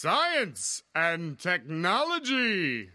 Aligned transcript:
Science 0.00 0.80
and 0.96 1.36
Technology. 1.36 2.88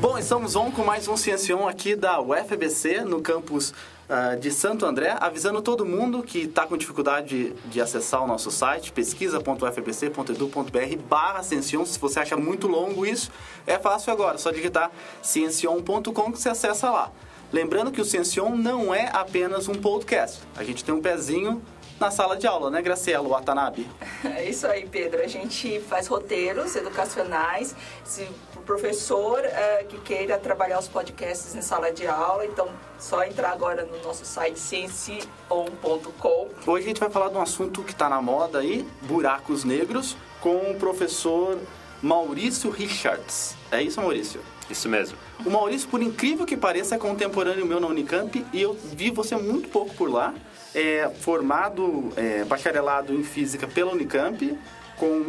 Bom, 0.00 0.18
estamos 0.18 0.56
on 0.56 0.72
com 0.72 0.82
mais 0.82 1.06
um 1.06 1.16
Ciencion 1.16 1.68
aqui 1.68 1.94
da 1.94 2.20
UFBC, 2.20 3.04
no 3.04 3.22
campus 3.22 3.72
uh, 4.10 4.36
de 4.40 4.50
Santo 4.50 4.84
André, 4.84 5.16
avisando 5.20 5.62
todo 5.62 5.86
mundo 5.86 6.24
que 6.24 6.40
está 6.40 6.66
com 6.66 6.76
dificuldade 6.76 7.54
de, 7.66 7.80
acessar 7.80 8.24
o 8.24 8.26
nosso 8.26 8.50
site, 8.50 8.90
pesquisa.ufbc.edu.br 8.90 10.96
barra 11.08 11.44
Ciencion. 11.44 11.84
Se 11.84 11.96
você 11.96 12.18
acha 12.18 12.36
muito 12.36 12.66
longo 12.66 13.06
isso, 13.06 13.30
é 13.68 13.78
fácil 13.78 14.12
agora, 14.12 14.36
só 14.36 14.50
digitar 14.50 14.90
ciencion.com 15.22 16.32
que 16.32 16.40
você 16.40 16.48
acessa 16.48 16.90
lá. 16.90 17.12
Lembrando 17.52 17.92
que 17.92 18.00
o 18.00 18.04
Ciencion 18.04 18.56
não 18.56 18.94
é 18.94 19.10
apenas 19.12 19.68
um 19.68 19.74
podcast. 19.74 20.40
A 20.56 20.64
gente 20.64 20.82
tem 20.82 20.94
um 20.94 21.02
pezinho 21.02 21.60
na 22.00 22.10
sala 22.10 22.34
de 22.34 22.46
aula, 22.46 22.70
né, 22.70 22.80
Graciela 22.80 23.28
Watanabe? 23.28 23.86
É 24.24 24.48
isso 24.48 24.66
aí, 24.66 24.88
Pedro. 24.88 25.20
A 25.20 25.26
gente 25.26 25.80
faz 25.80 26.06
roteiros 26.06 26.74
educacionais. 26.74 27.76
Se 28.04 28.26
o 28.56 28.60
professor 28.60 29.40
é, 29.44 29.84
que 29.84 29.98
queira 30.00 30.38
trabalhar 30.38 30.78
os 30.78 30.88
podcasts 30.88 31.54
em 31.54 31.60
sala 31.60 31.92
de 31.92 32.06
aula, 32.06 32.46
então 32.46 32.68
só 32.98 33.22
entrar 33.24 33.50
agora 33.50 33.84
no 33.84 34.02
nosso 34.02 34.24
site 34.24 34.58
ciencion.com. 34.58 36.48
Hoje 36.66 36.84
a 36.84 36.88
gente 36.88 37.00
vai 37.00 37.10
falar 37.10 37.28
de 37.28 37.36
um 37.36 37.42
assunto 37.42 37.82
que 37.82 37.92
está 37.92 38.08
na 38.08 38.22
moda 38.22 38.60
aí, 38.60 38.86
buracos 39.02 39.64
negros, 39.64 40.16
com 40.40 40.70
o 40.70 40.76
professor 40.76 41.58
Maurício 42.00 42.70
Richards. 42.70 43.54
É 43.70 43.82
isso, 43.82 44.00
Maurício? 44.00 44.40
Isso 44.70 44.88
mesmo. 44.88 45.16
O 45.44 45.50
Maurício, 45.50 45.88
por 45.88 46.02
incrível 46.02 46.46
que 46.46 46.56
pareça, 46.56 46.94
é 46.94 46.98
contemporâneo 46.98 47.66
meu 47.66 47.80
na 47.80 47.86
Unicamp 47.86 48.44
e 48.52 48.62
eu 48.62 48.74
vi 48.74 49.10
você 49.10 49.36
muito 49.36 49.68
pouco 49.68 49.94
por 49.94 50.10
lá 50.10 50.32
é 50.74 51.10
formado, 51.20 52.12
é, 52.16 52.44
bacharelado 52.44 53.14
em 53.14 53.22
física 53.22 53.66
pela 53.66 53.92
Unicamp, 53.92 54.58
com, 54.96 55.24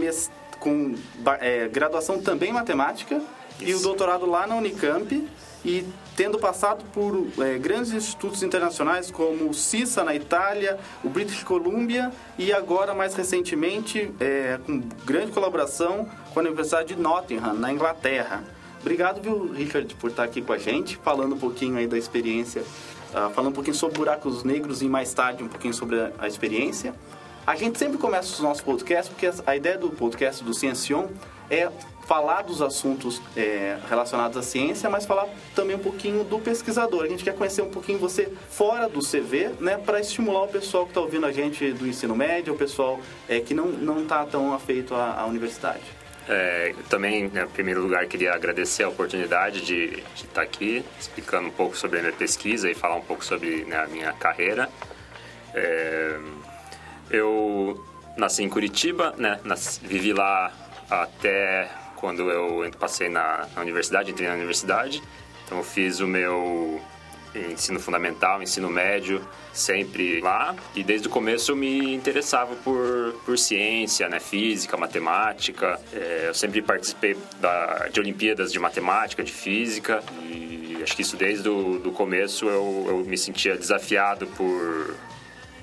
com 0.59 0.95
é, 1.39 1.67
graduação 1.67 2.21
também 2.21 2.49
em 2.49 2.53
matemática 2.53 3.21
Isso. 3.59 3.71
e 3.71 3.73
o 3.75 3.79
doutorado 3.79 4.25
lá 4.25 4.47
na 4.47 4.55
Unicamp 4.55 5.27
e 5.65 5.85
tendo 6.15 6.37
passado 6.37 6.83
por 6.93 7.27
é, 7.39 7.57
grandes 7.57 7.91
institutos 7.91 8.43
internacionais 8.43 9.09
como 9.09 9.49
o 9.49 9.53
CISA 9.53 10.03
na 10.03 10.13
Itália, 10.13 10.77
o 11.03 11.09
British 11.09 11.43
Columbia 11.43 12.11
e 12.37 12.53
agora 12.53 12.93
mais 12.93 13.15
recentemente 13.15 14.11
é, 14.19 14.59
com 14.65 14.79
grande 15.05 15.31
colaboração 15.31 16.07
com 16.33 16.39
a 16.39 16.43
Universidade 16.43 16.93
de 16.95 17.01
Nottingham 17.01 17.53
na 17.53 17.71
Inglaterra. 17.71 18.43
Obrigado, 18.83 19.21
viu, 19.21 19.51
Richard, 19.51 19.95
por 19.95 20.09
estar 20.09 20.23
aqui 20.23 20.41
com 20.41 20.51
a 20.51 20.57
gente, 20.57 20.97
falando 20.97 21.35
um 21.35 21.39
pouquinho 21.39 21.77
aí 21.77 21.87
da 21.87 21.97
experiência 21.97 22.63
uh, 23.13 23.29
falando 23.31 23.51
um 23.51 23.53
pouquinho 23.53 23.75
sobre 23.75 23.97
buracos 23.97 24.43
negros 24.43 24.81
e 24.81 24.89
mais 24.89 25.13
tarde 25.13 25.43
um 25.43 25.47
pouquinho 25.47 25.73
sobre 25.73 25.99
a, 25.99 26.11
a 26.19 26.27
experiência. 26.27 26.93
A 27.45 27.55
gente 27.55 27.77
sempre 27.77 27.97
começa 27.97 28.33
os 28.33 28.39
nossos 28.39 28.63
podcasts 28.63 29.09
porque 29.09 29.29
a 29.45 29.55
ideia 29.55 29.77
do 29.77 29.89
podcast 29.89 30.43
do 30.43 30.53
Ciencion 30.53 31.07
é 31.49 31.69
falar 32.05 32.41
dos 32.41 32.61
assuntos 32.61 33.21
é, 33.35 33.77
relacionados 33.89 34.37
à 34.37 34.41
ciência, 34.41 34.89
mas 34.89 35.05
falar 35.05 35.27
também 35.55 35.75
um 35.75 35.79
pouquinho 35.79 36.23
do 36.23 36.39
pesquisador. 36.39 37.03
A 37.03 37.07
gente 37.07 37.23
quer 37.23 37.35
conhecer 37.35 37.61
um 37.61 37.69
pouquinho 37.69 37.99
você 37.99 38.31
fora 38.49 38.87
do 38.89 38.99
CV, 38.99 39.51
né, 39.59 39.77
para 39.77 39.99
estimular 39.99 40.43
o 40.43 40.47
pessoal 40.47 40.85
que 40.85 40.91
está 40.91 41.01
ouvindo 41.01 41.25
a 41.25 41.31
gente 41.31 41.71
do 41.73 41.87
ensino 41.87 42.15
médio, 42.15 42.53
o 42.53 42.57
pessoal 42.57 42.99
é, 43.27 43.39
que 43.39 43.53
não 43.53 44.03
está 44.03 44.25
tão 44.25 44.53
afeito 44.53 44.93
à, 44.95 45.21
à 45.21 45.25
universidade. 45.25 46.02
É, 46.27 46.73
também, 46.89 47.27
né, 47.27 47.43
em 47.43 47.47
primeiro 47.47 47.81
lugar, 47.81 48.05
queria 48.07 48.33
agradecer 48.33 48.83
a 48.83 48.89
oportunidade 48.89 49.61
de, 49.61 49.89
de 50.15 50.23
estar 50.23 50.41
aqui 50.41 50.83
explicando 50.99 51.49
um 51.49 51.51
pouco 51.51 51.75
sobre 51.75 51.99
a 51.99 52.01
minha 52.01 52.13
pesquisa 52.13 52.69
e 52.69 52.73
falar 52.73 52.95
um 52.95 53.01
pouco 53.01 53.25
sobre 53.25 53.65
né, 53.65 53.77
a 53.77 53.87
minha 53.87 54.13
carreira. 54.13 54.69
É, 55.53 56.17
eu 57.11 57.85
nasci 58.17 58.43
em 58.43 58.49
Curitiba, 58.49 59.13
né, 59.17 59.39
nasci, 59.43 59.81
vivi 59.85 60.13
lá 60.13 60.51
até 60.89 61.69
quando 61.97 62.29
eu 62.29 62.69
passei 62.79 63.09
na, 63.09 63.47
na 63.55 63.61
universidade, 63.61 64.11
entrei 64.11 64.27
na 64.27 64.35
universidade. 64.35 65.01
Então, 65.45 65.57
eu 65.57 65.63
fiz 65.63 65.99
o 65.99 66.07
meu 66.07 66.81
ensino 67.35 67.79
fundamental, 67.79 68.41
ensino 68.41 68.69
médio, 68.69 69.21
sempre 69.51 70.21
lá. 70.21 70.55
E 70.75 70.83
desde 70.83 71.07
o 71.07 71.09
começo 71.09 71.51
eu 71.51 71.55
me 71.55 71.93
interessava 71.93 72.55
por, 72.55 73.15
por 73.25 73.37
ciência, 73.37 74.07
né? 74.07 74.19
física, 74.19 74.77
matemática. 74.77 75.79
É, 75.91 76.25
eu 76.27 76.33
sempre 76.33 76.61
participei 76.61 77.17
da, 77.39 77.89
de 77.91 77.99
Olimpíadas 77.99 78.51
de 78.51 78.59
matemática, 78.59 79.23
de 79.23 79.31
física. 79.31 80.03
E 80.23 80.79
acho 80.81 80.95
que 80.95 81.01
isso 81.01 81.17
desde 81.17 81.49
o 81.49 81.79
do 81.79 81.91
começo 81.91 82.45
eu, 82.47 82.85
eu 82.87 82.97
me 83.05 83.17
sentia 83.17 83.57
desafiado 83.57 84.27
por 84.27 84.95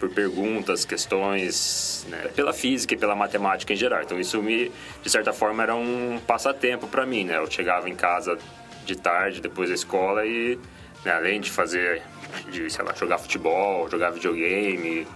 por 0.01 0.09
perguntas, 0.09 0.87
questões, 0.87 2.07
né, 2.09 2.29
pela 2.35 2.55
física 2.55 2.95
e 2.95 2.97
pela 2.97 3.15
matemática 3.15 3.75
em 3.75 3.77
geral. 3.77 4.01
Então 4.01 4.19
isso 4.19 4.43
me, 4.43 4.73
de 5.03 5.11
certa 5.11 5.31
forma, 5.31 5.63
era 5.63 5.77
um 5.77 6.19
passatempo 6.27 6.89
para 6.89 7.05
mim, 7.05 7.25
né? 7.25 7.37
Eu 7.37 7.49
chegava 7.51 7.87
em 7.87 7.95
casa 7.95 8.39
de 8.87 8.97
tarde, 8.97 9.43
depois 9.43 9.69
da 9.69 9.75
escola 9.75 10.25
e 10.25 10.59
né? 11.05 11.13
Além 11.13 11.41
de 11.41 11.51
fazer, 11.51 12.03
de, 12.51 12.71
sei 12.71 12.85
lá, 12.85 12.95
jogar 12.95 13.19
futebol, 13.19 13.89
jogar 13.89 14.11
videogame, 14.11 15.07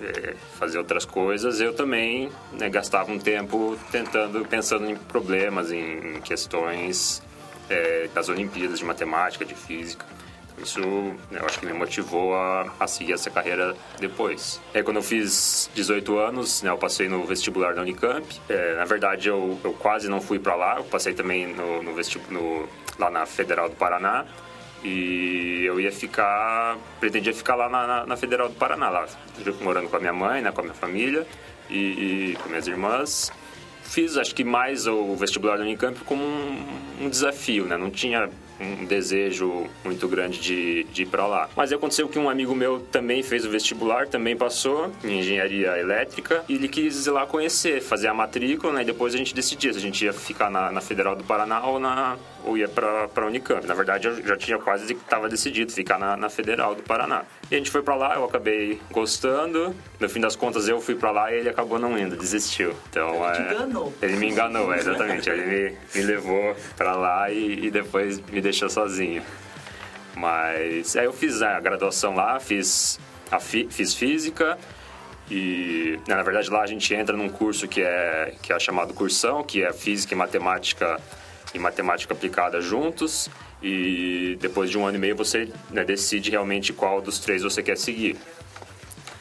é, 0.00 0.34
fazer 0.58 0.78
outras 0.78 1.04
coisas, 1.04 1.60
eu 1.60 1.72
também 1.72 2.30
né, 2.52 2.68
gastava 2.68 3.12
um 3.12 3.18
tempo 3.18 3.78
tentando, 3.90 4.44
pensando 4.44 4.90
em 4.90 4.96
problemas, 4.96 5.70
em, 5.70 6.20
questões 6.22 7.22
é, 7.68 8.08
das 8.12 8.28
Olimpíadas 8.28 8.78
de 8.78 8.84
matemática, 8.84 9.44
de 9.44 9.54
física. 9.54 10.04
Isso 10.58 10.80
né, 10.80 11.40
eu 11.40 11.46
acho 11.46 11.58
que 11.58 11.66
me 11.66 11.72
motivou 11.72 12.34
a, 12.34 12.72
a 12.78 12.86
seguir 12.86 13.12
essa 13.12 13.28
carreira 13.30 13.74
depois. 13.98 14.60
Aí, 14.72 14.82
quando 14.82 14.98
eu 14.98 15.02
fiz 15.02 15.68
18 15.74 16.16
anos, 16.18 16.62
né, 16.62 16.70
eu 16.70 16.78
passei 16.78 17.08
no 17.08 17.24
vestibular 17.24 17.74
da 17.74 17.82
Unicamp. 17.82 18.24
É, 18.48 18.74
na 18.76 18.84
verdade, 18.84 19.28
eu, 19.28 19.58
eu 19.64 19.72
quase 19.72 20.08
não 20.08 20.20
fui 20.20 20.38
para 20.38 20.54
lá. 20.54 20.76
Eu 20.76 20.84
passei 20.84 21.12
também 21.12 21.48
no, 21.48 21.82
no, 21.82 22.68
lá 22.98 23.10
na 23.10 23.26
Federal 23.26 23.68
do 23.68 23.74
Paraná. 23.74 24.24
E 24.84 25.64
eu 25.64 25.80
ia 25.80 25.90
ficar, 25.90 26.76
pretendia 27.00 27.32
ficar 27.32 27.54
lá 27.54 27.70
na, 27.70 27.86
na, 27.86 28.06
na, 28.06 28.16
Federal 28.16 28.48
do 28.50 28.54
Paraná, 28.54 28.90
lá, 28.90 29.06
morando 29.62 29.88
com 29.88 29.96
a 29.96 30.00
minha 30.00 30.12
mãe, 30.12 30.42
né, 30.42 30.52
com 30.52 30.60
a 30.60 30.64
minha 30.64 30.74
família 30.74 31.26
e, 31.70 32.32
e 32.32 32.38
com 32.42 32.50
minhas 32.50 32.66
irmãs. 32.66 33.32
Fiz, 33.82 34.18
acho 34.18 34.34
que 34.34 34.44
mais 34.44 34.86
o 34.86 35.14
vestibular 35.14 35.56
da 35.56 35.62
Unicamp 35.62 35.98
como 36.04 36.22
um, 36.22 36.66
um 37.00 37.08
desafio, 37.08 37.64
né? 37.64 37.76
Não 37.76 37.90
tinha 37.90 38.28
um 38.60 38.84
desejo 38.84 39.66
muito 39.84 40.06
grande 40.08 40.38
de, 40.40 40.84
de 40.84 41.02
ir 41.02 41.06
para 41.06 41.26
lá. 41.26 41.48
Mas 41.56 41.72
aconteceu 41.72 42.08
que 42.08 42.18
um 42.18 42.28
amigo 42.28 42.54
meu 42.54 42.80
também 42.80 43.22
fez 43.22 43.44
o 43.44 43.50
vestibular, 43.50 44.06
também 44.08 44.36
passou 44.36 44.92
em 45.02 45.18
engenharia 45.18 45.78
elétrica 45.78 46.44
e 46.48 46.54
ele 46.54 46.68
quis 46.68 47.06
ir 47.06 47.10
lá 47.10 47.26
conhecer, 47.26 47.80
fazer 47.80 48.08
a 48.08 48.14
matrícula, 48.14 48.72
né? 48.72 48.82
E 48.82 48.84
depois 48.84 49.14
a 49.14 49.18
gente 49.18 49.34
decidia 49.34 49.72
se 49.72 49.78
a 49.78 49.82
gente 49.82 50.04
ia 50.04 50.12
ficar 50.12 50.50
na, 50.50 50.70
na 50.70 50.80
Federal 50.80 51.16
do 51.16 51.24
Paraná 51.24 51.64
ou, 51.66 51.78
na, 51.78 52.16
ou 52.44 52.56
ia 52.56 52.68
para 52.68 53.26
Unicamp. 53.26 53.66
Na 53.66 53.74
verdade, 53.74 54.08
eu 54.08 54.22
já 54.24 54.36
tinha 54.36 54.58
quase 54.58 54.92
estava 54.92 55.28
decidido 55.28 55.72
ficar 55.72 55.98
na, 55.98 56.16
na 56.16 56.28
Federal 56.28 56.74
do 56.74 56.82
Paraná. 56.82 57.24
E 57.50 57.54
a 57.54 57.58
gente 57.58 57.70
foi 57.70 57.82
para 57.82 57.94
lá, 57.94 58.14
eu 58.14 58.24
acabei 58.24 58.80
gostando. 58.90 59.74
No 60.00 60.08
fim 60.08 60.20
das 60.20 60.34
contas, 60.34 60.68
eu 60.68 60.80
fui 60.80 60.94
para 60.94 61.10
lá 61.10 61.32
e 61.32 61.38
ele 61.38 61.48
acabou 61.48 61.78
não 61.78 61.98
indo, 61.98 62.16
desistiu. 62.16 62.74
Então, 62.88 63.14
ele 63.34 63.48
é, 63.48 63.52
enganou. 63.52 63.92
Ele 64.00 64.16
me 64.16 64.28
enganou, 64.30 64.72
é, 64.72 64.78
exatamente. 64.78 65.28
ele 65.28 65.44
me, 65.44 65.78
me 65.94 66.02
levou 66.02 66.56
para 66.76 66.96
lá 66.96 67.30
e, 67.30 67.66
e 67.66 67.70
depois 67.70 68.20
me 68.20 68.40
deixou 68.40 68.68
sozinho. 68.68 69.22
Mas 70.16 70.96
aí 70.96 71.04
eu 71.04 71.12
fiz 71.12 71.42
a 71.42 71.58
graduação 71.60 72.14
lá, 72.14 72.38
fiz, 72.40 72.98
a 73.30 73.40
fi, 73.40 73.66
fiz 73.70 73.94
física 73.94 74.56
e 75.30 75.98
na 76.06 76.22
verdade 76.22 76.50
lá 76.50 76.62
a 76.62 76.66
gente 76.66 76.94
entra 76.94 77.16
num 77.16 77.28
curso 77.28 77.66
que 77.66 77.82
é, 77.82 78.34
que 78.42 78.52
é 78.52 78.58
chamado 78.58 78.94
cursão, 78.94 79.42
que 79.42 79.62
é 79.62 79.72
física 79.72 80.14
e 80.14 80.16
matemática 80.16 81.00
e 81.52 81.58
matemática 81.58 82.14
aplicada 82.14 82.60
juntos 82.60 83.28
e 83.66 84.36
depois 84.38 84.68
de 84.68 84.76
um 84.76 84.86
ano 84.86 84.98
e 84.98 85.00
meio 85.00 85.16
você 85.16 85.48
né, 85.70 85.82
decide 85.84 86.30
realmente 86.30 86.70
qual 86.70 87.00
dos 87.00 87.18
três 87.18 87.42
você 87.42 87.62
quer 87.62 87.78
seguir. 87.78 88.14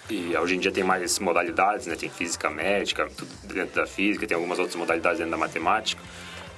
E 0.10 0.36
hoje 0.36 0.58
em 0.58 0.60
dia 0.60 0.70
tem 0.70 0.84
mais 0.84 1.18
modalidades, 1.18 1.88
né? 1.88 1.96
Tem 1.96 2.10
física 2.10 2.50
médica, 2.50 3.10
tudo 3.16 3.32
dentro 3.54 3.76
da 3.76 3.88
física, 3.88 4.28
tem 4.28 4.36
algumas 4.36 4.60
outras 4.60 4.76
modalidades 4.76 5.20
dentro 5.20 5.32
da 5.32 5.38
matemática, 5.38 6.02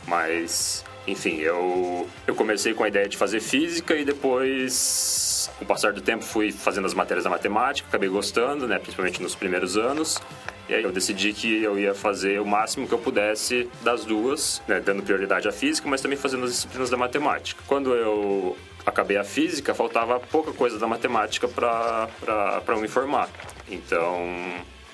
mas 0.08 0.84
enfim, 1.08 1.38
eu, 1.38 2.10
eu 2.26 2.34
comecei 2.34 2.74
com 2.74 2.84
a 2.84 2.88
ideia 2.88 3.08
de 3.08 3.16
fazer 3.16 3.40
física 3.40 3.96
e 3.96 4.04
depois, 4.04 5.50
com 5.58 5.64
o 5.64 5.68
passar 5.68 5.94
do 5.94 6.02
tempo, 6.02 6.24
fui 6.24 6.52
fazendo 6.52 6.86
as 6.86 6.96
matérias 6.96 7.24
da 7.24 7.30
matemática, 7.30 7.88
acabei 7.88 8.10
gostando, 8.10 8.68
né, 8.68 8.80
principalmente 8.80 9.22
nos 9.22 9.36
primeiros 9.36 9.78
anos. 9.78 10.20
E 10.68 10.74
aí 10.74 10.82
eu 10.82 10.92
decidi 10.92 11.32
que 11.32 11.62
eu 11.62 11.78
ia 11.78 11.94
fazer 11.94 12.42
o 12.42 12.46
máximo 12.46 12.88
que 12.88 12.94
eu 12.94 12.98
pudesse 12.98 13.70
das 13.84 14.04
duas, 14.04 14.64
né, 14.68 14.80
dando 14.80 15.04
prioridade 15.04 15.48
à 15.48 15.52
física, 15.52 15.88
mas 15.88 16.02
também 16.02 16.18
fazendo 16.18 16.46
as 16.46 16.52
disciplinas 16.52 16.90
da 16.90 16.98
matemática. 16.98 17.62
Quando 17.68 17.94
eu 17.94 18.58
acabei 18.84 19.18
a 19.18 19.24
física, 19.24 19.76
faltava 19.76 20.20
pouca 20.20 20.52
coisa 20.54 20.80
da 20.80 20.88
matemática 20.88 21.48
para 21.48 22.78
me 22.78 22.88
formar. 22.88 23.30
Então, 23.70 24.28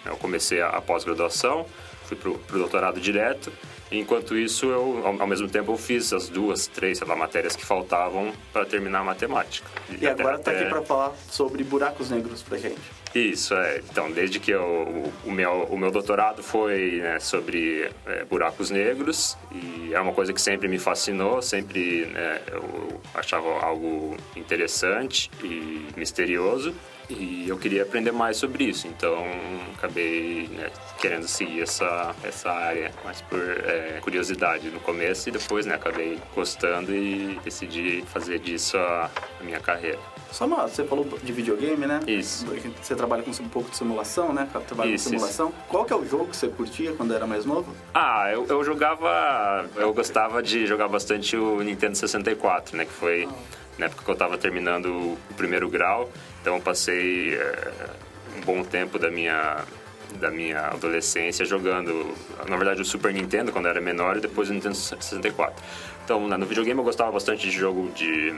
eu 0.05 0.17
comecei 0.17 0.61
a, 0.61 0.67
a 0.67 0.81
pós-graduação, 0.81 1.65
fui 2.03 2.17
para 2.17 2.31
o 2.31 2.59
doutorado 2.59 2.99
direto 2.99 3.49
Enquanto 3.91 4.37
isso, 4.37 4.67
eu, 4.67 5.05
ao, 5.05 5.21
ao 5.21 5.27
mesmo 5.27 5.49
tempo, 5.49 5.71
eu 5.73 5.77
fiz 5.77 6.13
as 6.13 6.29
duas, 6.29 6.67
três, 6.67 6.97
sei 6.97 7.07
lá, 7.07 7.15
matérias 7.15 7.55
que 7.55 7.65
faltavam 7.65 8.31
para 8.53 8.65
terminar 8.65 8.99
a 8.99 9.03
matemática. 9.03 9.67
E 9.99 10.07
agora 10.07 10.39
tá 10.39 10.51
aqui 10.51 10.65
para 10.65 10.81
falar 10.81 11.13
sobre 11.29 11.63
buracos 11.63 12.09
negros 12.09 12.41
pra 12.41 12.57
gente. 12.57 12.79
Isso, 13.13 13.53
é. 13.53 13.81
Então, 13.89 14.09
desde 14.09 14.39
que 14.39 14.51
eu, 14.51 14.61
o, 14.63 15.13
o 15.29 15.31
meu, 15.31 15.63
o 15.63 15.77
meu 15.77 15.91
doutorado 15.91 16.41
foi 16.41 17.01
né, 17.01 17.19
sobre 17.19 17.91
é, 18.05 18.23
buracos 18.23 18.69
negros 18.69 19.37
e 19.51 19.93
é 19.93 19.99
uma 19.99 20.13
coisa 20.13 20.31
que 20.31 20.41
sempre 20.41 20.69
me 20.69 20.79
fascinou, 20.79 21.41
sempre 21.41 22.05
né, 22.05 22.41
eu 22.49 23.01
achava 23.13 23.59
algo 23.59 24.15
interessante 24.35 25.29
e 25.43 25.85
misterioso 25.97 26.73
e 27.11 27.45
eu 27.47 27.57
queria 27.57 27.83
aprender 27.83 28.11
mais 28.11 28.37
sobre 28.37 28.65
isso, 28.65 28.87
então 28.87 29.25
acabei 29.75 30.47
né, 30.51 30.69
querendo 30.99 31.27
seguir 31.27 31.61
essa, 31.61 32.15
essa 32.23 32.51
área, 32.51 32.91
mais 33.03 33.21
por 33.21 33.39
é, 33.39 33.99
curiosidade 34.01 34.69
no 34.69 34.79
começo 34.79 35.29
e 35.29 35.31
depois 35.31 35.65
né, 35.65 35.75
acabei 35.75 36.19
gostando 36.33 36.93
e 36.93 37.39
decidi 37.43 38.03
fazer 38.07 38.39
disso 38.39 38.77
a, 38.77 39.09
a 39.39 39.43
minha 39.43 39.59
carreira. 39.59 39.99
Só 40.31 40.45
uma, 40.45 40.67
você 40.67 40.85
falou 40.85 41.05
de 41.21 41.33
videogame, 41.33 41.85
né? 41.85 41.99
Isso. 42.07 42.45
Você 42.81 42.95
trabalha 42.95 43.21
com 43.21 43.31
um 43.31 43.49
pouco 43.49 43.69
de 43.69 43.75
simulação, 43.75 44.33
né? 44.33 44.47
Trabalha 44.65 44.91
Isso, 44.91 45.09
com 45.09 45.17
simulação. 45.17 45.53
Qual 45.67 45.83
que 45.83 45.91
é 45.91 45.95
o 45.95 46.05
jogo 46.05 46.27
que 46.27 46.37
você 46.37 46.47
curtia 46.47 46.93
quando 46.93 47.13
era 47.13 47.27
mais 47.27 47.45
novo? 47.45 47.75
Ah, 47.93 48.29
eu, 48.31 48.45
eu 48.47 48.63
jogava. 48.63 49.69
Eu 49.75 49.93
gostava 49.93 50.41
de 50.41 50.65
jogar 50.65 50.87
bastante 50.87 51.35
o 51.35 51.61
Nintendo 51.61 51.97
64, 51.97 52.77
né? 52.77 52.85
Que 52.85 52.93
foi 52.93 53.27
na 53.77 53.87
época 53.87 54.03
que 54.05 54.09
eu 54.09 54.13
estava 54.13 54.37
terminando 54.37 54.85
o 54.85 55.17
primeiro 55.35 55.69
grau. 55.69 56.09
Então 56.41 56.55
eu 56.55 56.61
passei 56.61 57.35
é, 57.35 57.71
um 58.37 58.41
bom 58.41 58.63
tempo 58.63 58.99
da 58.99 59.09
minha 59.09 59.63
da 60.19 60.29
minha 60.29 60.67
adolescência 60.67 61.45
jogando, 61.45 62.13
na 62.45 62.57
verdade, 62.57 62.81
o 62.81 62.85
Super 62.85 63.13
Nintendo 63.13 63.49
quando 63.49 63.65
eu 63.65 63.71
era 63.71 63.79
menor 63.79 64.17
e 64.17 64.19
depois 64.19 64.49
o 64.49 64.53
Nintendo 64.53 64.75
64. 64.75 65.63
Então, 66.03 66.27
no 66.27 66.45
videogame 66.45 66.77
eu 66.77 66.83
gostava 66.83 67.09
bastante 67.13 67.49
de 67.49 67.51
jogo 67.51 67.89
de 67.95 68.35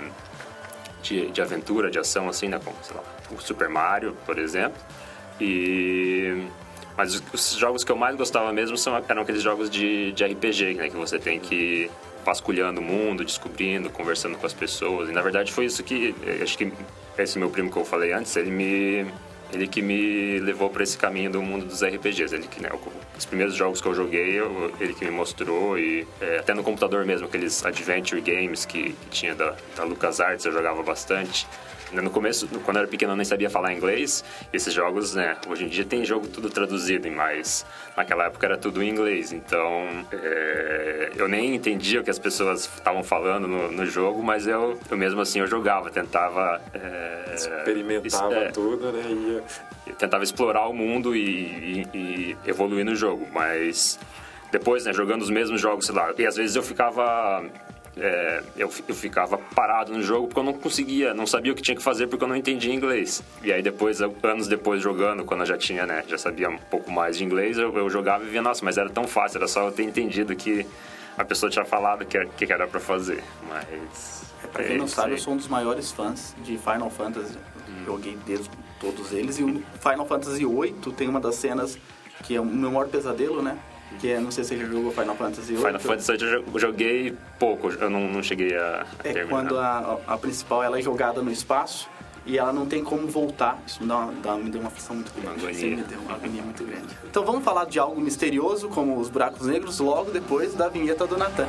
de, 1.03 1.29
de 1.29 1.41
aventura, 1.41 1.91
de 1.91 1.99
ação, 1.99 2.29
assim, 2.29 2.47
né? 2.47 2.59
Como, 2.63 2.75
sei 2.81 2.95
lá, 2.95 3.03
o 3.29 3.39
Super 3.39 3.69
Mario, 3.69 4.15
por 4.25 4.39
exemplo. 4.39 4.81
E... 5.39 6.47
Mas 6.95 7.15
os, 7.15 7.23
os 7.33 7.57
jogos 7.57 7.83
que 7.83 7.91
eu 7.91 7.95
mais 7.95 8.15
gostava 8.15 8.53
mesmo 8.53 8.77
são, 8.77 8.95
eram 8.95 9.21
aqueles 9.21 9.41
jogos 9.41 9.69
de, 9.69 10.13
de 10.13 10.23
RPG, 10.23 10.75
né? 10.75 10.89
Que 10.89 10.95
você 10.95 11.19
tem 11.19 11.39
que 11.39 11.91
vasculhando 12.25 12.81
o 12.81 12.83
mundo, 12.83 13.23
descobrindo, 13.23 13.89
conversando 13.89 14.37
com 14.37 14.45
as 14.45 14.53
pessoas. 14.53 15.09
E, 15.09 15.11
na 15.11 15.21
verdade, 15.21 15.51
foi 15.51 15.65
isso 15.65 15.83
que... 15.83 16.15
Acho 16.41 16.57
que 16.57 16.71
esse 17.17 17.37
meu 17.37 17.49
primo 17.49 17.71
que 17.71 17.77
eu 17.77 17.85
falei 17.85 18.11
antes, 18.11 18.35
ele 18.35 18.49
me 18.49 19.05
ele 19.53 19.67
que 19.67 19.81
me 19.81 20.39
levou 20.39 20.69
para 20.69 20.83
esse 20.83 20.97
caminho 20.97 21.31
do 21.31 21.41
mundo 21.41 21.65
dos 21.65 21.83
RPGs. 21.83 22.33
Ele 22.33 22.47
que, 22.47 22.61
né, 22.61 22.69
os 23.17 23.25
primeiros 23.25 23.55
jogos 23.55 23.79
que 23.79 23.87
eu 23.87 23.93
joguei, 23.93 24.39
eu, 24.39 24.73
ele 24.79 24.93
que 24.93 25.05
me 25.05 25.11
mostrou 25.11 25.77
e 25.77 26.07
é, 26.19 26.39
até 26.39 26.53
no 26.53 26.63
computador 26.63 27.05
mesmo, 27.05 27.27
aqueles 27.27 27.63
adventure 27.63 28.19
games 28.19 28.65
que, 28.65 28.93
que 28.93 29.09
tinha 29.09 29.35
da, 29.35 29.55
da 29.75 29.83
LucasArts, 29.83 30.45
eu 30.45 30.51
jogava 30.51 30.81
bastante. 30.81 31.47
No 32.01 32.09
começo, 32.09 32.47
quando 32.65 32.77
eu 32.77 32.81
era 32.81 32.89
pequeno, 32.89 33.13
eu 33.13 33.15
nem 33.15 33.25
sabia 33.25 33.49
falar 33.49 33.73
inglês. 33.73 34.23
Esses 34.51 34.73
jogos, 34.73 35.13
né? 35.13 35.37
Hoje 35.47 35.65
em 35.65 35.67
dia 35.67 35.85
tem 35.85 36.03
jogo 36.03 36.27
tudo 36.27 36.49
traduzido, 36.49 37.09
mas 37.11 37.65
naquela 37.95 38.25
época 38.25 38.45
era 38.45 38.57
tudo 38.57 38.81
em 38.81 38.89
inglês. 38.89 39.31
Então, 39.31 39.87
é, 40.11 41.11
eu 41.15 41.27
nem 41.27 41.55
entendia 41.55 42.01
o 42.01 42.03
que 42.03 42.09
as 42.09 42.19
pessoas 42.19 42.65
estavam 42.65 43.03
falando 43.03 43.47
no, 43.47 43.71
no, 43.71 43.85
jogo, 43.85 44.23
mas 44.23 44.47
eu, 44.47 44.79
eu 44.89 44.97
mesmo 44.97 45.21
assim 45.21 45.39
eu 45.39 45.47
jogava, 45.47 45.89
tentava... 45.89 46.61
É, 46.73 47.33
Experimentava 47.35 48.35
é, 48.35 48.51
tudo, 48.51 48.91
né? 48.91 49.03
Ia... 49.09 49.43
Eu 49.85 49.95
tentava 49.95 50.23
explorar 50.23 50.67
o 50.67 50.73
mundo 50.73 51.15
e, 51.15 51.85
e, 51.93 51.97
e 51.97 52.37
evoluir 52.45 52.85
no 52.85 52.95
jogo, 52.95 53.27
mas 53.31 53.99
depois, 54.51 54.85
né, 54.85 54.93
jogando 54.93 55.23
os 55.23 55.29
mesmos 55.29 55.59
jogos, 55.59 55.87
sei 55.87 55.95
lá, 55.95 56.13
e 56.17 56.25
às 56.25 56.35
vezes 56.35 56.55
eu 56.55 56.63
ficava 56.63 57.43
é, 57.95 58.43
eu, 58.57 58.71
eu 58.87 58.95
ficava 58.95 59.37
parado 59.37 59.93
no 59.93 60.01
jogo 60.01 60.27
porque 60.27 60.39
eu 60.39 60.43
não 60.43 60.53
conseguia, 60.53 61.13
não 61.13 61.27
sabia 61.27 61.51
o 61.51 61.55
que 61.55 61.61
tinha 61.61 61.75
que 61.75 61.83
fazer 61.83 62.07
porque 62.07 62.23
eu 62.23 62.27
não 62.27 62.35
entendia 62.35 62.73
inglês. 62.73 63.23
E 63.43 63.51
aí 63.53 63.61
depois, 63.61 64.01
anos 64.01 64.47
depois 64.47 64.81
jogando, 64.81 65.23
quando 65.23 65.41
eu 65.41 65.45
já 65.45 65.57
tinha, 65.57 65.85
né, 65.85 66.03
já 66.07 66.17
sabia 66.17 66.49
um 66.49 66.57
pouco 66.57 66.91
mais 66.91 67.17
de 67.17 67.23
inglês, 67.23 67.57
eu, 67.57 67.75
eu 67.77 67.89
jogava 67.89 68.23
e 68.23 68.27
via, 68.27 68.41
nossa, 68.41 68.65
mas 68.65 68.77
era 68.77 68.89
tão 68.89 69.07
fácil, 69.07 69.37
era 69.37 69.47
só 69.47 69.67
eu 69.67 69.71
ter 69.71 69.83
entendido 69.83 70.35
que 70.35 70.65
a 71.17 71.23
pessoa 71.23 71.49
tinha 71.49 71.65
falado 71.65 72.05
que, 72.05 72.25
que 72.25 72.51
era 72.51 72.67
para 72.67 72.79
fazer. 72.79 73.23
Mas. 73.47 74.23
É, 74.43 74.47
pra 74.47 74.63
quem 74.63 74.77
não 74.77 74.87
sabe, 74.87 75.11
eu 75.11 75.17
sou 75.17 75.33
um 75.33 75.37
dos 75.37 75.47
maiores 75.47 75.91
fãs 75.91 76.35
de 76.43 76.57
Final 76.57 76.89
Fantasy. 76.89 77.37
Hum. 77.69 77.85
Joguei 77.85 78.17
desde 78.25 78.49
todos 78.79 79.11
eles. 79.13 79.37
E 79.37 79.43
o 79.43 79.63
Final 79.79 80.05
Fantasy 80.05 80.45
VIII 80.45 80.73
tem 80.97 81.07
uma 81.07 81.19
das 81.19 81.35
cenas 81.35 81.77
que 82.23 82.35
é 82.35 82.41
o 82.41 82.45
meu 82.45 82.71
maior 82.71 82.87
pesadelo, 82.87 83.41
né? 83.41 83.57
Que 83.99 84.11
é, 84.11 84.19
não 84.19 84.31
sei 84.31 84.43
se 84.43 84.49
você 84.49 84.57
já 84.57 84.65
jogou 84.65 84.91
Final 84.91 85.15
Fantasy 85.15 85.53
VIII. 85.53 85.57
Final 85.57 85.79
Fantasy 85.79 86.17
VIII 86.17 86.43
eu 86.53 86.59
joguei 86.59 87.17
pouco, 87.39 87.69
eu 87.69 87.89
não, 87.89 88.07
não 88.07 88.23
cheguei 88.23 88.55
a, 88.55 88.85
a 89.03 89.07
é 89.07 89.13
terminar. 89.13 89.29
quando 89.29 89.57
a, 89.57 89.99
a 90.07 90.17
principal 90.17 90.63
ela 90.63 90.77
é 90.77 90.81
jogada 90.81 91.21
no 91.21 91.31
espaço 91.31 91.89
e 92.25 92.37
ela 92.37 92.53
não 92.53 92.65
tem 92.65 92.83
como 92.83 93.07
voltar. 93.07 93.61
Isso 93.65 93.81
me, 93.81 93.87
dá 93.87 93.97
uma, 93.97 94.13
dá, 94.21 94.35
me 94.35 94.49
deu 94.49 94.61
uma 94.61 94.67
aflição 94.67 94.95
muito 94.95 95.11
grande. 95.19 95.45
Agonia. 95.45 95.75
me 95.75 95.83
deu 95.83 95.99
uma 95.99 96.13
agonia 96.13 96.41
muito 96.41 96.63
grande. 96.63 96.97
Então 97.03 97.25
vamos 97.25 97.43
falar 97.43 97.65
de 97.65 97.79
algo 97.79 97.99
misterioso, 97.99 98.69
como 98.69 98.97
os 98.97 99.09
buracos 99.09 99.47
negros, 99.47 99.79
logo 99.79 100.11
depois 100.11 100.53
da 100.53 100.69
vinheta 100.69 101.05
do 101.05 101.17
Natan. 101.17 101.47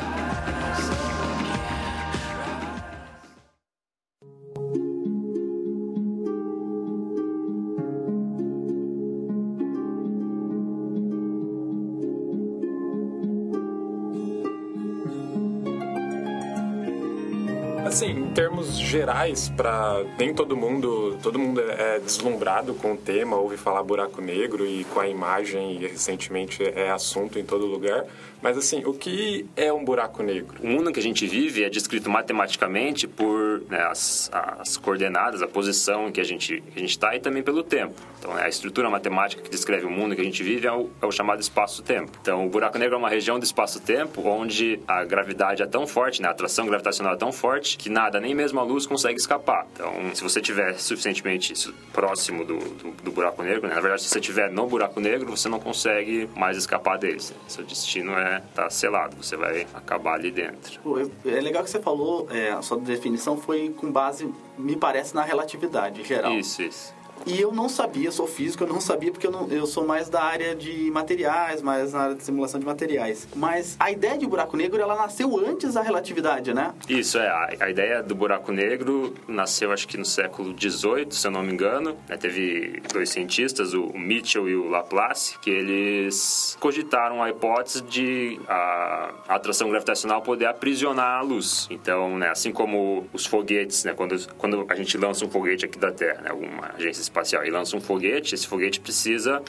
Termos 18.64 18.78
gerais, 18.78 19.48
para 19.50 20.04
nem 20.18 20.32
todo 20.32 20.56
mundo, 20.56 21.18
todo 21.22 21.38
mundo 21.38 21.60
é, 21.60 21.96
é 21.96 22.00
deslumbrado 22.00 22.74
com 22.74 22.92
o 22.92 22.96
tema, 22.96 23.36
ouve 23.36 23.56
falar 23.56 23.82
buraco 23.82 24.20
negro 24.20 24.66
e 24.66 24.84
com 24.84 25.00
a 25.00 25.08
imagem 25.08 25.72
e 25.72 25.86
recentemente 25.86 26.62
é 26.62 26.90
assunto 26.90 27.38
em 27.38 27.44
todo 27.44 27.66
lugar. 27.66 28.04
Mas 28.44 28.58
assim, 28.58 28.82
o 28.84 28.92
que 28.92 29.46
é 29.56 29.72
um 29.72 29.82
buraco 29.82 30.22
negro? 30.22 30.58
O 30.62 30.66
mundo 30.66 30.92
que 30.92 31.00
a 31.00 31.02
gente 31.02 31.26
vive 31.26 31.64
é 31.64 31.70
descrito 31.70 32.10
matematicamente 32.10 33.08
por 33.08 33.62
né, 33.70 33.80
as, 33.84 34.30
as, 34.30 34.76
coordenadas, 34.76 35.40
a 35.40 35.48
posição 35.48 36.08
em 36.08 36.12
que 36.12 36.20
a 36.20 36.24
gente 36.24 36.62
está 36.76 37.16
e 37.16 37.20
também 37.20 37.42
pelo 37.42 37.62
tempo. 37.62 37.94
Então, 38.18 38.34
né, 38.34 38.42
a 38.42 38.48
estrutura 38.50 38.90
matemática 38.90 39.40
que 39.40 39.48
descreve 39.48 39.86
o 39.86 39.90
mundo 39.90 40.14
que 40.14 40.20
a 40.20 40.24
gente 40.24 40.42
vive 40.42 40.66
é 40.66 40.72
o, 40.72 40.90
é 41.00 41.06
o 41.06 41.10
chamado 41.10 41.40
espaço-tempo. 41.40 42.12
Então, 42.20 42.46
o 42.46 42.50
buraco 42.50 42.76
negro 42.76 42.96
é 42.96 42.98
uma 42.98 43.08
região 43.08 43.38
do 43.38 43.44
espaço-tempo 43.44 44.20
onde 44.28 44.78
a 44.86 45.02
gravidade 45.04 45.62
é 45.62 45.66
tão 45.66 45.86
forte, 45.86 46.20
né, 46.20 46.28
a 46.28 46.32
atração 46.32 46.66
gravitacional 46.66 47.14
é 47.14 47.16
tão 47.16 47.32
forte 47.32 47.78
que 47.78 47.88
nada, 47.88 48.20
nem 48.20 48.34
mesmo 48.34 48.60
a 48.60 48.62
luz 48.62 48.84
consegue 48.84 49.18
escapar. 49.18 49.66
Então, 49.72 50.14
se 50.14 50.22
você 50.22 50.40
estiver 50.40 50.74
suficientemente 50.74 51.54
próximo 51.94 52.44
do, 52.44 52.58
do, 52.58 52.90
do 52.90 53.10
buraco 53.10 53.42
negro, 53.42 53.66
né, 53.66 53.74
na 53.74 53.80
verdade, 53.80 54.02
se 54.02 54.10
você 54.10 54.18
estiver 54.18 54.50
no 54.50 54.66
buraco 54.66 55.00
negro, 55.00 55.34
você 55.34 55.48
não 55.48 55.58
consegue 55.58 56.28
mais 56.36 56.58
escapar 56.58 56.98
dele. 56.98 57.20
Seu 57.48 57.64
destino 57.64 58.12
é 58.12 58.33
tá 58.54 58.70
selado, 58.70 59.16
você 59.16 59.36
vai 59.36 59.66
acabar 59.74 60.14
ali 60.14 60.30
dentro. 60.30 60.80
É 61.24 61.40
legal 61.40 61.62
que 61.62 61.70
você 61.70 61.80
falou, 61.80 62.28
é, 62.30 62.50
a 62.50 62.62
sua 62.62 62.78
definição 62.78 63.36
foi 63.36 63.70
com 63.70 63.90
base, 63.90 64.32
me 64.58 64.76
parece, 64.76 65.14
na 65.14 65.22
relatividade 65.22 66.02
geral. 66.04 66.32
Isso, 66.32 66.62
isso. 66.62 66.94
E 67.26 67.40
eu 67.40 67.52
não 67.52 67.68
sabia, 67.68 68.10
sou 68.12 68.26
físico, 68.26 68.64
eu 68.64 68.68
não 68.68 68.80
sabia 68.80 69.10
porque 69.10 69.26
eu, 69.26 69.30
não, 69.30 69.48
eu 69.48 69.66
sou 69.66 69.86
mais 69.86 70.08
da 70.08 70.22
área 70.22 70.54
de 70.54 70.90
materiais, 70.90 71.62
mais 71.62 71.92
na 71.92 72.00
área 72.00 72.14
de 72.14 72.22
simulação 72.22 72.60
de 72.60 72.66
materiais. 72.66 73.26
Mas 73.34 73.76
a 73.78 73.90
ideia 73.90 74.18
de 74.18 74.26
buraco 74.26 74.56
negro, 74.56 74.80
ela 74.80 74.94
nasceu 74.94 75.38
antes 75.38 75.74
da 75.74 75.82
relatividade, 75.82 76.52
né? 76.52 76.74
Isso, 76.88 77.18
é. 77.18 77.28
A, 77.28 77.48
a 77.60 77.70
ideia 77.70 78.02
do 78.02 78.14
buraco 78.14 78.52
negro 78.52 79.14
nasceu, 79.26 79.72
acho 79.72 79.88
que 79.88 79.96
no 79.96 80.04
século 80.04 80.54
XVIII, 80.58 81.06
se 81.10 81.26
eu 81.26 81.30
não 81.30 81.42
me 81.42 81.52
engano. 81.52 81.96
Né? 82.08 82.16
Teve 82.16 82.82
dois 82.92 83.08
cientistas, 83.08 83.72
o, 83.72 83.84
o 83.84 83.98
Mitchell 83.98 84.48
e 84.48 84.54
o 84.54 84.68
Laplace, 84.68 85.38
que 85.38 85.50
eles 85.50 86.56
cogitaram 86.60 87.22
a 87.22 87.30
hipótese 87.30 87.82
de 87.82 88.40
a, 88.46 89.10
a 89.28 89.34
atração 89.36 89.68
gravitacional 89.70 90.20
poder 90.20 90.46
aprisionar 90.46 91.18
a 91.18 91.22
luz. 91.22 91.66
Então, 91.70 92.18
né, 92.18 92.28
assim 92.28 92.52
como 92.52 93.06
os 93.12 93.24
foguetes, 93.24 93.84
né, 93.84 93.94
quando, 93.94 94.14
quando 94.36 94.66
a 94.68 94.74
gente 94.74 94.96
lança 94.98 95.24
um 95.24 95.30
foguete 95.30 95.64
aqui 95.64 95.78
da 95.78 95.90
Terra, 95.90 96.20
né, 96.22 96.30
alguma 96.30 96.72
agência 96.76 97.03
espacial. 97.04 97.44
E 97.44 97.50
lança 97.50 97.76
um 97.76 97.80
foguete, 97.80 98.34
esse 98.34 98.46
foguete 98.46 98.80
precisa 98.80 99.42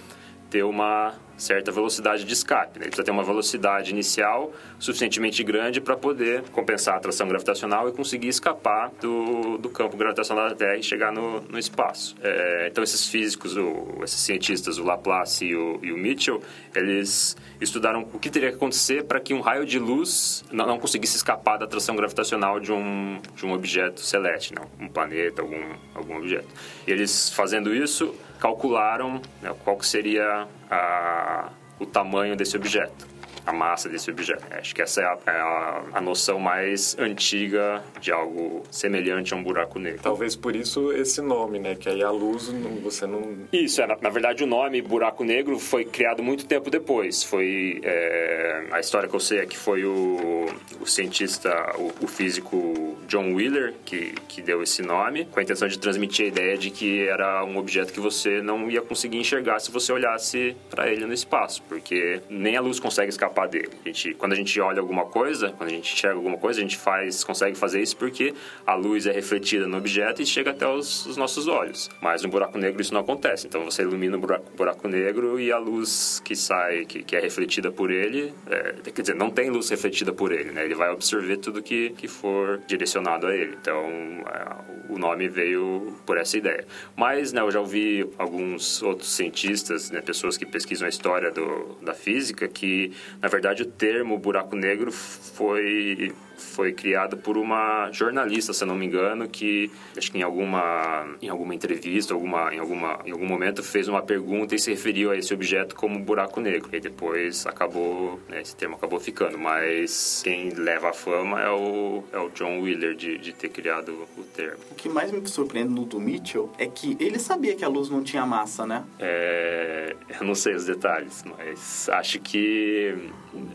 ter 0.50 0.64
uma 0.64 1.14
certa 1.38 1.72
velocidade 1.72 2.24
de 2.24 2.34
escape. 2.34 2.80
Né? 2.80 2.86
Ele 2.86 2.90
precisa 2.90 3.04
ter 3.04 3.12
uma 3.12 3.24
velocidade 3.24 3.92
inicial 3.92 4.54
suficientemente 4.80 5.44
grande 5.44 5.82
para 5.82 5.96
poder 5.96 6.44
compensar 6.52 6.96
a 6.96 6.98
atração 6.98 7.28
gravitacional 7.28 7.90
e 7.90 7.92
conseguir 7.92 8.28
escapar 8.28 8.92
do, 9.02 9.58
do 9.58 9.70
campo 9.70 9.98
gravitacional 9.98 10.50
da 10.50 10.56
Terra 10.56 10.78
e 10.78 10.84
chegar 10.84 11.12
no, 11.12 11.42
no 11.42 11.60
espaço. 11.60 12.16
É, 12.22 12.68
então, 12.72 12.84
esses 12.84 13.08
físicos, 13.08 13.58
o, 13.58 14.00
esses 14.04 14.20
cientistas, 14.20 14.78
o 14.78 14.84
Laplace 14.84 15.46
e 15.46 15.56
o, 15.56 15.80
e 15.84 15.92
o, 15.92 15.98
Mitchell, 15.98 16.42
eles 16.74 17.36
estudaram 17.60 18.08
o 18.14 18.20
que 18.20 18.30
teria 18.30 18.50
que 18.50 18.56
acontecer 18.56 19.04
para 19.04 19.20
que 19.20 19.34
um 19.34 19.42
raio 19.42 19.66
de 19.66 19.80
luz 19.80 20.44
não, 20.52 20.66
não, 20.66 20.80
conseguisse 20.80 21.16
escapar 21.16 21.58
da 21.58 21.66
atração 21.66 21.96
gravitacional 21.96 22.60
de 22.60 22.72
um, 22.72 23.20
de 23.36 23.46
um 23.46 23.54
objeto 23.54 24.02
celeste, 24.02 24.54
não, 24.54 24.66
um 24.80 24.88
planeta, 24.88 25.42
algum, 25.42 25.74
algum 25.94 26.18
objeto. 26.18 26.48
E 26.88 26.92
eles, 26.92 27.30
fazendo 27.30 27.74
isso, 27.74 28.14
calcularam 28.40 29.22
né, 29.42 29.54
qual 29.64 29.78
que 29.78 29.86
seria 29.86 30.48
a, 30.70 31.50
o 31.80 31.86
tamanho 31.86 32.36
desse 32.36 32.56
objeto. 32.56 33.15
A 33.46 33.54
massa 33.54 33.88
desse 33.90 34.10
objeto. 34.10 34.44
Acho 34.52 34.74
que 34.74 34.82
essa 34.82 35.02
é 35.02 35.06
a, 35.06 35.18
é 35.28 35.32
a, 35.32 35.84
a 35.94 36.02
noção 36.02 36.40
mais 36.40 36.96
antiga 36.98 37.84
de 38.00 38.12
algo 38.12 38.64
semelhante 38.72 39.34
a 39.34 39.38
um 39.38 39.44
buraco 39.44 39.80
negro. 39.80 40.02
Talvez 40.02 40.36
por 40.36 40.56
isso 40.56 40.92
esse 40.92 41.22
nome, 41.22 41.60
né? 41.60 41.76
Que 41.76 41.90
aí 41.90 42.04
a 42.04 42.12
luz 42.12 42.50
não, 42.50 42.76
você 42.82 43.06
não. 43.06 43.38
Isso, 43.52 43.82
é, 43.82 43.88
na, 43.88 43.98
na, 44.02 44.10
verdade 44.10 44.44
o 44.44 44.48
nome 44.48 44.82
buraco 44.82 45.24
negro 45.24 45.60
foi 45.60 45.86
criado 45.86 46.24
muito 46.24 46.46
tempo 46.46 46.70
depois. 46.70 47.24
Foi 47.24 47.80
é, 47.84 48.68
a 48.72 48.80
história 48.80 49.08
que 49.08 49.16
eu 49.16 49.20
sei 49.20 49.40
é 49.40 49.46
que 49.46 49.58
foi 49.58 49.86
o, 49.86 50.46
o 50.80 50.88
cientista, 50.88 51.74
o, 51.78 52.06
o, 52.06 52.08
físico 52.08 52.98
John 53.08 53.34
Wheeler 53.34 53.74
que, 53.86 54.14
que 54.28 54.42
deu 54.42 54.64
esse 54.64 54.82
nome, 54.82 55.26
com 55.26 55.40
a 55.40 55.44
intenção 55.44 55.68
de 55.68 55.78
transmitir 55.78 56.26
a 56.26 56.28
ideia 56.30 56.58
de 56.58 56.70
que 56.70 57.08
era 57.08 57.44
um 57.44 57.58
objeto 57.58 57.92
que 57.92 58.00
você 58.00 58.42
não 58.42 58.70
ia 58.70 58.82
conseguir 58.82 59.18
enxergar 59.18 59.60
se 59.60 59.72
você 59.72 59.92
olhasse 59.92 60.56
para 60.70 60.90
ele 60.90 61.06
no 61.06 61.14
espaço, 61.14 61.62
porque 61.68 62.22
nem 62.30 62.56
a 62.56 62.62
luz 62.62 62.80
consegue 62.80 63.10
escapar 63.10 63.35
dele. 63.46 63.70
A 63.84 63.88
gente, 63.88 64.14
quando 64.14 64.32
a 64.32 64.36
gente 64.36 64.60
olha 64.62 64.80
alguma 64.80 65.06
coisa, 65.06 65.52
quando 65.52 65.70
a 65.70 65.74
gente 65.74 65.94
enxerga 65.94 66.16
alguma 66.16 66.38
coisa, 66.38 66.60
a 66.60 66.64
gente 66.64 66.78
faz, 66.78 67.24
consegue 67.24 67.58
fazer 67.58 67.82
isso 67.82 67.98
porque 67.98 68.34
a 68.66 68.74
luz 68.76 69.06
é 69.06 69.12
refletida 69.12 69.68
no 69.68 69.78
objeto 69.78 70.22
e 70.22 70.26
chega 70.26 70.52
até 70.52 70.68
os, 70.68 71.06
os 71.06 71.18
nossos 71.18 71.48
olhos. 71.48 71.90
Mas 72.02 72.24
no 72.24 72.30
buraco 72.30 72.58
negro 72.58 72.82
isso 72.82 72.94
não 72.94 73.02
acontece. 73.02 73.46
Então 73.48 73.66
você 73.66 73.82
ilumina 73.82 74.18
o 74.18 74.20
buraco, 74.20 74.46
buraco 74.56 74.88
negro 74.88 75.40
e 75.40 75.52
a 75.52 75.58
luz 75.58 76.22
que 76.24 76.36
sai, 76.36 76.86
que, 76.86 77.04
que 77.04 77.16
é 77.16 77.20
refletida 77.20 77.72
por 77.72 77.92
ele, 77.92 78.34
é, 78.50 78.92
quer 78.92 79.02
dizer, 79.02 79.16
não 79.16 79.30
tem 79.30 79.50
luz 79.50 79.70
refletida 79.70 80.14
por 80.14 80.32
ele, 80.32 80.52
né? 80.52 80.64
Ele 80.64 80.76
vai 80.76 80.90
absorver 80.90 81.38
tudo 81.38 81.62
que, 81.62 81.90
que 81.92 82.08
for 82.08 82.62
direcionado 82.68 83.28
a 83.28 83.36
ele. 83.36 83.58
Então 83.60 83.84
é, 83.86 84.94
o 84.94 84.98
nome 84.98 85.28
veio 85.28 85.96
por 86.06 86.18
essa 86.18 86.38
ideia. 86.38 86.66
Mas 86.96 87.34
né, 87.34 87.42
eu 87.42 87.52
já 87.52 87.60
ouvi 87.60 88.08
alguns 88.18 88.82
outros 88.82 89.12
cientistas, 89.12 89.92
né, 89.92 90.02
pessoas 90.02 90.38
que 90.38 90.46
pesquisam 90.46 90.86
a 90.86 90.90
história 90.90 91.32
do, 91.32 91.78
da 91.82 91.94
física, 91.94 92.48
que 92.48 92.92
na 93.26 93.30
verdade 93.30 93.64
o 93.64 93.66
termo 93.66 94.20
buraco 94.20 94.56
negro 94.56 94.92
foi 94.92 96.14
foi 96.38 96.74
criado 96.74 97.18
por 97.18 97.38
uma 97.38 97.92
jornalista, 97.92 98.54
se 98.54 98.66
não 98.66 98.76
me 98.76 98.86
engano, 98.86 99.28
que 99.28 99.72
acho 99.98 100.12
que 100.12 100.18
em 100.18 100.24
alguma 100.24 101.08
em 101.22 101.30
alguma 101.30 101.54
entrevista, 101.56 102.14
alguma 102.14 102.54
em 102.54 102.60
alguma 102.60 103.00
em 103.06 103.12
algum 103.12 103.26
momento 103.26 103.64
fez 103.64 103.88
uma 103.88 104.02
pergunta 104.02 104.56
e 104.56 104.60
se 104.60 104.72
referiu 104.72 105.12
a 105.12 105.18
esse 105.18 105.34
objeto 105.34 105.76
como 105.76 106.00
buraco 106.00 106.40
negro. 106.40 106.70
E 106.74 106.80
depois 106.80 107.46
acabou, 107.46 108.20
né, 108.30 108.42
esse 108.42 108.56
termo 108.56 108.76
acabou 108.76 109.00
ficando, 109.00 109.38
mas 109.38 110.22
quem 110.24 110.50
leva 110.50 110.90
a 110.90 110.94
fama 110.94 111.42
é 111.42 111.50
o 111.50 112.04
é 112.12 112.20
o 112.20 112.30
John 112.30 112.62
Wheeler 112.62 112.96
de, 112.96 113.18
de 113.18 113.34
ter 113.34 113.50
criado 113.50 114.08
o 114.18 114.24
termo. 114.24 114.60
O 114.72 114.76
que 114.76 114.90
mais 114.90 115.12
me 115.12 115.26
surpreende 115.28 115.70
no 115.70 115.86
do 115.86 116.00
Mitchell 116.00 116.52
é 116.58 116.66
que 116.66 116.98
ele 117.00 117.20
sabia 117.20 117.56
que 117.56 117.64
a 117.64 117.68
luz 117.68 117.90
não 117.90 118.04
tinha 118.04 118.26
massa, 118.26 118.66
né? 118.66 118.84
É, 119.00 119.96
eu 120.20 120.26
não 120.26 120.36
sei 120.36 120.56
os 120.56 120.66
detalhes, 120.66 121.24
mas 121.24 121.90
acho 121.90 122.20
que 122.20 122.96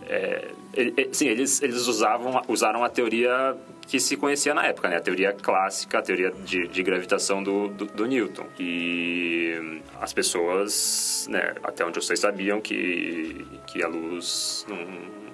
é, 0.08 0.50
sim, 1.12 1.28
eles, 1.28 1.62
eles 1.62 1.86
usavam, 1.86 2.42
usaram 2.48 2.84
a 2.84 2.88
teoria 2.88 3.56
que 3.86 3.98
se 3.98 4.16
conhecia 4.16 4.54
na 4.54 4.64
época, 4.66 4.88
né? 4.88 4.96
A 4.96 5.00
teoria 5.00 5.32
clássica, 5.32 5.98
a 5.98 6.02
teoria 6.02 6.30
de, 6.30 6.68
de 6.68 6.82
gravitação 6.82 7.42
do, 7.42 7.68
do, 7.68 7.86
do, 7.86 8.06
Newton. 8.06 8.46
E 8.58 9.80
as 10.00 10.12
pessoas, 10.12 11.26
né, 11.28 11.54
até 11.62 11.84
onde 11.84 11.98
eu 11.98 12.02
sei, 12.02 12.16
sabiam 12.16 12.60
que, 12.60 13.44
que 13.66 13.82
a 13.82 13.88
luz 13.88 14.64
não, 14.68 14.78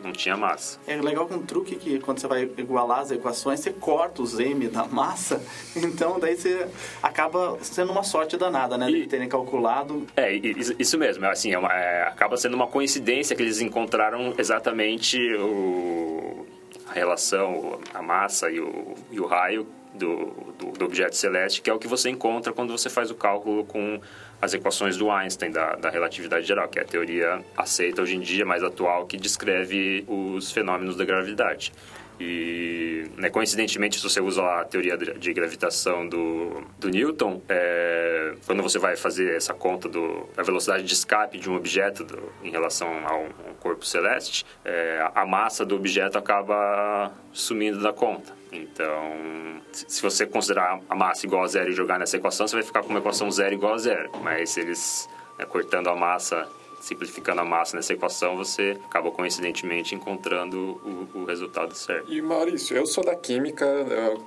não 0.06 0.12
tinha 0.12 0.36
massa. 0.36 0.78
É 0.86 0.96
legal 0.96 1.26
com 1.26 1.34
um 1.34 1.42
truque 1.42 1.76
que 1.76 1.98
quando 1.98 2.18
você 2.18 2.26
vai 2.26 2.42
igualar 2.42 3.00
as 3.00 3.10
equações, 3.10 3.60
você 3.60 3.72
corta 3.72 4.22
os 4.22 4.38
m 4.38 4.68
da 4.68 4.86
massa, 4.86 5.42
então 5.76 6.18
daí 6.18 6.36
você 6.36 6.66
acaba 7.02 7.58
sendo 7.62 7.92
uma 7.92 8.02
sorte 8.02 8.36
danada, 8.36 8.78
né? 8.78 8.90
E, 8.90 9.02
de 9.02 9.06
terem 9.06 9.28
calculado. 9.28 10.06
É, 10.16 10.32
isso 10.34 10.98
mesmo, 10.98 11.26
assim, 11.26 11.52
é 11.52 11.58
uma, 11.58 11.72
é, 11.72 12.02
acaba 12.02 12.36
sendo 12.36 12.54
uma 12.54 12.66
coincidência 12.66 13.36
que 13.36 13.42
eles 13.42 13.60
encontraram 13.60 14.34
exatamente 14.38 15.18
o, 15.34 16.46
a 16.88 16.92
relação, 16.92 17.78
a 17.92 18.02
massa 18.02 18.50
e 18.50 18.60
o, 18.60 18.94
e 19.10 19.20
o 19.20 19.26
raio 19.26 19.66
do, 19.94 20.32
do, 20.58 20.72
do, 20.72 20.84
objeto 20.84 21.16
celeste, 21.16 21.62
que 21.62 21.70
é 21.70 21.72
o 21.72 21.78
que 21.78 21.88
você 21.88 22.10
encontra 22.10 22.52
quando 22.52 22.76
você 22.76 22.88
faz 22.88 23.10
o 23.10 23.14
cálculo 23.14 23.64
com 23.64 24.00
as 24.40 24.55
equações 24.55 24.97
do 24.97 25.11
Einstein, 25.11 25.50
da, 25.50 25.76
da 25.76 25.90
relatividade 25.90 26.47
geral, 26.47 26.69
que 26.69 26.78
é 26.78 26.83
a 26.83 26.85
teoria 26.85 27.43
aceita 27.57 28.02
hoje 28.02 28.16
em 28.16 28.21
dia, 28.21 28.45
mais 28.45 28.62
atual, 28.62 29.07
que 29.07 29.16
descreve 29.16 30.05
os 30.07 30.52
fenômenos 30.52 30.97
da 30.97 31.05
gravidade. 31.05 31.73
E, 32.18 33.11
né, 33.16 33.28
coincidentemente, 33.28 33.99
se 33.99 34.02
você 34.02 34.20
usa 34.20 34.42
a 34.42 34.64
teoria 34.64 34.96
de 34.96 35.32
gravitação 35.32 36.08
do, 36.08 36.62
do 36.78 36.88
Newton, 36.88 37.42
é, 37.49 38.35
quando 38.46 38.62
você 38.62 38.78
vai 38.78 38.96
fazer 38.96 39.37
essa 39.37 39.52
conta 39.52 39.88
do, 39.88 40.26
da 40.35 40.42
velocidade 40.42 40.82
de 40.82 40.92
escape 40.92 41.38
de 41.38 41.50
um 41.50 41.56
objeto 41.56 42.04
do, 42.04 42.32
em 42.42 42.50
relação 42.50 42.88
a 43.06 43.16
um, 43.16 43.50
um 43.50 43.54
corpo 43.61 43.85
celeste, 43.85 44.46
é, 44.64 45.11
a 45.14 45.26
massa 45.26 45.64
do 45.64 45.76
objeto 45.76 46.16
acaba 46.16 47.12
sumindo 47.32 47.82
da 47.82 47.92
conta. 47.92 48.35
Então, 48.50 49.61
se 49.73 50.00
você 50.00 50.25
considerar 50.25 50.80
a 50.88 50.94
massa 50.94 51.26
igual 51.26 51.42
a 51.44 51.46
zero 51.46 51.70
e 51.70 51.73
jogar 51.73 51.99
nessa 51.99 52.16
equação, 52.16 52.49
você 52.49 52.56
vai 52.56 52.64
ficar 52.64 52.82
com 52.82 52.88
uma 52.88 52.99
equação 52.99 53.30
zero 53.30 53.54
igual 53.54 53.75
a 53.75 53.78
zero. 53.78 54.11
Mas 54.23 54.56
eles, 54.56 55.08
né, 55.38 55.44
cortando 55.44 55.88
a 55.88 55.96
massa 55.96 56.49
simplificando 56.87 57.40
a 57.40 57.45
massa 57.45 57.76
nessa 57.76 57.93
equação, 57.93 58.37
você 58.37 58.78
acaba 58.85 59.11
coincidentemente 59.11 59.95
encontrando 59.95 60.81
o, 60.85 61.21
o, 61.21 61.25
resultado 61.25 61.75
certo. 61.75 62.12
E 62.12 62.23
Maurício, 62.23 62.76
eu 62.76 62.87
sou 62.87 63.05
da 63.05 63.14
química, 63.14 63.64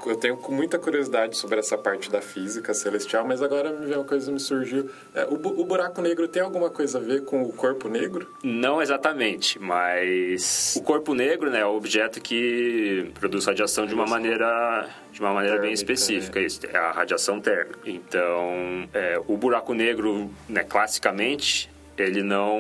eu 0.05 0.15
tenho 0.17 0.37
muita 0.49 0.77
curiosidade 0.77 1.37
sobre 1.37 1.59
essa 1.59 1.77
parte 1.77 2.11
da 2.11 2.21
física 2.21 2.73
celestial, 2.73 3.25
mas 3.25 3.41
agora 3.41 3.71
me 3.71 3.93
uma 3.99 4.03
coisa 4.03 4.31
me 4.31 4.39
surgiu. 4.39 4.89
É, 5.13 5.25
o, 5.25 5.33
o 5.33 5.65
buraco 5.65 6.01
negro 6.01 6.27
tem 6.27 6.41
alguma 6.41 6.69
coisa 6.69 6.97
a 6.97 7.01
ver 7.01 7.23
com 7.23 7.43
o 7.43 7.51
corpo 7.53 7.87
negro? 7.87 8.27
Não 8.43 8.81
exatamente, 8.81 9.59
mas 9.59 10.75
o 10.77 10.81
corpo 10.81 11.13
negro 11.13 11.49
né, 11.49 11.59
é 11.59 11.65
o 11.65 11.75
objeto 11.75 12.21
que 12.21 13.11
produz 13.19 13.45
radiação 13.45 13.85
de 13.85 13.93
uma 13.93 14.05
maneira 14.05 14.89
de 15.11 15.19
uma 15.19 15.33
maneira 15.33 15.59
bem 15.59 15.73
específica, 15.73 16.39
é. 16.39 16.43
isso, 16.43 16.61
é 16.65 16.77
a 16.77 16.91
radiação 16.91 17.41
térmica. 17.41 17.79
Então, 17.85 18.87
é, 18.93 19.19
o 19.27 19.35
buraco 19.35 19.73
negro, 19.73 20.29
né, 20.47 20.63
classicamente, 20.63 21.69
ele 22.01 22.23
não, 22.23 22.59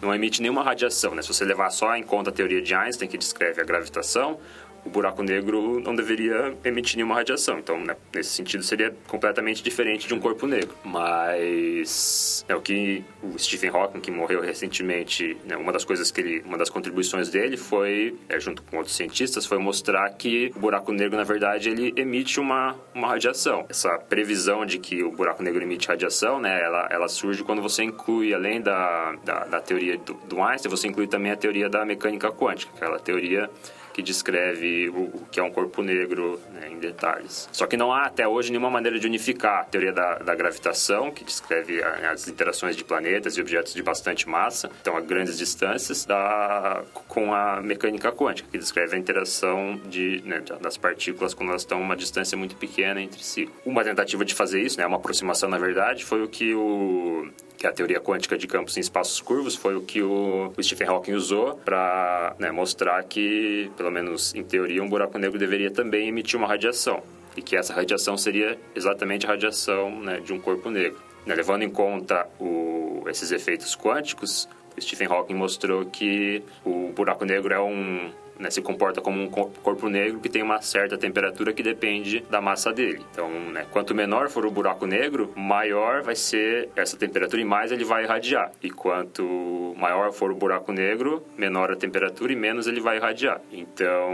não 0.00 0.14
emite 0.14 0.40
nenhuma 0.40 0.62
radiação. 0.62 1.14
Né? 1.14 1.22
Se 1.22 1.28
você 1.28 1.44
levar 1.44 1.70
só 1.70 1.94
em 1.96 2.02
conta 2.02 2.30
a 2.30 2.32
teoria 2.32 2.60
de 2.60 2.74
Einstein, 2.74 3.08
que 3.08 3.18
descreve 3.18 3.60
a 3.60 3.64
gravitação, 3.64 4.38
o 4.84 4.90
buraco 4.90 5.22
negro 5.22 5.80
não 5.80 5.94
deveria 5.94 6.54
emitir 6.64 6.96
nenhuma 6.96 7.14
radiação. 7.14 7.58
Então, 7.58 7.78
né, 7.78 7.96
nesse 8.14 8.30
sentido, 8.30 8.62
seria 8.62 8.94
completamente 9.06 9.62
diferente 9.62 10.06
de 10.06 10.14
um 10.14 10.20
corpo 10.20 10.46
negro. 10.46 10.74
Mas 10.84 12.44
é 12.48 12.54
o 12.54 12.60
que 12.60 13.04
o 13.22 13.38
Stephen 13.38 13.70
Hawking, 13.70 14.00
que 14.00 14.10
morreu 14.10 14.40
recentemente, 14.40 15.36
né, 15.44 15.56
uma 15.56 15.72
das 15.72 15.84
coisas 15.84 16.10
que 16.10 16.20
ele, 16.20 16.42
uma 16.44 16.58
das 16.58 16.70
contribuições 16.70 17.28
dele 17.28 17.56
foi, 17.56 18.16
é, 18.28 18.38
junto 18.40 18.62
com 18.62 18.78
outros 18.78 18.96
cientistas, 18.96 19.46
foi 19.46 19.58
mostrar 19.58 20.08
que 20.10 20.52
o 20.56 20.60
buraco 20.60 20.92
negro, 20.92 21.16
na 21.16 21.24
verdade, 21.24 21.68
ele 21.68 21.92
emite 21.96 22.40
uma, 22.40 22.76
uma 22.94 23.08
radiação. 23.08 23.66
Essa 23.68 23.98
previsão 23.98 24.64
de 24.64 24.78
que 24.78 25.02
o 25.02 25.10
buraco 25.10 25.42
negro 25.42 25.62
emite 25.62 25.88
radiação, 25.88 26.40
né, 26.40 26.60
ela, 26.62 26.88
ela 26.90 27.08
surge 27.08 27.44
quando 27.44 27.62
você 27.62 27.82
inclui, 27.82 28.34
além 28.34 28.60
da, 28.60 29.14
da, 29.24 29.44
da 29.44 29.60
teoria 29.60 29.98
do, 29.98 30.14
do 30.14 30.42
Einstein, 30.42 30.70
você 30.70 30.88
inclui 30.88 31.06
também 31.06 31.32
a 31.32 31.36
teoria 31.36 31.68
da 31.68 31.84
mecânica 31.84 32.30
quântica, 32.30 32.72
aquela 32.74 32.98
teoria 32.98 33.50
que 33.92 34.02
descreve 34.02 34.88
o, 34.88 35.02
o 35.02 35.26
que 35.30 35.40
é 35.40 35.42
um 35.42 35.50
corpo 35.50 35.82
negro 35.82 36.40
né, 36.52 36.68
em 36.70 36.78
detalhes. 36.78 37.48
Só 37.52 37.66
que 37.66 37.76
não 37.76 37.92
há 37.92 38.06
até 38.06 38.26
hoje 38.26 38.50
nenhuma 38.50 38.70
maneira 38.70 38.98
de 38.98 39.06
unificar 39.06 39.60
a 39.60 39.64
teoria 39.64 39.92
da, 39.92 40.18
da 40.18 40.34
gravitação, 40.34 41.10
que 41.10 41.24
descreve 41.24 41.82
as 41.82 42.28
interações 42.28 42.76
de 42.76 42.84
planetas 42.84 43.36
e 43.36 43.40
objetos 43.40 43.74
de 43.74 43.82
bastante 43.82 44.28
massa, 44.28 44.70
então 44.80 44.96
a 44.96 45.00
grandes 45.00 45.36
distâncias, 45.38 46.04
da, 46.04 46.82
com 47.08 47.34
a 47.34 47.60
mecânica 47.60 48.12
quântica, 48.12 48.48
que 48.50 48.58
descreve 48.58 48.96
a 48.96 48.98
interação 48.98 49.80
de, 49.86 50.22
né, 50.24 50.42
das 50.60 50.76
partículas 50.76 51.34
quando 51.34 51.50
elas 51.50 51.62
estão 51.62 51.78
a 51.78 51.80
uma 51.80 51.96
distância 51.96 52.36
muito 52.36 52.56
pequena 52.56 53.00
entre 53.00 53.22
si. 53.22 53.48
Uma 53.64 53.84
tentativa 53.84 54.24
de 54.24 54.34
fazer 54.34 54.60
isso, 54.60 54.78
né, 54.78 54.86
uma 54.86 54.96
aproximação 54.96 55.48
na 55.48 55.58
verdade, 55.58 56.04
foi 56.04 56.22
o 56.22 56.28
que 56.28 56.54
o 56.54 57.28
que 57.60 57.66
é 57.66 57.68
a 57.68 57.72
teoria 57.74 58.00
quântica 58.00 58.38
de 58.38 58.46
campos 58.46 58.78
em 58.78 58.80
espaços 58.80 59.20
curvos, 59.20 59.54
foi 59.54 59.76
o 59.76 59.82
que 59.82 60.00
o, 60.02 60.50
Stephen 60.62 60.88
Hawking 60.88 61.12
usou 61.12 61.56
para 61.56 62.34
né, 62.38 62.50
mostrar 62.50 63.04
que, 63.04 63.70
pelo 63.76 63.90
menos 63.90 64.34
em 64.34 64.42
teoria, 64.42 64.82
um 64.82 64.88
buraco 64.88 65.18
negro 65.18 65.38
deveria 65.38 65.70
também 65.70 66.08
emitir 66.08 66.38
uma 66.38 66.48
radiação 66.48 67.02
e 67.36 67.42
que 67.42 67.54
essa 67.54 67.74
radiação 67.74 68.16
seria 68.16 68.58
exatamente 68.74 69.26
a 69.26 69.28
radiação 69.28 70.00
né, 70.00 70.20
de 70.20 70.32
um 70.32 70.40
corpo 70.40 70.70
negro. 70.70 70.98
Né, 71.26 71.34
levando 71.34 71.62
em 71.62 71.68
conta 71.68 72.26
o, 72.40 73.04
esses 73.08 73.30
efeitos 73.30 73.76
quânticos, 73.76 74.48
Stephen 74.80 75.08
Hawking 75.08 75.34
mostrou 75.34 75.84
que 75.84 76.42
o 76.64 76.92
buraco 76.96 77.26
negro 77.26 77.52
é 77.52 77.60
um 77.60 78.10
né, 78.40 78.50
se 78.50 78.62
comporta 78.62 79.00
como 79.00 79.22
um 79.22 79.28
corpo 79.28 79.88
negro 79.88 80.18
que 80.18 80.28
tem 80.28 80.42
uma 80.42 80.60
certa 80.62 80.96
temperatura 80.96 81.52
que 81.52 81.62
depende 81.62 82.24
da 82.30 82.40
massa 82.40 82.72
dele. 82.72 83.04
Então, 83.12 83.28
né, 83.28 83.66
quanto 83.70 83.94
menor 83.94 84.28
for 84.30 84.46
o 84.46 84.50
buraco 84.50 84.86
negro, 84.86 85.32
maior 85.36 86.02
vai 86.02 86.16
ser 86.16 86.70
essa 86.74 86.96
temperatura 86.96 87.40
e 87.40 87.44
mais 87.44 87.70
ele 87.70 87.84
vai 87.84 88.04
irradiar. 88.04 88.50
E 88.62 88.70
quanto 88.70 89.74
maior 89.76 90.12
for 90.12 90.30
o 90.30 90.34
buraco 90.34 90.72
negro, 90.72 91.22
menor 91.36 91.70
a 91.70 91.76
temperatura 91.76 92.32
e 92.32 92.36
menos 92.36 92.66
ele 92.66 92.80
vai 92.80 92.96
irradiar. 92.96 93.40
Então, 93.52 94.10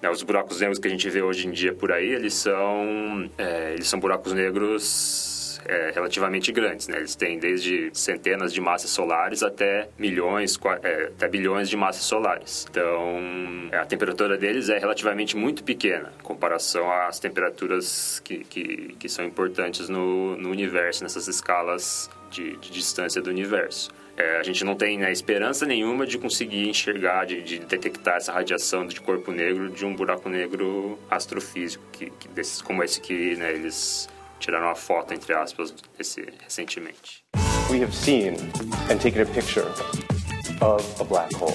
né, 0.00 0.10
os 0.10 0.22
buracos 0.22 0.60
negros 0.60 0.78
que 0.78 0.88
a 0.88 0.90
gente 0.90 1.08
vê 1.10 1.22
hoje 1.22 1.46
em 1.46 1.50
dia 1.50 1.74
por 1.74 1.92
aí, 1.92 2.08
eles 2.08 2.34
são, 2.34 3.30
é, 3.36 3.74
eles 3.74 3.86
são 3.86 4.00
buracos 4.00 4.32
negros 4.32 5.37
é, 5.64 5.90
relativamente 5.94 6.52
grandes, 6.52 6.88
né? 6.88 6.98
Eles 6.98 7.14
têm 7.14 7.38
desde 7.38 7.90
centenas 7.92 8.52
de 8.52 8.60
massas 8.60 8.90
solares 8.90 9.42
até 9.42 9.88
milhões, 9.98 10.58
é, 10.82 11.04
até 11.04 11.28
bilhões 11.28 11.68
de 11.68 11.76
massas 11.76 12.02
solares. 12.02 12.66
Então, 12.70 13.20
a 13.72 13.84
temperatura 13.84 14.36
deles 14.36 14.68
é 14.68 14.78
relativamente 14.78 15.36
muito 15.36 15.64
pequena 15.64 16.12
em 16.18 16.22
comparação 16.22 16.90
às 16.90 17.18
temperaturas 17.18 18.20
que, 18.24 18.44
que, 18.44 18.96
que 18.98 19.08
são 19.08 19.24
importantes 19.24 19.88
no, 19.88 20.36
no 20.36 20.50
universo, 20.50 21.02
nessas 21.02 21.28
escalas 21.28 22.10
de, 22.30 22.56
de 22.56 22.70
distância 22.70 23.20
do 23.20 23.30
universo. 23.30 23.90
É, 24.16 24.38
a 24.38 24.42
gente 24.42 24.64
não 24.64 24.74
tem 24.74 24.98
né, 24.98 25.12
esperança 25.12 25.64
nenhuma 25.64 26.04
de 26.04 26.18
conseguir 26.18 26.68
enxergar, 26.68 27.24
de, 27.24 27.40
de, 27.40 27.60
detectar 27.60 28.16
essa 28.16 28.32
radiação 28.32 28.84
de 28.84 29.00
corpo 29.00 29.30
negro 29.30 29.70
de 29.70 29.86
um 29.86 29.94
buraco 29.94 30.28
negro 30.28 30.98
astrofísico, 31.08 31.84
que, 31.92 32.10
que 32.10 32.26
desses, 32.26 32.60
como 32.60 32.82
esse 32.82 33.00
que 33.00 33.36
né, 33.36 33.52
eles 33.52 34.08
tiraram 34.38 34.66
uma 34.66 34.74
foto, 34.74 35.12
entre 35.14 35.34
aspas, 35.34 35.74
esse, 35.98 36.26
recentemente. 36.42 37.24
We 37.70 37.82
have 37.82 37.94
seen 37.94 38.34
and 38.90 38.98
taken 38.98 39.22
a 39.22 39.26
picture 39.26 39.66
of 40.60 41.00
a 41.00 41.04
black 41.04 41.34
hole. 41.34 41.52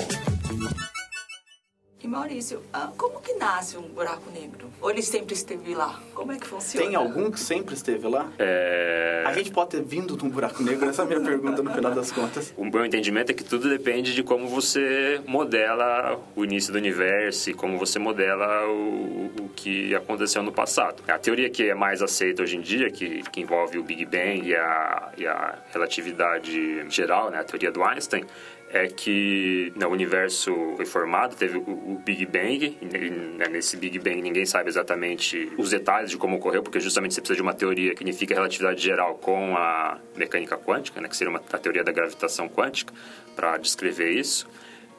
E 2.03 2.07
Maurício, 2.07 2.61
ah, 2.73 2.91
como 2.97 3.21
que 3.21 3.33
nasce 3.35 3.77
um 3.77 3.87
buraco 3.87 4.29
negro? 4.31 4.69
Ou 4.81 4.91
ele 4.91 5.01
sempre 5.01 5.33
esteve 5.33 5.73
lá? 5.73 6.01
Como 6.13 6.33
é 6.33 6.37
que 6.37 6.45
funciona? 6.45 6.85
Tem 6.85 6.95
algum 6.95 7.31
que 7.31 7.39
sempre 7.39 7.73
esteve 7.75 8.07
lá? 8.09 8.29
É... 8.37 9.12
A 9.25 9.33
gente 9.33 9.51
pode 9.51 9.71
ter 9.71 9.83
vindo 9.83 10.17
de 10.17 10.25
um 10.25 10.29
buraco 10.29 10.61
negro? 10.63 10.89
Essa 10.89 11.01
é 11.01 11.05
a 11.05 11.07
minha 11.07 11.21
pergunta 11.21 11.61
no 11.61 11.73
final 11.73 11.91
das 11.91 12.11
contas. 12.11 12.53
O 12.57 12.65
meu 12.65 12.85
entendimento 12.85 13.31
é 13.31 13.33
que 13.33 13.43
tudo 13.43 13.69
depende 13.69 14.13
de 14.13 14.23
como 14.23 14.47
você 14.47 15.21
modela 15.27 16.19
o 16.35 16.43
início 16.43 16.71
do 16.71 16.77
universo 16.77 17.49
e 17.49 17.53
como 17.53 17.77
você 17.77 17.99
modela 17.99 18.67
o, 18.67 19.31
o 19.39 19.49
que 19.55 19.95
aconteceu 19.95 20.43
no 20.43 20.51
passado. 20.51 21.03
A 21.07 21.17
teoria 21.17 21.49
que 21.49 21.69
é 21.69 21.73
mais 21.73 22.01
aceita 22.01 22.43
hoje 22.43 22.57
em 22.57 22.61
dia, 22.61 22.89
que, 22.89 23.23
que 23.23 23.41
envolve 23.41 23.77
o 23.77 23.83
Big 23.83 24.05
Bang 24.05 24.47
e 24.47 24.55
a, 24.55 25.11
e 25.17 25.27
a 25.27 25.59
relatividade 25.71 26.89
geral, 26.89 27.29
né, 27.29 27.39
a 27.39 27.43
teoria 27.43 27.71
do 27.71 27.83
Einstein, 27.83 28.25
é 28.73 28.87
que 28.87 29.71
no 29.75 29.87
universo 29.89 30.51
foi 30.75 30.85
formado, 30.85 31.35
teve 31.35 31.57
o, 31.59 31.61
o 31.61 32.01
Big 32.03 32.25
Bang, 32.25 32.75
e, 32.81 32.85
né, 32.87 33.47
nesse 33.47 33.77
Big 33.77 33.99
Bang 33.99 34.19
ninguém 34.19 34.47
sabe 34.47 34.67
exatamente 34.67 35.51
os 35.59 35.69
detalhes 35.69 36.09
de 36.09 36.17
como 36.17 36.37
ocorreu, 36.37 36.63
porque 36.63 36.79
justamente 36.79 37.13
você 37.13 37.21
precisa 37.21 37.35
de 37.35 37.43
uma 37.43 37.53
teoria 37.53 37.93
que 37.93 38.01
unifica 38.01 38.33
a 38.33 38.37
relatividade 38.37 38.81
geral 38.81 39.13
com 39.15 39.55
a 39.55 39.99
mecânica 40.15 40.57
quântica, 40.57 40.99
né, 40.99 41.07
que 41.07 41.15
seria 41.15 41.29
uma, 41.29 41.41
a 41.51 41.57
teoria 41.59 41.83
da 41.83 41.91
gravitação 41.91 42.49
quântica, 42.49 42.91
para 43.35 43.57
descrever 43.57 44.09
isso. 44.09 44.47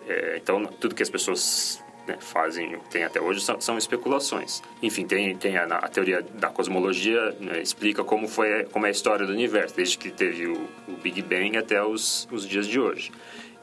É, 0.07 0.39
então, 0.41 0.65
tudo 0.67 0.95
que 0.95 1.03
as 1.03 1.11
pessoas 1.11 1.83
né, 2.07 2.17
fazem, 2.21 2.79
tem 2.91 3.03
até 3.03 3.21
hoje, 3.21 3.41
são, 3.41 3.61
são, 3.61 3.77
especulações. 3.77 4.63
Enfim, 4.81 5.05
tem, 5.05 5.37
tem 5.37 5.57
a, 5.57 5.65
a 5.65 5.89
teoria 5.89 6.23
da 6.23 6.49
cosmologia, 6.49 7.35
né, 7.41 7.61
explica 7.61 8.05
como, 8.05 8.29
foi, 8.29 8.65
como 8.65 8.87
é 8.87 8.91
a 8.91 8.93
história 8.93 9.27
do 9.27 9.33
universo, 9.33 9.75
desde 9.75 9.99
que 9.99 10.13
teve 10.13 10.47
o, 10.47 10.69
o 10.87 10.93
Big 11.03 11.21
Bang 11.23 11.57
até 11.57 11.83
os, 11.83 12.29
os 12.31 12.47
dias 12.47 12.69
de 12.69 12.79
hoje. 12.79 13.11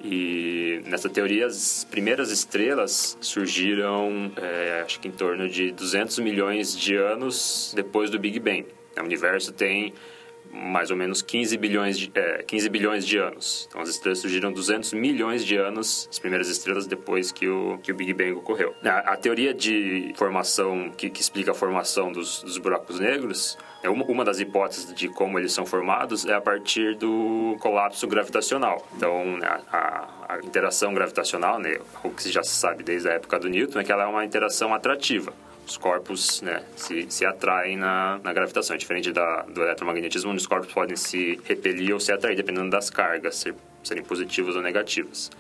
E 0.03 0.81
nessa 0.86 1.10
teoria, 1.10 1.46
as 1.46 1.86
primeiras 1.89 2.31
estrelas 2.31 3.17
surgiram, 3.22 4.31
é, 4.36 4.81
acho 4.86 5.00
que 5.00 5.08
em 5.08 5.12
torno 5.12 5.48
de 5.48 5.72
200 5.72 6.20
milhões 6.20 6.77
de 6.77 6.96
anos 6.96 7.74
depois 7.75 8.10
do 8.10 8.20
Big 8.20 8.39
Bang. 8.39 8.65
O 8.98 9.03
universo 9.03 9.53
tem 9.53 9.93
mais 10.51 10.91
ou 10.91 10.98
menos 10.98 11.22
15 11.22 11.58
bilhões 11.58 11.98
de, 11.98 12.12
é, 12.13 12.43
15 12.43 12.70
bilhões 12.70 13.08
de 13.08 13.17
anos. 13.17 13.67
Então, 13.70 13.81
as 13.81 13.89
estrelas 13.89 14.20
surgiram 14.20 14.51
200 14.51 14.93
milhões 14.93 15.46
de 15.46 15.55
anos, 15.55 16.08
as 16.10 16.20
primeiras 16.20 16.50
estrelas, 16.50 16.86
depois 16.86 17.31
que 17.31 17.48
o, 17.48 17.77
que 17.77 17.91
o 17.91 17.96
Big 17.96 18.13
Bang 18.13 18.34
ocorreu. 18.34 18.75
A, 18.84 19.13
a 19.13 19.17
teoria 19.17 19.53
de 19.53 20.13
formação, 20.15 20.91
que, 20.91 21.10
que 21.10 21.22
explica 21.22 21.51
a 21.51 21.53
formação 21.53 22.12
dos, 22.12 22.43
dos 22.43 22.58
buracos 22.58 23.00
negros, 23.00 23.58
uma, 23.89 24.05
uma 24.05 24.25
das 24.25 24.39
hipóteses 24.39 24.93
de 24.93 25.09
como 25.09 25.39
eles 25.39 25.53
são 25.53 25.65
formados 25.65 26.25
é 26.25 26.33
a 26.33 26.41
partir 26.41 26.95
do 26.95 27.57
colapso 27.59 28.07
gravitacional. 28.07 28.88
Então, 28.95 29.38
né, 29.38 29.47
a, 29.71 30.07
a, 30.29 30.38
interação 30.43 30.93
gravitacional, 30.93 31.59
né, 31.59 31.79
o 32.03 32.09
que 32.09 32.31
já 32.31 32.43
se 32.43 32.51
sabe 32.51 32.83
desde 32.83 33.09
a 33.09 33.13
época 33.13 33.39
do 33.39 33.50
Newton, 33.50 33.79
é 33.79 33.83
que 33.83 33.91
ela 33.91 34.03
é 34.03 34.07
uma 34.07 34.23
interação 34.23 34.73
atrativa 34.73 35.33
os 35.65 35.77
corpos 35.77 36.41
né, 36.41 36.63
se, 36.75 37.05
se 37.09 37.25
atraem 37.25 37.77
na, 37.77 38.19
na 38.23 38.33
gravitação. 38.33 38.75
É 38.75 38.79
diferente 38.79 39.11
da, 39.11 39.43
do 39.43 39.61
eletromagnetismo, 39.61 40.31
onde 40.31 40.41
os 40.41 40.47
corpos 40.47 40.73
podem 40.73 40.95
se 40.95 41.39
repelir 41.45 41.93
ou 41.93 42.00
se 42.00 42.11
atrair, 42.11 42.35
dependendo 42.35 42.69
das 42.69 42.89
cargas, 42.89 43.38
ser, 43.38 43.55
serem 43.83 44.03
positivas 44.03 44.55
ou 44.55 44.61
negativas. 44.61 45.31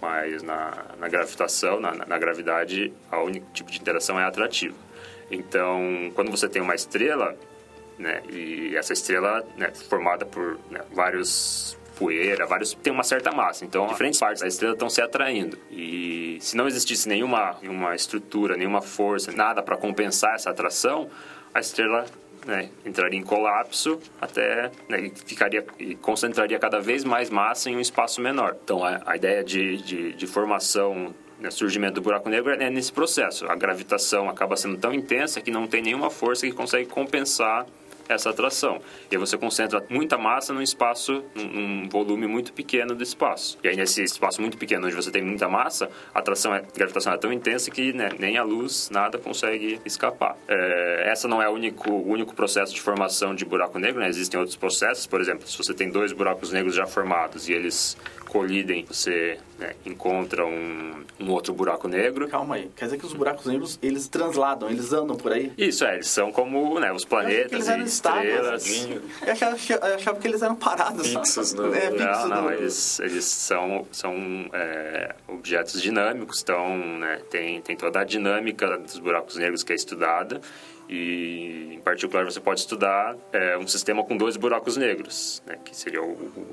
Mas 0.00 0.42
na, 0.42 0.84
na 0.98 1.08
gravitação, 1.08 1.80
na, 1.80 1.92
na 1.94 2.18
gravidade, 2.18 2.92
o 3.10 3.16
único 3.18 3.46
tipo 3.52 3.70
de 3.70 3.80
interação 3.80 4.18
é 4.18 4.24
atrativa. 4.24 4.76
Então, 5.30 6.12
quando 6.14 6.30
você 6.30 6.48
tem 6.48 6.60
uma 6.60 6.74
estrela, 6.74 7.36
né? 8.02 8.20
E 8.30 8.76
essa 8.76 8.92
estrela, 8.92 9.46
né, 9.56 9.72
formada 9.88 10.26
por 10.26 10.58
né, 10.70 10.80
vários 10.92 11.78
poeira, 11.96 12.46
vários 12.46 12.74
tem 12.74 12.92
uma 12.92 13.04
certa 13.04 13.30
massa. 13.30 13.64
Então, 13.64 13.86
diferentes 13.86 14.18
partes 14.18 14.42
da 14.42 14.48
estrela 14.48 14.74
estão 14.74 14.90
se 14.90 15.00
atraindo. 15.00 15.56
E 15.70 16.36
se 16.40 16.56
não 16.56 16.66
existisse 16.66 17.08
nenhuma, 17.08 17.56
nenhuma 17.62 17.94
estrutura, 17.94 18.56
nenhuma 18.56 18.82
força, 18.82 19.30
nada 19.30 19.62
para 19.62 19.76
compensar 19.76 20.34
essa 20.34 20.50
atração, 20.50 21.08
a 21.54 21.60
estrela 21.60 22.04
né, 22.44 22.70
entraria 22.84 23.18
em 23.18 23.22
colapso 23.22 24.00
até 24.20 24.72
né, 24.88 25.12
ficaria 25.24 25.64
e 25.78 25.94
concentraria 25.94 26.58
cada 26.58 26.80
vez 26.80 27.04
mais 27.04 27.30
massa 27.30 27.70
em 27.70 27.76
um 27.76 27.80
espaço 27.80 28.20
menor. 28.20 28.56
Então, 28.64 28.84
a, 28.84 29.00
a 29.06 29.16
ideia 29.16 29.44
de, 29.44 29.76
de, 29.76 30.12
de 30.12 30.26
formação 30.26 31.14
né, 31.38 31.50
surgimento 31.50 31.94
do 31.94 32.02
buraco 32.02 32.28
negro 32.28 32.52
é 32.52 32.68
nesse 32.68 32.92
processo. 32.92 33.46
A 33.46 33.54
gravitação 33.54 34.28
acaba 34.28 34.56
sendo 34.56 34.76
tão 34.76 34.92
intensa 34.92 35.40
que 35.40 35.52
não 35.52 35.68
tem 35.68 35.82
nenhuma 35.82 36.10
força 36.10 36.46
que 36.46 36.52
consegue 36.52 36.88
compensar 36.88 37.64
essa 38.08 38.30
atração. 38.30 38.80
E 39.10 39.14
aí 39.14 39.18
você 39.18 39.36
concentra 39.36 39.84
muita 39.88 40.18
massa 40.18 40.52
num 40.52 40.62
espaço, 40.62 41.24
num, 41.34 41.88
volume 41.88 42.26
muito 42.26 42.52
pequeno 42.52 42.94
do 42.94 43.02
espaço. 43.02 43.58
E 43.62 43.68
aí 43.68 43.76
nesse 43.76 44.02
espaço 44.02 44.40
muito 44.40 44.56
pequeno, 44.56 44.86
onde 44.86 44.94
você 44.94 45.10
tem 45.10 45.22
muita 45.22 45.48
massa, 45.48 45.90
a 46.14 46.18
atração, 46.18 46.54
é, 46.54 46.58
a 46.58 46.78
gravitação 46.78 47.12
é 47.12 47.16
tão 47.16 47.32
intensa 47.32 47.70
que 47.70 47.92
né, 47.92 48.10
nem 48.18 48.36
a 48.36 48.42
luz, 48.42 48.90
nada 48.90 49.18
consegue 49.18 49.80
escapar. 49.84 50.36
É, 50.48 51.04
essa 51.06 51.28
não 51.28 51.42
é 51.42 51.48
o 51.48 51.52
único, 51.52 51.90
o 51.90 52.08
único 52.08 52.34
processo 52.34 52.74
de 52.74 52.80
formação 52.80 53.34
de 53.34 53.44
buraco 53.44 53.78
negro, 53.78 54.00
né? 54.00 54.08
Existem 54.08 54.38
outros 54.38 54.56
processos, 54.56 55.06
por 55.06 55.20
exemplo, 55.20 55.46
se 55.46 55.56
você 55.56 55.74
tem 55.74 55.90
dois 55.90 56.12
buracos 56.12 56.52
negros 56.52 56.74
já 56.74 56.86
formados 56.86 57.48
e 57.48 57.52
eles 57.52 57.96
colidem, 58.32 58.86
você 58.86 59.38
né, 59.58 59.74
encontra 59.84 60.46
um, 60.46 61.04
um, 61.20 61.30
outro 61.30 61.52
buraco 61.52 61.86
negro. 61.86 62.26
Calma 62.28 62.54
aí, 62.54 62.70
quer 62.74 62.86
dizer 62.86 62.96
que 62.96 63.04
os 63.04 63.12
buracos 63.12 63.44
negros, 63.44 63.78
eles 63.82 64.08
transladam, 64.08 64.70
eles 64.70 64.90
andam 64.90 65.14
por 65.14 65.32
aí? 65.32 65.52
Isso, 65.58 65.84
é, 65.84 65.96
eles 65.96 66.08
são 66.08 66.32
como 66.32 66.80
né, 66.80 66.90
os 66.90 67.04
planetas 67.04 67.68
e 67.68 67.80
estrelas. 67.82 68.86
Eu 68.86 69.32
achava, 69.32 69.56
eu 69.86 69.94
achava, 69.96 70.18
que 70.18 70.26
eles 70.26 70.40
eram 70.40 70.56
parados. 70.56 71.08
Fixos, 71.08 71.52
no... 71.52 71.74
é, 71.74 71.90
não, 71.90 72.28
não, 72.28 72.42
no... 72.44 72.52
eles, 72.52 72.98
eles 73.00 73.26
são, 73.26 73.86
são 73.92 74.14
é, 74.54 75.14
objetos 75.28 75.82
dinâmicos, 75.82 76.40
então 76.40 76.74
né, 76.98 77.20
tem, 77.28 77.60
tem 77.60 77.76
toda 77.76 78.00
a 78.00 78.04
dinâmica 78.04 78.78
dos 78.78 78.98
buracos 78.98 79.36
negros 79.36 79.62
que 79.62 79.72
é 79.72 79.76
estudada 79.76 80.40
e, 80.94 81.76
em 81.76 81.80
particular, 81.80 82.22
você 82.22 82.38
pode 82.38 82.60
estudar 82.60 83.16
é, 83.32 83.56
um 83.56 83.66
sistema 83.66 84.04
com 84.04 84.14
dois 84.14 84.36
buracos 84.36 84.76
negros, 84.76 85.42
né, 85.46 85.56
que 85.64 85.74
seria 85.74 86.02
o, 86.02 86.12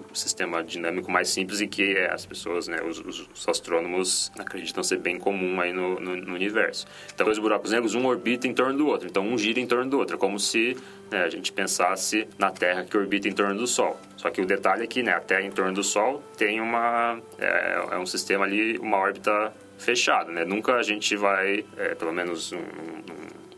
o, 0.09 0.15
sistema 0.15 0.63
dinâmico 0.63 1.11
mais 1.11 1.27
simples 1.27 1.59
e 1.59 1.67
que 1.67 1.97
as 1.97 2.25
pessoas, 2.25 2.69
né, 2.69 2.77
os, 2.81 2.99
os, 2.99 3.49
astrônomos 3.49 4.31
acreditam 4.39 4.81
ser 4.81 4.97
bem 4.99 5.19
comum 5.19 5.59
aí 5.59 5.73
no, 5.73 5.99
no, 5.99 6.15
no, 6.15 6.33
universo. 6.33 6.87
Então, 7.13 7.25
dois 7.25 7.37
buracos 7.37 7.71
negros, 7.71 7.95
um 7.95 8.05
orbita 8.05 8.47
em 8.47 8.53
torno 8.53 8.77
do 8.77 8.87
outro. 8.87 9.09
Então, 9.09 9.27
um 9.27 9.37
gira 9.37 9.59
em 9.59 9.67
torno 9.67 9.89
do 9.89 9.97
outro. 9.97 10.15
É 10.15 10.19
como 10.19 10.39
se 10.39 10.77
né, 11.11 11.21
a 11.23 11.29
gente 11.29 11.51
pensasse 11.51 12.25
na 12.37 12.49
Terra 12.49 12.85
que 12.85 12.95
orbita 12.95 13.27
em 13.27 13.33
torno 13.33 13.55
do 13.55 13.67
Sol. 13.67 13.99
Só 14.15 14.29
que 14.29 14.39
o 14.39 14.45
detalhe 14.45 14.83
é 14.83 14.87
que 14.87 15.03
né, 15.03 15.11
a 15.11 15.19
Terra 15.19 15.41
em 15.41 15.51
torno 15.51 15.73
do 15.73 15.83
Sol 15.83 16.23
tem 16.37 16.61
uma... 16.61 17.21
é, 17.37 17.87
é 17.91 17.97
um 17.97 18.05
sistema 18.05 18.45
ali, 18.45 18.77
uma 18.77 18.95
órbita 18.95 19.53
fechada, 19.77 20.31
né? 20.31 20.45
Nunca 20.45 20.75
a 20.75 20.83
gente 20.83 21.15
vai, 21.17 21.65
é, 21.75 21.95
pelo 21.95 22.13
menos 22.13 22.53
um, 22.53 22.57
um 22.57 23.48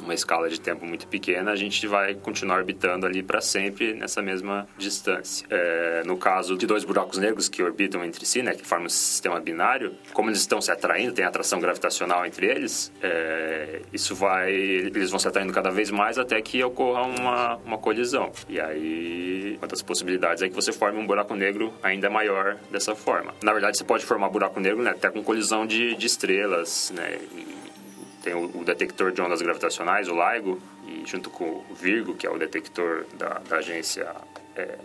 numa 0.00 0.14
escala 0.14 0.48
de 0.48 0.60
tempo 0.60 0.84
muito 0.84 1.06
pequena, 1.06 1.50
a 1.50 1.56
gente 1.56 1.86
vai 1.86 2.14
continuar 2.14 2.58
orbitando 2.58 3.06
ali 3.06 3.22
para 3.22 3.40
sempre 3.40 3.94
nessa 3.94 4.22
mesma 4.22 4.68
distância. 4.76 5.46
É, 5.50 6.02
no 6.04 6.16
caso 6.16 6.56
de 6.56 6.66
dois 6.66 6.84
buracos 6.84 7.18
negros 7.18 7.48
que 7.48 7.62
orbitam 7.62 8.04
entre 8.04 8.24
si, 8.26 8.42
né, 8.42 8.54
que 8.54 8.66
formam 8.66 8.86
um 8.86 8.90
sistema 8.90 9.40
binário, 9.40 9.94
como 10.12 10.30
eles 10.30 10.40
estão 10.40 10.60
se 10.60 10.70
atraindo, 10.70 11.12
tem 11.12 11.24
atração 11.24 11.60
gravitacional 11.60 12.24
entre 12.26 12.46
eles, 12.46 12.92
é, 13.02 13.82
isso 13.92 14.14
vai, 14.14 14.52
eles 14.52 15.10
vão 15.10 15.18
se 15.18 15.28
atraindo 15.28 15.52
cada 15.52 15.70
vez 15.70 15.90
mais 15.90 16.18
até 16.18 16.40
que 16.40 16.62
ocorra 16.62 17.02
uma, 17.02 17.56
uma 17.56 17.78
colisão. 17.78 18.32
E 18.48 18.60
aí, 18.60 19.58
das 19.68 19.82
possibilidades 19.82 20.42
é 20.42 20.48
que 20.48 20.54
você 20.54 20.72
forme 20.72 20.98
um 20.98 21.06
buraco 21.06 21.34
negro 21.34 21.72
ainda 21.82 22.10
maior 22.10 22.56
dessa 22.70 22.94
forma. 22.94 23.34
Na 23.42 23.52
verdade, 23.52 23.78
você 23.78 23.84
pode 23.84 24.04
formar 24.04 24.28
buraco 24.28 24.58
negro 24.58 24.82
né, 24.82 24.90
até 24.90 25.10
com 25.10 25.22
colisão 25.22 25.66
de, 25.66 25.94
de 25.94 26.06
estrelas, 26.06 26.92
né, 26.94 27.18
tem 28.22 28.34
o, 28.34 28.44
o, 28.58 28.64
detector 28.64 29.12
de 29.12 29.20
ondas 29.20 29.40
gravitacionais, 29.42 30.08
o 30.08 30.14
LIGO, 30.14 30.60
e 30.86 31.04
junto 31.06 31.30
com 31.30 31.44
o 31.44 31.74
Virgo, 31.74 32.14
que 32.14 32.26
é 32.26 32.30
o 32.30 32.38
detector 32.38 33.06
da, 33.14 33.40
da 33.48 33.56
agência... 33.56 34.14
É, 34.56 34.78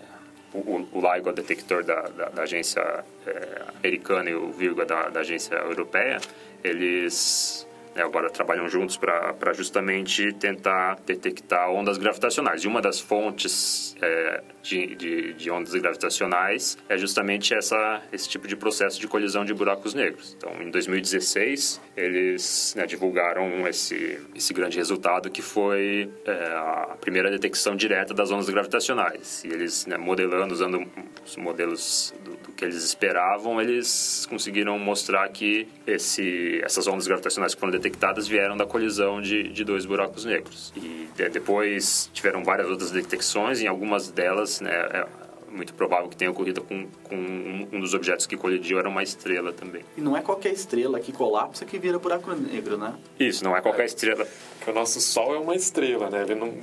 o, 0.54 0.88
o, 0.92 1.14
LIGO 1.14 1.30
é 1.30 1.32
o 1.32 1.36
detector 1.36 1.84
da, 1.84 2.02
da, 2.02 2.30
da 2.30 2.44
agência 2.44 2.82
é, 3.28 3.62
americana 3.78 4.30
e 4.30 4.36
o 4.36 4.52
Virgo 4.52 4.82
é 4.82 4.86
da, 4.86 5.10
da 5.10 5.20
agência 5.20 5.56
europeia, 5.56 6.20
eles 6.64 7.68
né, 7.96 8.04
agora 8.04 8.30
trabalham 8.30 8.68
juntos 8.68 8.98
para 8.98 9.54
justamente 9.54 10.34
tentar 10.34 11.00
detectar 11.06 11.72
ondas 11.72 11.98
gravitacionais. 11.98 12.64
E 12.64 12.68
uma 12.68 12.82
das 12.82 13.00
fontes 13.00 13.96
é, 14.02 14.44
de, 14.62 14.96
de, 14.96 15.34
de, 15.34 15.50
ondas 15.50 15.74
gravitacionais 15.74 16.78
é 16.90 16.98
justamente 16.98 17.54
essa, 17.54 18.04
esse 18.12 18.28
tipo 18.28 18.48
de 18.48 18.56
processo 18.56 19.00
de 19.00 19.08
colisão 19.08 19.46
de 19.46 19.54
buracos 19.54 19.94
negros. 19.94 20.36
Então, 20.38 20.52
em 20.62 20.70
2016, 20.70 21.82
eles 21.96 22.74
né, 22.76 22.86
divulgaram 22.86 23.66
esse, 23.68 24.20
esse 24.36 24.54
grande 24.54 24.78
resultado 24.78 25.30
que 25.30 25.42
foi 25.42 26.10
é, 26.26 26.32
a 26.32 26.98
primeira 27.00 27.32
detecção 27.32 27.76
direta 27.76 28.14
das 28.14 28.30
ondas 28.30 28.50
gravitacionais. 28.50 29.44
E 29.46 29.48
eles, 29.48 29.86
né, 29.86 29.98
modelando, 29.98 30.54
usando 30.54 30.86
os 31.26 31.38
modelos 31.38 32.14
do, 32.24 32.36
do, 32.36 32.52
que 32.52 32.66
eles 32.66 32.84
esperavam, 32.84 33.62
eles 33.62 34.26
conseguiram 34.30 34.78
mostrar 34.78 35.28
que 35.30 35.68
esse, 35.88 36.60
essas 36.64 36.88
ondas 36.88 37.08
gravitacionais 37.08 37.54
que 37.54 37.60
foram 37.60 37.72
detectadas 37.72 37.85
vieram 38.28 38.56
da 38.58 38.66
colisão 38.66 39.22
de, 39.22 39.50
de 39.50 39.64
dois 39.64 39.86
buracos 39.86 40.26
negros. 40.26 40.74
E 40.76 41.10
de, 41.16 41.30
depois 41.30 42.10
tiveram 42.14 42.44
várias 42.44 42.70
outras 42.70 42.92
detecções, 42.92 43.62
em 43.62 43.68
algumas 43.68 44.10
delas, 44.10 44.62
né, 44.62 44.72
é, 44.72 45.08
muito 45.56 45.74
provável 45.74 46.10
que 46.10 46.18
tenha 46.18 46.30
ocorrido 46.30 46.62
com, 46.62 46.88
com 47.04 47.16
um 47.16 47.80
dos 47.80 47.94
objetos 47.94 48.26
que 48.26 48.36
colidiu 48.36 48.80
era 48.80 48.90
uma 48.90 49.04
estrela 49.04 49.54
também. 49.54 49.84
E 49.98 50.02
não 50.02 50.16
é 50.16 50.22
qualquer 50.22 50.52
estrela 50.52 51.00
que 51.00 51.12
colapsa 51.12 51.66
que 51.66 51.78
vira 51.80 51.98
buraco 51.98 52.34
negro, 52.34 52.78
né? 52.78 52.94
Isso, 53.20 53.44
não 53.44 53.56
é 53.56 53.62
qualquer 53.62 53.84
é. 53.84 53.86
estrela. 53.86 54.28
Porque 54.58 54.72
o 54.72 54.74
nosso 54.74 55.00
Sol 55.00 55.36
é 55.36 55.40
uma 55.40 55.56
estrela, 55.56 56.10
né? 56.10 56.24
Ele 56.24 56.36
não... 56.36 56.54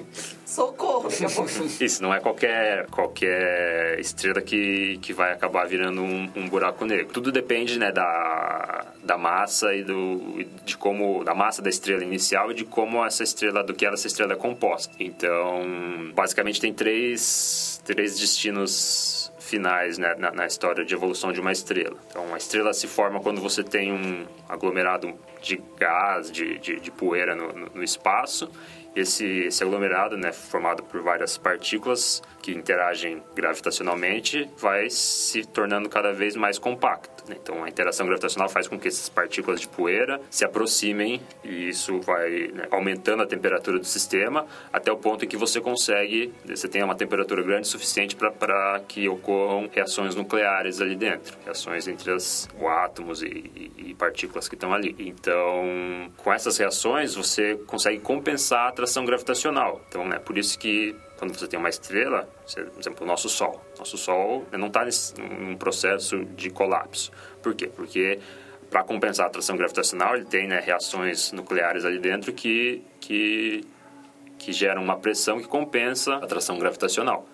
Socorro! 0.44 1.09
Isso, 1.81 2.02
não 2.02 2.12
é 2.12 2.20
qualquer, 2.20 2.87
qualquer 2.87 3.98
estrela 4.00 4.40
que, 4.40 4.98
que 5.00 5.12
vai 5.12 5.33
acabar 5.33 5.66
virando 5.66 6.02
um, 6.02 6.31
um 6.35 6.48
buraco 6.48 6.85
negro. 6.85 7.07
Tudo 7.12 7.31
depende, 7.31 7.78
né, 7.78 7.92
da, 7.92 8.87
da 9.02 9.16
massa 9.16 9.74
e 9.74 9.85
do, 9.85 10.44
de 10.64 10.76
como... 10.76 11.24
da 11.24 11.35
massa 11.35 11.62
da 11.62 11.70
estrela 11.70 12.02
inicial 12.02 12.50
e 12.50 12.55
de 12.55 12.64
como 12.64 13.05
essa 13.05 13.22
estrela, 13.22 13.62
do 13.62 13.72
que 13.72 13.87
essa 13.87 14.07
estrela 14.07 14.33
é 14.33 14.37
composta. 14.37 14.92
Então, 14.98 16.11
basicamente 16.14 16.61
tem 16.61 16.72
três, 16.72 17.81
três 17.85 18.18
destinos 18.18 18.72
finais 19.38 19.99
né, 19.99 20.14
na, 20.18 20.31
na, 20.31 20.47
história 20.47 20.85
de 20.85 20.95
evolução 20.95 21.33
de 21.33 21.40
uma 21.40 21.53
estrela. 21.53 21.97
Então, 22.09 22.35
a 22.35 22.38
estrela 22.38 22.73
se 22.73 22.87
forma 22.87 23.21
quando 23.21 23.40
você 23.40 23.62
tem 23.62 23.92
um 23.92 24.27
aglomerado 24.49 25.12
de 25.42 25.62
gás, 25.79 26.31
de, 26.31 26.59
de, 26.59 26.81
de 26.81 26.90
poeira 26.90 27.35
no, 27.35 27.53
no, 27.53 27.66
no 27.75 27.83
espaço. 27.83 28.51
Esse, 28.95 29.25
esse 29.25 29.62
aglomerado, 29.62 30.16
né, 30.16 30.33
formado 30.33 30.83
por 30.83 31.03
várias 31.03 31.37
partículas 31.37 32.23
que 32.42 32.52
interagem 32.52 33.22
gravitacionalmente, 33.35 34.50
vai 34.59 34.90
se 34.90 35.46
tornando 35.46 35.88
cada 35.88 36.12
vez 36.12 36.35
mais 36.35 36.59
compacto. 36.59 37.22
Né? 37.28 37.37
Então, 37.40 37.62
a 37.62 37.68
interação 37.68 38.05
gravitacional 38.05 38.48
faz 38.48 38.66
com 38.66 38.78
que 38.78 38.88
essas 38.88 39.09
partículas 39.09 39.61
de 39.61 39.68
poeira 39.68 40.20
se 40.28 40.44
aproximem 40.44 41.22
e 41.44 41.68
isso 41.68 42.00
vai 42.00 42.50
né, 42.52 42.66
aumentando 42.70 43.22
a 43.22 43.26
temperatura 43.26 43.78
do 43.78 43.87
sistema 43.87 44.46
até 44.72 44.90
o 44.90 44.96
ponto 44.96 45.24
em 45.24 45.28
que 45.28 45.37
você 45.37 45.61
consegue, 45.61 46.33
você 46.44 46.68
tem 46.68 46.83
uma 46.83 46.96
temperatura 46.96 47.42
grande 47.42 47.62
o 47.62 47.70
suficiente 47.70 48.16
para 48.16 48.81
que 48.88 49.09
ocorram 49.09 49.68
reações 49.72 50.14
nucleares 50.14 50.81
ali 50.81 50.96
dentro, 50.96 51.37
reações 51.44 51.87
entre 51.87 52.12
as, 52.12 52.48
átomos 52.66 53.22
e, 53.22 53.26
e, 53.26 53.90
e 53.90 53.94
partículas 53.94 54.48
que 54.48 54.55
estão 54.55 54.72
ali. 54.72 54.94
Então, 54.98 56.11
com 56.16 56.33
essas 56.33 56.57
reações, 56.59 57.14
você 57.14 57.55
consegue 57.66 58.00
compensar 58.00 58.66
a 58.66 58.68
atração 58.68 59.05
gravitacional. 59.05 59.81
Então, 59.88 60.11
é 60.12 60.18
por 60.18 60.37
isso 60.38 60.59
que 60.59 60.96
quando 61.22 61.38
você 61.38 61.46
tem 61.46 61.56
uma 61.56 61.68
estrela, 61.68 62.28
por 62.52 62.80
exemplo, 62.80 63.04
o 63.04 63.06
nosso 63.06 63.28
Sol. 63.28 63.64
Nosso 63.78 63.96
Sol 63.96 64.44
não 64.50 64.66
está 64.66 64.85
num 65.20 65.56
processo 65.56 66.24
de 66.24 66.50
colapso. 66.50 67.12
Por 67.40 67.54
quê? 67.54 67.68
Porque 67.68 68.18
para 68.68 68.82
compensar 68.82 69.26
a 69.26 69.28
atração 69.28 69.56
gravitacional, 69.56 70.16
ele 70.16 70.24
tem 70.24 70.48
né, 70.48 70.58
reações 70.58 71.30
nucleares 71.30 71.85
ali 71.85 72.00
dentro 72.00 72.32
que, 72.32 72.82
que, 73.00 73.64
que 74.37 74.52
geram 74.52 74.82
uma 74.82 74.98
pressão 74.98 75.40
que 75.40 75.46
compensa 75.46 76.14
a 76.14 76.24
atração 76.24 76.58
gravitacional. 76.58 77.24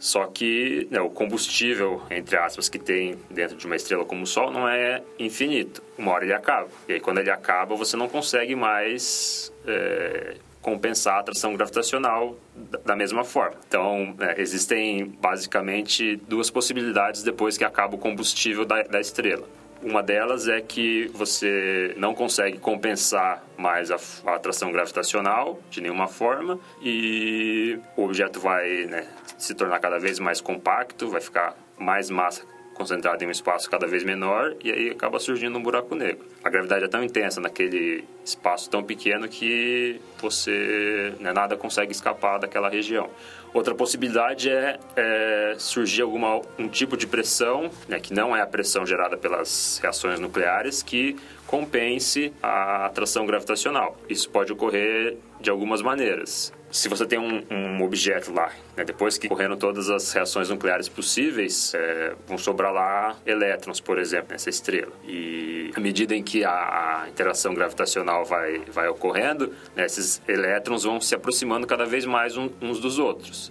Só 0.00 0.26
que 0.26 0.88
né, 0.90 1.00
o 1.00 1.08
combustível, 1.08 2.02
entre 2.10 2.36
aspas, 2.36 2.68
que 2.68 2.76
tem 2.76 3.16
dentro 3.30 3.56
de 3.56 3.66
uma 3.66 3.76
estrela 3.76 4.04
como 4.04 4.24
o 4.24 4.26
Sol 4.26 4.50
não 4.50 4.68
é 4.68 5.00
infinito. 5.16 5.80
Uma 5.96 6.10
hora 6.10 6.24
ele 6.24 6.34
acaba. 6.34 6.68
E 6.88 6.94
aí, 6.94 7.00
quando 7.00 7.18
ele 7.18 7.30
acaba, 7.30 7.76
você 7.76 7.96
não 7.96 8.08
consegue 8.08 8.56
mais 8.56 9.52
é, 9.64 10.38
compensar 10.62 11.16
a 11.16 11.20
atração 11.20 11.54
gravitacional 11.54 12.36
da 12.84 12.94
mesma 12.94 13.24
forma. 13.24 13.56
Então, 13.66 14.14
é, 14.20 14.40
existem 14.40 15.06
basicamente 15.20 16.16
duas 16.28 16.48
possibilidades 16.48 17.22
depois 17.22 17.58
que 17.58 17.64
acaba 17.64 17.96
o 17.96 17.98
combustível 17.98 18.64
da, 18.64 18.82
da 18.84 19.00
estrela. 19.00 19.46
Uma 19.82 20.00
delas 20.00 20.46
é 20.46 20.60
que 20.60 21.10
você 21.12 21.92
não 21.96 22.14
consegue 22.14 22.56
compensar 22.58 23.44
mais 23.58 23.90
a, 23.90 23.96
a, 24.30 24.36
atração 24.36 24.70
gravitacional 24.70 25.58
de 25.68 25.80
nenhuma 25.80 26.06
forma 26.06 26.60
e 26.80 27.76
o 27.96 28.04
objeto 28.04 28.38
vai 28.38 28.86
né, 28.86 29.08
se 29.36 29.54
tornar 29.54 29.80
cada 29.80 29.98
vez 29.98 30.20
mais 30.20 30.40
compacto, 30.40 31.10
vai 31.10 31.20
ficar 31.20 31.56
mais 31.76 32.08
massa 32.08 32.51
concentrado 32.74 33.22
em 33.22 33.26
um 33.26 33.30
espaço 33.30 33.70
cada 33.70 33.86
vez 33.86 34.04
menor 34.04 34.54
e 34.62 34.70
aí 34.72 34.90
acaba 34.90 35.18
surgindo 35.18 35.58
um 35.58 35.62
buraco 35.62 35.94
negro. 35.94 36.24
A 36.42 36.50
gravidade 36.50 36.84
é 36.84 36.88
tão 36.88 37.02
intensa 37.02 37.40
naquele 37.40 38.04
espaço 38.24 38.70
tão 38.70 38.82
pequeno 38.82 39.28
que 39.28 40.00
você 40.20 41.14
né, 41.20 41.32
nada 41.32 41.56
consegue 41.56 41.92
escapar 41.92 42.38
daquela 42.38 42.68
região. 42.68 43.08
Outra 43.54 43.74
possibilidade 43.74 44.48
é, 44.48 44.78
é 44.96 45.54
surgir 45.58 46.02
alguma 46.02 46.40
um 46.58 46.68
tipo 46.68 46.96
de 46.96 47.06
pressão, 47.06 47.70
né, 47.86 48.00
que 48.00 48.14
não 48.14 48.34
é 48.34 48.40
a 48.40 48.46
pressão 48.46 48.86
gerada 48.86 49.16
pelas 49.16 49.78
reações 49.82 50.18
nucleares, 50.18 50.82
que 50.82 51.16
compense 51.46 52.32
a 52.42 52.86
atração 52.86 53.26
gravitacional. 53.26 53.98
Isso 54.08 54.30
pode 54.30 54.52
ocorrer 54.52 55.18
de 55.38 55.50
algumas 55.50 55.82
maneiras 55.82 56.52
se 56.72 56.88
você 56.88 57.04
tem 57.04 57.18
um, 57.18 57.44
um 57.50 57.82
objeto 57.84 58.32
lá, 58.32 58.50
né, 58.74 58.82
depois 58.82 59.18
que 59.18 59.26
ocorreram 59.26 59.56
todas 59.58 59.90
as 59.90 60.10
reações 60.10 60.48
nucleares 60.48 60.88
possíveis, 60.88 61.74
é, 61.74 62.14
vão 62.26 62.38
sobrar 62.38 62.72
lá 62.72 63.14
elétrons, 63.26 63.78
por 63.78 63.98
exemplo, 63.98 64.28
nessa 64.30 64.48
estrela. 64.48 64.92
E 65.04 65.70
à 65.76 65.80
medida 65.80 66.16
em 66.16 66.22
que 66.22 66.42
a, 66.44 67.02
a 67.02 67.08
interação 67.10 67.52
gravitacional 67.52 68.24
vai, 68.24 68.60
vai 68.68 68.88
ocorrendo, 68.88 69.52
né, 69.76 69.84
esses 69.84 70.22
elétrons 70.26 70.84
vão 70.84 70.98
se 70.98 71.14
aproximando 71.14 71.66
cada 71.66 71.84
vez 71.84 72.06
mais 72.06 72.38
um, 72.38 72.48
uns 72.62 72.80
dos 72.80 72.98
outros. 72.98 73.41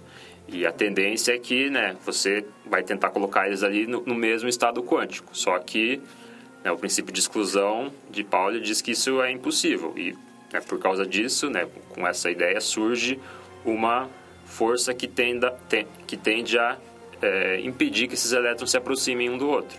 E 0.52 0.66
a 0.66 0.72
tendência 0.72 1.32
é 1.32 1.38
que 1.38 1.70
né, 1.70 1.96
você 2.04 2.44
vai 2.66 2.82
tentar 2.82 3.08
colocar 3.10 3.46
eles 3.46 3.62
ali 3.62 3.86
no, 3.86 4.02
no 4.02 4.14
mesmo 4.14 4.48
estado 4.48 4.82
quântico. 4.82 5.34
Só 5.34 5.58
que 5.58 6.00
né, 6.62 6.70
o 6.70 6.76
princípio 6.76 7.12
de 7.12 7.20
exclusão 7.20 7.90
de 8.10 8.22
Pauli 8.22 8.60
diz 8.60 8.82
que 8.82 8.90
isso 8.90 9.22
é 9.22 9.32
impossível. 9.32 9.94
E 9.96 10.14
é 10.52 10.60
por 10.60 10.78
causa 10.78 11.06
disso, 11.06 11.48
né, 11.48 11.66
com 11.88 12.06
essa 12.06 12.30
ideia, 12.30 12.60
surge 12.60 13.18
uma 13.64 14.10
força 14.44 14.92
que, 14.92 15.08
tenda, 15.08 15.56
que 16.06 16.16
tende 16.16 16.58
a 16.58 16.76
é, 17.22 17.60
impedir 17.60 18.06
que 18.06 18.14
esses 18.14 18.32
elétrons 18.32 18.70
se 18.70 18.76
aproximem 18.76 19.30
um 19.30 19.38
do 19.38 19.48
outro. 19.48 19.78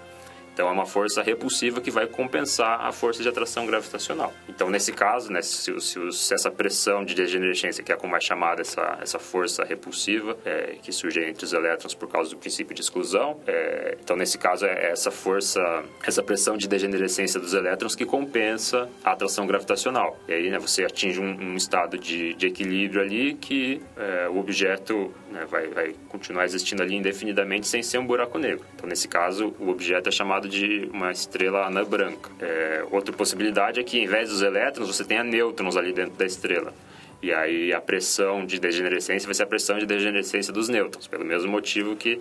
Então 0.53 0.67
é 0.67 0.71
uma 0.71 0.85
força 0.85 1.21
repulsiva 1.21 1.81
que 1.81 1.89
vai 1.89 2.05
compensar 2.05 2.81
a 2.81 2.91
força 2.91 3.23
de 3.23 3.29
atração 3.29 3.65
gravitacional. 3.65 4.33
Então 4.47 4.69
nesse 4.69 4.91
caso, 4.91 5.31
né, 5.31 5.41
se, 5.41 5.79
se, 5.79 6.11
se 6.11 6.33
essa 6.33 6.51
pressão 6.51 7.03
de 7.03 7.15
degenerescência, 7.15 7.83
que 7.83 7.91
é 7.91 7.95
como 7.95 8.15
é 8.15 8.21
chamada 8.21 8.61
essa, 8.61 8.97
essa 9.01 9.19
força 9.19 9.63
repulsiva, 9.63 10.37
é, 10.45 10.75
que 10.81 10.91
surge 10.91 11.23
entre 11.23 11.43
os 11.43 11.53
elétrons 11.53 11.93
por 11.93 12.07
causa 12.07 12.29
do 12.29 12.37
princípio 12.37 12.75
de 12.75 12.81
exclusão, 12.81 13.39
é, 13.47 13.97
então 14.01 14.15
nesse 14.15 14.37
caso 14.37 14.65
é 14.65 14.91
essa 14.91 15.09
força, 15.09 15.61
essa 16.05 16.21
pressão 16.21 16.55
de 16.55 16.67
degenerescência 16.67 17.39
dos 17.39 17.53
elétrons 17.53 17.95
que 17.95 18.05
compensa 18.05 18.89
a 19.03 19.11
atração 19.11 19.47
gravitacional. 19.47 20.17
E 20.27 20.33
aí 20.33 20.49
né, 20.49 20.59
você 20.59 20.85
atinge 20.85 21.19
um, 21.19 21.53
um 21.53 21.55
estado 21.55 21.97
de, 21.97 22.33
de, 22.35 22.47
equilíbrio 22.47 23.01
ali 23.01 23.33
que 23.33 23.81
é, 23.97 24.29
o 24.29 24.37
objeto 24.37 25.11
né, 25.33 25.45
vai, 25.49 25.67
vai 25.67 25.95
continuar 26.07 26.45
existindo 26.45 26.83
ali 26.83 26.95
indefinidamente 26.95 27.67
sem 27.67 27.81
ser 27.81 27.97
um 27.97 28.05
buraco 28.05 28.37
negro. 28.37 28.63
Então 28.75 28.87
nesse 28.87 29.07
caso 29.07 29.53
o 29.59 29.69
objeto 29.69 30.07
é 30.07 30.11
chamado 30.11 30.47
de 30.47 30.89
uma 30.93 31.11
estrela 31.11 31.65
anã 31.65 31.83
branca. 31.83 32.29
É, 32.39 32.85
outra 32.91 33.13
possibilidade 33.13 33.79
é 33.79 33.83
que, 33.83 33.99
em 33.99 34.07
vez 34.07 34.29
dos 34.29 34.41
elétrons, 34.41 34.87
você 34.87 35.03
tenha 35.03 35.23
nêutrons 35.23 35.75
ali 35.75 35.91
dentro 35.91 36.13
da 36.13 36.25
estrela. 36.25 36.73
E 37.21 37.33
aí 37.33 37.73
a 37.73 37.81
pressão 37.81 38.45
de 38.45 38.59
degenerescência 38.59 39.25
vai 39.25 39.33
ser 39.33 39.43
a 39.43 39.47
pressão 39.47 39.79
de 39.79 39.85
degenerescência 39.85 40.53
dos 40.53 40.69
nêutrons, 40.69 41.07
pelo 41.07 41.25
mesmo 41.25 41.49
motivo 41.49 41.95
que 41.95 42.19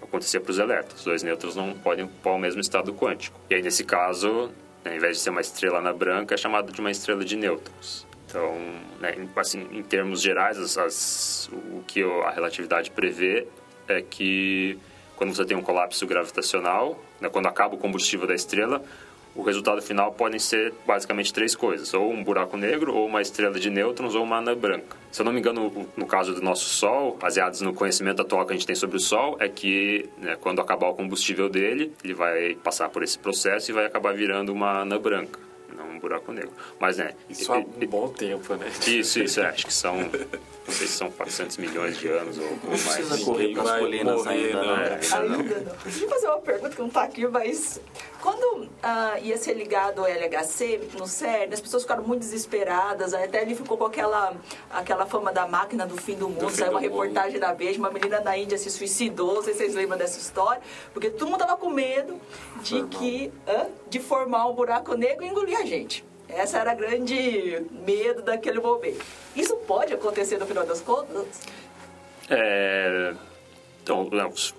acontecia 0.00 0.40
para 0.40 0.50
os 0.50 0.58
elétrons. 0.58 0.98
Os 1.00 1.04
dois 1.04 1.22
nêutrons 1.22 1.56
não 1.56 1.72
podem 1.72 2.04
ocupar 2.04 2.34
o 2.34 2.38
mesmo 2.38 2.60
estado 2.60 2.92
quântico. 2.92 3.40
E 3.50 3.54
aí, 3.54 3.62
nesse 3.62 3.82
caso, 3.82 4.50
né, 4.84 4.92
ao 4.92 4.96
invés 4.96 5.16
de 5.16 5.22
ser 5.22 5.30
uma 5.30 5.40
estrela 5.40 5.78
anã 5.78 5.94
branca, 5.94 6.34
é 6.34 6.36
chamado 6.36 6.70
de 6.70 6.80
uma 6.80 6.90
estrela 6.90 7.24
de 7.24 7.34
nêutrons. 7.34 8.06
Então, 8.32 8.56
né, 8.98 9.14
assim, 9.36 9.68
em 9.72 9.82
termos 9.82 10.22
gerais, 10.22 10.56
as, 10.56 10.78
as, 10.78 11.50
o 11.52 11.82
que 11.86 12.02
a 12.02 12.30
relatividade 12.30 12.90
prevê 12.90 13.46
é 13.86 14.00
que 14.00 14.78
quando 15.16 15.34
você 15.34 15.44
tem 15.44 15.54
um 15.54 15.60
colapso 15.60 16.06
gravitacional, 16.06 16.98
né, 17.20 17.28
quando 17.28 17.46
acaba 17.46 17.74
o 17.74 17.78
combustível 17.78 18.26
da 18.26 18.34
estrela, 18.34 18.82
o 19.34 19.42
resultado 19.42 19.82
final 19.82 20.12
podem 20.12 20.38
ser 20.38 20.72
basicamente 20.86 21.30
três 21.30 21.54
coisas: 21.54 21.92
ou 21.92 22.10
um 22.10 22.24
buraco 22.24 22.56
negro, 22.56 22.94
ou 22.94 23.06
uma 23.06 23.20
estrela 23.20 23.60
de 23.60 23.68
nêutrons, 23.68 24.14
ou 24.14 24.22
uma 24.22 24.38
anã 24.38 24.56
branca. 24.56 24.96
Se 25.10 25.20
eu 25.20 25.26
não 25.26 25.32
me 25.32 25.38
engano, 25.38 25.86
no 25.94 26.06
caso 26.06 26.34
do 26.34 26.40
nosso 26.40 26.64
Sol, 26.64 27.18
baseados 27.20 27.60
no 27.60 27.74
conhecimento 27.74 28.22
atual 28.22 28.46
que 28.46 28.54
a 28.54 28.56
gente 28.56 28.66
tem 28.66 28.74
sobre 28.74 28.96
o 28.96 29.00
Sol, 29.00 29.36
é 29.40 29.48
que 29.48 30.08
né, 30.16 30.38
quando 30.40 30.58
acabar 30.62 30.88
o 30.88 30.94
combustível 30.94 31.50
dele, 31.50 31.92
ele 32.02 32.14
vai 32.14 32.54
passar 32.54 32.88
por 32.88 33.02
esse 33.02 33.18
processo 33.18 33.70
e 33.70 33.74
vai 33.74 33.84
acabar 33.84 34.14
virando 34.14 34.54
uma 34.54 34.80
anã 34.80 34.98
branca. 34.98 35.51
Não 35.82 35.96
um 35.96 35.98
buraco 35.98 36.32
negro. 36.32 36.52
Mas, 36.78 36.98
né... 36.98 37.14
Isso 37.28 37.52
há 37.52 37.58
um 37.58 37.64
bom 37.64 38.08
tempo, 38.08 38.54
né? 38.54 38.70
Isso, 38.86 39.20
isso, 39.20 39.40
é, 39.40 39.46
acho 39.46 39.66
que 39.66 39.74
são... 39.74 39.96
Não 40.64 40.72
sei 40.72 40.86
se 40.86 40.92
são 40.92 41.10
400 41.10 41.56
milhões 41.56 41.98
de 41.98 42.08
anos 42.08 42.38
ou, 42.38 42.44
ou 42.44 42.68
mais. 42.68 42.82
precisa 42.82 43.24
correr 43.24 43.52
para 43.52 43.62
as 43.62 43.80
colinas 43.80 44.16
morrer, 44.16 44.46
ainda, 44.46 44.62
não. 44.62 44.76
né? 44.76 45.00
Ainda 45.02 45.20
não. 45.20 45.40
Ainda 45.40 45.60
não. 45.60 45.76
Deixa 45.82 46.04
eu 46.04 46.08
fazer 46.08 46.26
uma 46.28 46.38
pergunta 46.38 46.70
que 46.70 46.78
não 46.80 46.86
está 46.88 47.02
aqui, 47.02 47.26
mas 47.26 47.80
quando 48.20 48.68
ah, 48.80 49.18
ia 49.20 49.36
ser 49.36 49.54
ligado 49.54 50.00
ao 50.00 50.06
LHC 50.06 50.90
no 50.96 51.06
CERN, 51.08 51.52
as 51.52 51.60
pessoas 51.60 51.82
ficaram 51.82 52.04
muito 52.04 52.20
desesperadas, 52.20 53.12
aí 53.12 53.24
até 53.24 53.42
ele 53.42 53.56
ficou 53.56 53.76
com 53.76 53.86
aquela, 53.86 54.34
aquela 54.70 55.04
fama 55.04 55.32
da 55.32 55.48
máquina 55.48 55.84
do 55.84 55.96
fim 55.96 56.14
do 56.14 56.28
mundo, 56.28 56.48
fim 56.48 56.56
saiu 56.56 56.70
uma 56.70 56.80
do 56.80 56.88
mundo. 56.88 57.00
reportagem 57.00 57.40
da 57.40 57.52
Veja, 57.52 57.80
uma 57.80 57.90
menina 57.90 58.20
na 58.20 58.38
Índia 58.38 58.56
se 58.56 58.70
suicidou, 58.70 59.34
não 59.34 59.42
sei 59.42 59.54
se 59.54 59.58
vocês 59.58 59.74
lembram 59.74 59.98
dessa 59.98 60.20
história, 60.20 60.62
porque 60.92 61.10
todo 61.10 61.28
mundo 61.28 61.40
tava 61.40 61.56
com 61.56 61.70
medo 61.70 62.20
de 62.62 62.76
Formar. 62.76 62.88
que, 62.90 63.32
de 63.90 63.98
formar 63.98 64.46
um 64.46 64.54
buraco 64.54 64.94
negro 64.94 65.24
e 65.24 65.28
engolir 65.28 65.58
a 65.58 65.64
gente. 65.64 65.71
Essa 66.28 66.58
era 66.58 66.72
a 66.72 66.74
grande 66.74 67.66
medo 67.70 68.22
daquele 68.22 68.60
momento. 68.60 69.04
Isso 69.34 69.56
pode 69.56 69.92
acontecer 69.92 70.38
no 70.38 70.46
final 70.46 70.66
das 70.66 70.80
contas? 70.80 71.40
É, 72.28 73.14
então, 73.82 74.08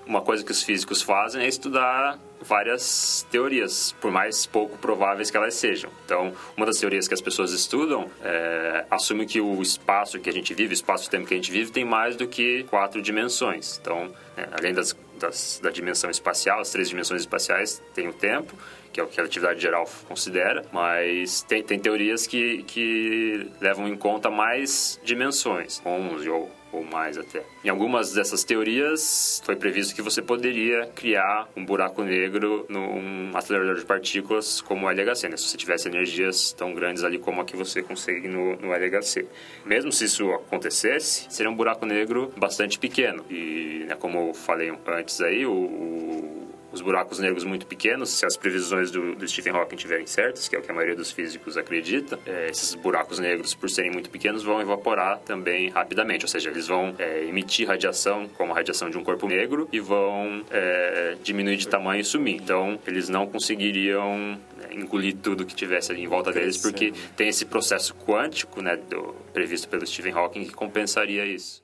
uma 0.06 0.22
coisa 0.22 0.44
que 0.44 0.52
os 0.52 0.62
físicos 0.62 1.02
fazem 1.02 1.44
é 1.44 1.48
estudar 1.48 2.20
várias 2.42 3.26
teorias, 3.32 3.96
por 4.02 4.12
mais 4.12 4.46
pouco 4.46 4.78
prováveis 4.78 5.32
que 5.32 5.38
elas 5.38 5.54
sejam. 5.54 5.90
Então, 6.06 6.34
uma 6.58 6.66
das 6.66 6.78
teorias 6.78 7.08
que 7.08 7.14
as 7.14 7.22
pessoas 7.22 7.54
estudam 7.54 8.12
é, 8.22 8.86
assume 8.92 9.26
que 9.26 9.40
o 9.40 9.62
espaço 9.62 10.20
que 10.20 10.30
a 10.30 10.34
gente 10.34 10.54
vive, 10.54 10.74
o 10.74 10.76
espaço-tempo 10.76 11.26
que 11.26 11.34
a 11.34 11.38
gente 11.38 11.52
vive, 11.52 11.72
tem 11.72 11.86
mais 11.86 12.18
do 12.18 12.28
que 12.28 12.64
quatro 12.64 13.02
dimensões. 13.02 13.80
Então, 13.82 14.14
é, 14.36 14.46
além 14.52 14.74
das, 14.74 14.94
das, 15.18 15.62
da 15.64 15.70
dimensão 15.70 16.10
espacial, 16.10 16.60
as 16.60 16.70
três 16.70 16.90
dimensões 16.90 17.22
espaciais, 17.22 17.82
tem 17.94 18.10
o 18.10 18.14
tempo, 18.14 18.54
que 18.92 19.00
é 19.00 19.04
o 19.04 19.08
que 19.08 19.14
a 19.14 19.24
relatividade 19.24 19.62
geral 19.62 19.90
considera, 20.06 20.66
mas 20.72 21.42
tem, 21.44 21.64
tem 21.64 21.80
teorias 21.80 22.28
que, 22.28 22.64
que 22.64 23.50
levam 23.62 23.88
em 23.88 23.96
conta 23.96 24.30
mais 24.30 25.00
dimensões, 25.02 25.82
11 25.86 26.30
ou 26.30 26.52
ou 26.74 26.84
mais 26.84 27.18
até. 27.18 27.44
Em 27.64 27.70
algumas 27.70 28.14
dessas 28.14 28.44
teorias, 28.44 29.42
foi 29.46 29.56
previsto 29.56 29.96
que 29.96 30.02
você 30.02 30.22
poderia 30.22 30.88
criar 30.96 31.48
um 31.56 31.64
buraco 31.64 32.04
negro 32.04 32.66
num 32.68 33.32
acelerador 33.36 33.76
de 33.76 33.86
partículas 33.86 34.62
como 34.62 34.88
o 34.88 34.90
LHC, 34.90 35.30
né? 35.30 35.38
se 35.38 35.48
você 35.48 35.58
tivesse 35.58 35.88
energias 35.88 36.52
tão 36.54 36.74
grandes 36.74 37.04
ali 37.04 37.20
como 37.20 37.42
a 37.42 37.46
que 37.46 37.56
você 37.56 37.82
consegue 37.82 38.28
no, 38.28 38.56
no 38.58 38.74
LHC. 38.74 39.26
Mesmo 39.66 39.92
se 39.92 40.06
isso 40.06 40.32
acontecesse, 40.32 41.28
seria 41.30 41.52
um 41.52 41.56
buraco 41.56 41.86
negro 41.86 42.34
bastante 42.36 42.80
pequeno. 42.80 43.24
E, 43.30 43.86
né, 43.88 43.96
como 43.96 44.30
eu 44.30 44.34
falei 44.34 44.72
antes 44.88 45.22
aí, 45.22 45.46
o, 45.46 45.52
o 45.52 46.53
os 46.74 46.82
buracos 46.82 47.20
negros 47.20 47.44
muito 47.44 47.68
pequenos, 47.68 48.10
se 48.10 48.26
as 48.26 48.36
previsões 48.36 48.90
do, 48.90 49.16
do 49.16 49.28
Stephen 49.28 49.54
Hawking 49.54 49.76
estiverem 49.76 50.08
certas, 50.08 50.48
que 50.48 50.56
é 50.56 50.60
o 50.60 50.62
que 50.62 50.72
a 50.72 50.74
maioria 50.74 50.96
dos 50.96 51.12
físicos 51.12 51.56
acredita, 51.56 52.20
é, 52.26 52.50
esses 52.50 52.74
buracos 52.74 53.20
negros, 53.20 53.54
por 53.54 53.70
serem 53.70 53.92
muito 53.92 54.10
pequenos, 54.10 54.44
vão 54.44 54.60
evaporar 54.60 55.20
também 55.20 55.70
rapidamente. 55.70 56.26
Ou 56.26 56.30
seja, 56.30 56.50
eles 56.50 56.68
vão 56.68 56.96
é, 56.98 57.26
emitir 57.26 57.68
radiação, 57.68 58.28
como 58.36 58.52
a 58.52 58.56
radiação 58.56 58.90
de 58.90 58.98
um 58.98 59.04
corpo 59.04 59.28
negro, 59.28 59.70
e 59.72 59.80
vão 59.80 60.44
é, 60.50 61.16
diminuir 61.24 61.58
de 61.58 61.68
tamanho 61.68 62.02
e 62.02 62.04
sumir. 62.04 62.36
Então, 62.36 62.80
eles 62.88 63.08
não 63.08 63.28
conseguiriam 63.28 64.18
né, 64.58 64.70
engolir 64.72 65.16
tudo 65.16 65.46
que 65.46 65.54
tivesse 65.54 65.92
ali 65.92 66.04
em 66.04 66.08
volta 66.08 66.32
deles, 66.32 66.58
porque 66.58 66.92
tem 67.16 67.28
esse 67.28 67.46
processo 67.46 67.94
quântico, 67.94 68.62
né, 68.62 68.78
do, 68.78 69.16
previsto 69.32 69.70
pelo 69.70 69.86
Stephen 69.86 70.14
Hawking, 70.14 70.46
que 70.46 70.54
compensaria 70.54 71.24
isso. 71.26 71.62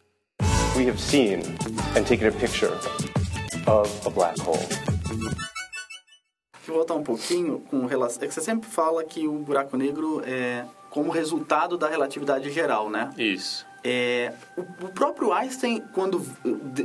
we 0.76 0.86
have 0.86 1.00
seen 1.00 1.42
and 1.96 2.08
taken 2.08 2.28
a 2.28 2.32
picture 2.32 2.72
of 3.68 4.06
a 4.06 4.10
black 4.10 4.40
hole. 4.40 4.99
Deixa 5.10 6.72
eu 6.72 6.76
voltar 6.76 6.94
um 6.94 7.04
pouquinho 7.04 7.60
com 7.70 7.86
relação. 7.86 8.24
É 8.24 8.28
que 8.28 8.34
você 8.34 8.42
sempre 8.42 8.70
fala 8.70 9.04
que 9.04 9.28
o 9.28 9.34
buraco 9.40 9.76
negro 9.76 10.22
é 10.26 10.66
como 10.90 11.12
resultado 11.12 11.78
da 11.78 11.88
relatividade 11.88 12.50
geral, 12.52 12.90
né? 12.90 13.10
Isso. 13.18 13.68
É, 13.84 14.34
o, 14.58 14.62
o 14.62 14.90
próprio 14.90 15.32
Einstein, 15.32 15.82
quando 15.94 16.22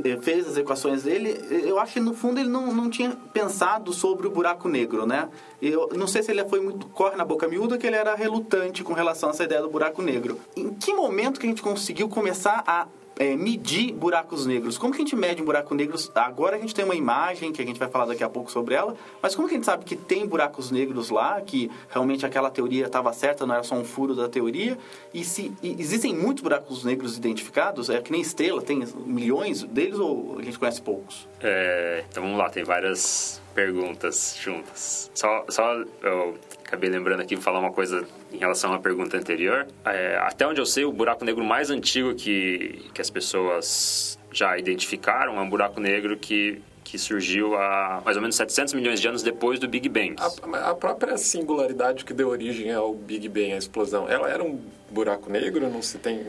eh, 0.05 0.17
fez 0.21 0.47
as 0.47 0.55
equações 0.55 1.03
dele, 1.03 1.37
eu 1.49 1.77
acho 1.77 1.93
que 1.93 1.99
no 1.99 2.13
fundo 2.13 2.39
ele 2.39 2.47
não, 2.47 2.73
não 2.73 2.89
tinha 2.89 3.11
pensado 3.33 3.91
sobre 3.91 4.27
o 4.27 4.31
buraco 4.31 4.69
negro, 4.69 5.05
né? 5.05 5.27
Eu 5.61 5.89
não 5.93 6.07
sei 6.07 6.23
se 6.23 6.31
ele 6.31 6.45
foi 6.45 6.61
muito 6.61 6.87
corre 6.87 7.17
na 7.17 7.25
boca 7.25 7.47
miúda 7.47 7.77
que 7.77 7.85
ele 7.85 7.97
era 7.97 8.15
relutante 8.15 8.83
com 8.83 8.93
relação 8.93 9.29
a 9.29 9.33
essa 9.33 9.43
ideia 9.43 9.61
do 9.61 9.69
buraco 9.69 10.01
negro. 10.01 10.39
Em 10.55 10.73
que 10.73 10.93
momento 10.93 11.39
que 11.39 11.45
a 11.45 11.49
gente 11.49 11.61
conseguiu 11.61 12.07
começar 12.07 12.63
a 12.65 12.87
é, 13.17 13.35
medir 13.35 13.93
buracos 13.93 14.45
negros. 14.45 14.77
Como 14.77 14.93
que 14.93 15.01
a 15.01 15.05
gente 15.05 15.15
mede 15.15 15.41
um 15.41 15.45
buraco 15.45 15.73
negro? 15.73 15.97
Agora 16.15 16.55
a 16.55 16.59
gente 16.59 16.73
tem 16.73 16.83
uma 16.83 16.95
imagem, 16.95 17.51
que 17.51 17.61
a 17.61 17.65
gente 17.65 17.79
vai 17.79 17.87
falar 17.87 18.05
daqui 18.05 18.23
a 18.23 18.29
pouco 18.29 18.51
sobre 18.51 18.75
ela, 18.75 18.95
mas 19.21 19.35
como 19.35 19.47
que 19.47 19.53
a 19.53 19.57
gente 19.57 19.65
sabe 19.65 19.85
que 19.85 19.95
tem 19.95 20.25
buracos 20.25 20.71
negros 20.71 21.09
lá, 21.09 21.39
que 21.41 21.71
realmente 21.89 22.25
aquela 22.25 22.49
teoria 22.49 22.85
estava 22.85 23.11
certa, 23.13 23.45
não 23.45 23.55
era 23.55 23.63
só 23.63 23.75
um 23.75 23.85
furo 23.85 24.15
da 24.15 24.27
teoria? 24.27 24.77
E 25.13 25.23
se 25.23 25.53
e 25.61 25.75
existem 25.79 26.13
muitos 26.13 26.43
buracos 26.43 26.83
negros 26.83 27.17
identificados? 27.17 27.89
É 27.89 28.01
que 28.01 28.11
nem 28.11 28.21
estrela, 28.21 28.61
tem 28.61 28.83
milhões 29.05 29.63
deles 29.63 29.99
ou 29.99 30.37
a 30.39 30.43
gente 30.43 30.59
conhece 30.59 30.81
poucos? 30.81 31.27
É, 31.41 32.03
então 32.09 32.23
vamos 32.23 32.37
lá, 32.37 32.49
tem 32.49 32.63
várias 32.63 33.41
perguntas 33.53 34.37
juntas. 34.41 35.09
Só, 35.13 35.45
só 35.47 35.75
eu 36.03 36.37
acabei 36.65 36.89
lembrando 36.89 37.21
aqui, 37.21 37.35
vou 37.35 37.43
falar 37.43 37.59
uma 37.59 37.71
coisa 37.71 38.05
em 38.31 38.37
relação 38.37 38.73
à 38.73 38.79
pergunta 38.79 39.15
anterior. 39.15 39.67
É, 39.85 40.17
até 40.17 40.47
onde 40.47 40.59
eu 40.59 40.65
sei, 40.65 40.83
o 40.83 40.91
buraco 40.91 41.23
negro 41.23 41.43
mais 41.43 41.69
antigo 41.69 42.13
que, 42.15 42.89
que 42.93 43.01
as 43.01 43.09
pessoas 43.09 44.17
já 44.31 44.57
identificaram 44.57 45.37
é 45.37 45.41
um 45.41 45.49
buraco 45.49 45.79
negro 45.79 46.17
que, 46.17 46.61
que 46.83 46.97
surgiu 46.97 47.55
há 47.55 48.01
mais 48.03 48.17
ou 48.17 48.21
menos 48.21 48.35
700 48.35 48.73
milhões 48.73 48.99
de 48.99 49.07
anos 49.07 49.23
depois 49.23 49.59
do 49.59 49.67
Big 49.67 49.87
Bang. 49.87 50.15
A, 50.19 50.71
a 50.71 50.75
própria 50.75 51.17
singularidade 51.17 52.03
que 52.03 52.13
deu 52.13 52.29
origem 52.29 52.71
ao 52.73 52.93
Big 52.93 53.29
Bang, 53.29 53.53
à 53.53 53.57
explosão, 53.57 54.09
ela 54.09 54.29
era 54.29 54.43
um 54.43 54.59
buraco 54.89 55.29
negro? 55.29 55.69
Não 55.69 55.81
se 55.81 55.97
tem... 55.99 56.25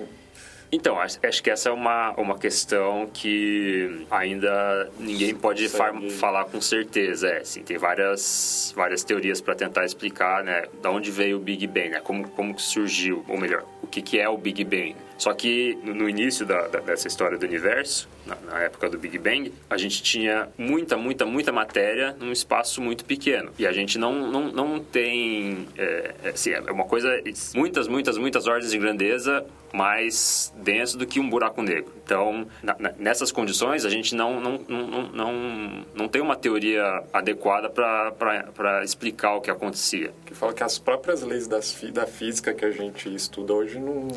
Então, 0.73 0.99
acho 0.99 1.43
que 1.43 1.49
essa 1.51 1.69
é 1.69 1.73
uma, 1.73 2.11
uma 2.13 2.37
questão 2.37 3.09
que 3.13 4.05
ainda 4.11 4.91
ninguém 4.99 5.35
pode 5.35 5.69
fa- 5.69 5.93
Segue. 5.93 6.11
falar 6.11 6.45
com 6.47 6.61
certeza. 6.61 7.29
É, 7.29 7.39
assim, 7.39 7.63
tem 7.63 7.79
várias, 7.79 8.73
várias 8.77 9.05
teorias 9.05 9.41
para 9.41 9.55
tentar 9.55 9.85
explicar, 9.85 10.43
né, 10.43 10.65
da 10.83 10.91
onde 10.91 11.11
veio 11.11 11.37
o 11.37 11.41
Big 11.41 11.67
Bang, 11.67 11.91
né, 11.91 12.01
como, 12.01 12.29
como 12.31 12.53
que 12.55 12.63
surgiu, 12.63 13.25
ou 13.29 13.39
melhor, 13.39 13.65
o 13.83 13.87
que, 13.87 14.03
que 14.03 14.19
é 14.19 14.29
o 14.29 14.37
Big 14.37 14.65
Bang. 14.65 14.97
Só 15.19 15.33
que 15.33 15.79
no, 15.83 16.09
início 16.09 16.45
da, 16.45 16.69
da- 16.69 16.81
dessa 16.81 17.09
história 17.09 17.39
do 17.39 17.47
universo, 17.47 18.09
na, 18.27 18.37
na 18.47 18.61
época 18.61 18.89
do 18.91 18.99
Big 18.99 19.19
Bang, 19.19 19.53
a 19.71 19.77
gente 19.77 20.03
tinha 20.03 20.49
muita, 20.59 20.97
muita, 20.97 21.25
muita 21.25 21.51
matéria 21.53 22.15
num 22.21 22.33
espaço 22.33 22.81
muito 22.83 23.05
pequeno. 23.05 23.51
E 23.59 23.67
a 23.67 23.73
gente 23.73 23.99
não, 23.99 24.31
não, 24.31 24.53
não 24.53 24.79
tem... 24.81 25.67
É, 25.77 26.15
é, 26.25 26.29
assim, 26.31 26.51
é 26.53 26.61
uma 26.71 26.85
coisa... 26.85 27.09
Muitas, 27.55 27.89
muitas, 27.89 28.19
muitas 28.19 28.47
ordens 28.47 28.71
de 28.71 28.79
grandeza 28.79 29.45
mais 29.73 30.53
denso 30.57 30.97
do 30.97 31.07
que 31.07 31.19
um 31.21 31.29
buraco 31.29 31.61
negro. 31.63 31.93
Então, 32.05 32.47
na- 32.63 32.77
na- 32.79 32.93
nessas 32.99 33.33
condições, 33.33 33.85
a 33.85 33.91
gente 33.91 34.15
não, 34.15 34.41
não, 34.41 34.59
não, 34.69 35.03
não, 35.13 35.87
não, 35.95 36.09
tem 36.09 36.23
uma 36.23 36.37
teoria 36.37 37.03
adequada 37.13 37.69
para 37.69 38.83
explicar 38.85 39.35
o 39.35 39.41
que 39.41 39.51
acontecia. 39.51 40.13
Que 40.25 40.35
fala 40.35 40.53
que 40.55 40.63
as 40.63 40.79
próprias 40.79 41.23
leis 41.23 41.47
das, 41.47 41.75
da 41.93 42.07
física 42.07 42.53
que 42.55 42.65
a 42.65 42.71
gente 42.71 43.13
estuda 43.15 43.53
hoje 43.55 43.79
não... 43.79 44.09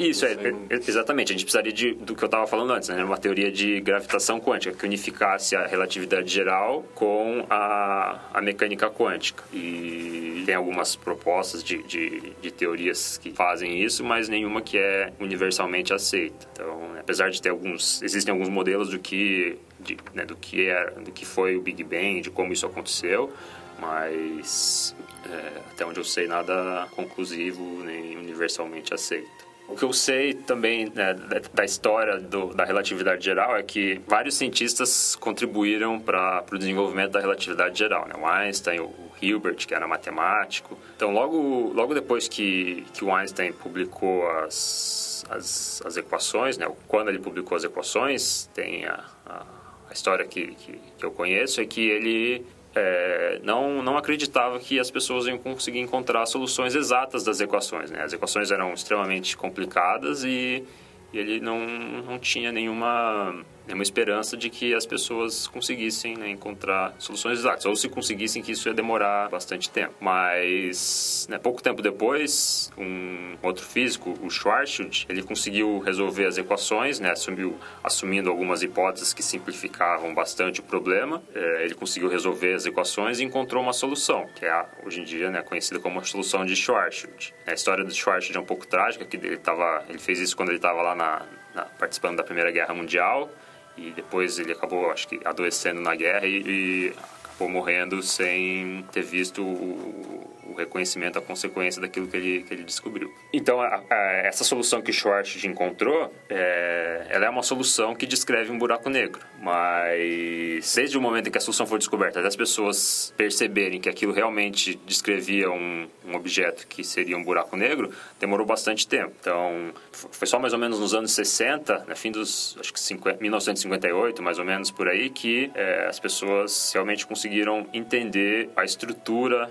Isso, 0.00 0.24
é, 0.24 0.32
é, 0.32 0.76
exatamente. 0.76 1.30
A 1.30 1.34
gente 1.34 1.44
precisaria 1.44 1.72
de, 1.74 1.92
do 1.92 2.16
que 2.16 2.24
eu 2.24 2.26
estava 2.26 2.46
falando 2.46 2.72
antes, 2.72 2.88
né? 2.88 3.04
Uma 3.04 3.18
teoria 3.18 3.52
de 3.52 3.82
gravitação 3.82 4.40
quântica 4.40 4.74
que 4.74 4.86
unificasse 4.86 5.54
a 5.54 5.66
relatividade 5.66 6.32
geral 6.32 6.82
com 6.94 7.44
a, 7.50 8.18
a 8.32 8.40
mecânica 8.40 8.88
quântica. 8.88 9.44
E 9.52 10.42
tem 10.46 10.54
algumas 10.54 10.96
propostas 10.96 11.62
de, 11.62 11.82
de, 11.82 12.32
de 12.40 12.50
teorias 12.50 13.18
que 13.18 13.30
fazem 13.30 13.82
isso, 13.82 14.02
mas 14.02 14.26
nenhuma 14.26 14.62
que 14.62 14.78
é 14.78 15.12
universalmente 15.20 15.92
aceita. 15.92 16.48
Então, 16.50 16.94
apesar 16.98 17.30
de 17.30 17.42
ter 17.42 17.50
alguns... 17.50 18.02
Existem 18.02 18.32
alguns 18.32 18.48
modelos 18.48 18.88
do 18.88 18.98
que, 18.98 19.58
de, 19.78 19.98
né, 20.14 20.24
do 20.24 20.34
que, 20.34 20.66
é, 20.66 20.92
do 20.92 21.12
que 21.12 21.26
foi 21.26 21.56
o 21.56 21.60
Big 21.60 21.84
Bang, 21.84 22.22
de 22.22 22.30
como 22.30 22.54
isso 22.54 22.64
aconteceu, 22.64 23.30
mas 23.78 24.96
é, 25.30 25.60
até 25.72 25.84
onde 25.84 26.00
eu 26.00 26.04
sei, 26.04 26.26
nada 26.26 26.88
conclusivo 26.96 27.82
nem 27.84 28.16
universalmente 28.16 28.94
aceito. 28.94 29.39
O 29.70 29.76
que 29.76 29.84
eu 29.84 29.92
sei 29.92 30.34
também 30.34 30.90
né, 30.92 31.14
da, 31.54 31.64
história 31.64 32.18
do, 32.18 32.52
da 32.52 32.64
relatividade 32.64 33.24
geral 33.24 33.56
é 33.56 33.62
que 33.62 34.00
vários 34.04 34.34
cientistas 34.34 35.14
contribuíram 35.14 36.00
para 36.00 36.44
o 36.50 36.58
desenvolvimento 36.58 37.12
da 37.12 37.20
relatividade 37.20 37.78
geral. 37.78 38.08
Né? 38.08 38.14
O 38.20 38.26
Einstein, 38.26 38.80
o 38.80 38.92
Hilbert, 39.22 39.64
que 39.66 39.72
era 39.72 39.86
matemático. 39.86 40.76
Então, 40.96 41.12
logo, 41.12 41.72
logo 41.72 41.94
depois 41.94 42.26
que, 42.26 42.84
que 42.92 43.04
o 43.04 43.14
Einstein 43.14 43.52
publicou 43.52 44.28
as, 44.28 45.24
as, 45.30 45.80
as 45.86 45.96
equações, 45.96 46.58
né? 46.58 46.68
quando 46.88 47.08
ele 47.08 47.20
publicou 47.20 47.56
as 47.56 47.62
equações, 47.62 48.50
tem 48.52 48.86
a, 48.86 49.04
a, 49.24 49.46
a 49.88 49.92
história 49.92 50.24
que, 50.26 50.48
que, 50.48 50.80
que 50.98 51.04
eu 51.04 51.12
conheço, 51.12 51.60
é 51.60 51.64
que 51.64 51.88
ele 51.88 52.44
é, 52.74 53.40
não, 53.42 53.82
não 53.82 53.96
acreditava 53.96 54.58
que 54.58 54.78
as 54.78 54.90
pessoas 54.90 55.26
iam 55.26 55.38
conseguir 55.38 55.80
encontrar 55.80 56.24
soluções 56.26 56.74
exatas 56.74 57.24
das 57.24 57.40
equações. 57.40 57.90
Né? 57.90 58.02
As 58.02 58.12
equações 58.12 58.50
eram 58.50 58.72
extremamente 58.72 59.36
complicadas 59.36 60.24
e, 60.24 60.64
e 61.12 61.18
ele 61.18 61.40
não, 61.40 61.58
não 61.66 62.18
tinha 62.18 62.52
nenhuma, 62.52 63.34
nenhuma 63.70 63.82
esperança 63.82 64.36
de 64.36 64.50
que 64.50 64.74
as 64.74 64.84
pessoas 64.84 65.46
conseguissem 65.46 66.16
né, 66.16 66.28
encontrar 66.28 66.94
soluções 66.98 67.38
exatas. 67.38 67.64
Ou 67.64 67.76
se 67.76 67.88
conseguissem, 67.88 68.42
que 68.42 68.52
isso 68.52 68.68
ia 68.68 68.74
demorar 68.74 69.28
bastante 69.28 69.70
tempo. 69.70 69.94
Mas, 70.00 71.26
né, 71.30 71.38
pouco 71.38 71.62
tempo 71.62 71.80
depois, 71.80 72.70
um 72.76 73.36
outro 73.42 73.64
físico, 73.64 74.14
o 74.22 74.30
Schwarzschild, 74.30 75.06
ele 75.08 75.22
conseguiu 75.22 75.78
resolver 75.78 76.26
as 76.26 76.36
equações, 76.38 77.00
né, 77.00 77.10
assumiu, 77.10 77.58
assumindo 77.82 78.28
algumas 78.28 78.62
hipóteses 78.62 79.14
que 79.14 79.22
simplificavam 79.22 80.14
bastante 80.14 80.60
o 80.60 80.62
problema. 80.62 81.22
É, 81.34 81.64
ele 81.64 81.74
conseguiu 81.74 82.08
resolver 82.08 82.54
as 82.54 82.66
equações 82.66 83.20
e 83.20 83.24
encontrou 83.24 83.62
uma 83.62 83.72
solução, 83.72 84.26
que 84.34 84.44
é 84.44 84.50
a, 84.50 84.66
hoje 84.84 85.00
em 85.00 85.04
dia 85.04 85.30
né, 85.30 85.42
conhecida 85.42 85.78
como 85.78 86.00
a 86.00 86.04
solução 86.04 86.44
de 86.44 86.56
Schwarzschild. 86.56 87.34
A 87.46 87.52
história 87.52 87.84
do 87.84 87.94
Schwarzschild 87.94 88.36
é 88.36 88.40
um 88.40 88.44
pouco 88.44 88.66
trágica, 88.66 89.04
que 89.04 89.16
ele, 89.16 89.36
tava, 89.36 89.84
ele 89.88 89.98
fez 89.98 90.18
isso 90.18 90.36
quando 90.36 90.48
ele 90.48 90.58
estava 90.58 90.82
lá 90.82 90.94
na, 90.94 91.22
na, 91.54 91.64
participando 91.64 92.16
da 92.16 92.24
Primeira 92.24 92.50
Guerra 92.50 92.74
Mundial 92.74 93.30
e 93.76 93.90
depois 93.90 94.38
ele 94.38 94.52
acabou, 94.52 94.90
acho 94.90 95.08
que, 95.08 95.20
adoecendo 95.24 95.80
na 95.80 95.94
guerra 95.94 96.26
e, 96.26 96.42
e 96.42 96.94
acabou 97.24 97.48
morrendo 97.48 98.02
sem 98.02 98.84
ter 98.92 99.02
visto 99.02 99.42
o, 99.42 100.30
o, 100.50 100.54
reconhecimento, 100.54 101.18
a 101.18 101.22
consequência 101.22 101.80
daquilo 101.80 102.06
que 102.08 102.16
ele, 102.16 102.42
que 102.42 102.54
ele 102.54 102.64
descobriu. 102.64 103.12
Então, 103.32 103.60
a, 103.60 103.82
a, 103.90 103.96
essa 104.24 104.44
solução 104.44 104.82
que 104.82 104.92
Schwarzschild 104.92 105.46
encontrou, 105.46 106.12
é, 106.28 107.06
ela 107.08 107.26
é 107.26 107.30
uma 107.30 107.42
solução 107.42 107.94
que 107.94 108.06
descreve 108.06 108.50
um 108.50 108.58
buraco 108.58 108.88
negro. 108.88 109.20
Mas, 109.40 110.74
desde 110.74 110.96
o 110.98 111.00
momento 111.00 111.28
em 111.28 111.30
que 111.30 111.38
a 111.38 111.40
solução 111.40 111.66
foi 111.66 111.78
descoberta, 111.78 112.18
até 112.18 112.28
as 112.28 112.36
pessoas 112.36 113.14
perceberem 113.16 113.80
que 113.80 113.88
aquilo 113.88 114.12
realmente 114.12 114.74
descrevia 114.86 115.50
um, 115.50 115.88
um 116.06 116.14
objeto 116.14 116.66
que 116.66 116.84
seria 116.84 117.16
um 117.16 117.24
buraco 117.24 117.56
negro, 117.56 117.90
demorou 118.18 118.46
bastante 118.46 118.86
tempo. 118.86 119.12
Então, 119.20 119.72
foi 119.92 120.26
só 120.26 120.38
mais 120.38 120.52
ou 120.52 120.58
menos 120.58 120.78
nos 120.78 120.94
anos 120.94 121.12
60, 121.12 121.84
né, 121.86 121.94
fim 121.94 122.10
dos, 122.10 122.56
acho 122.60 122.72
que 122.72 122.80
50, 122.80 123.20
1958, 123.20 124.22
mais 124.22 124.38
ou 124.38 124.44
menos 124.44 124.70
por 124.70 124.88
aí, 124.88 125.10
que 125.10 125.50
é, 125.54 125.86
as 125.86 125.98
pessoas 125.98 126.70
realmente 126.72 127.06
conseguiram 127.06 127.66
entender 127.72 128.50
a 128.56 128.64
estrutura 128.64 129.50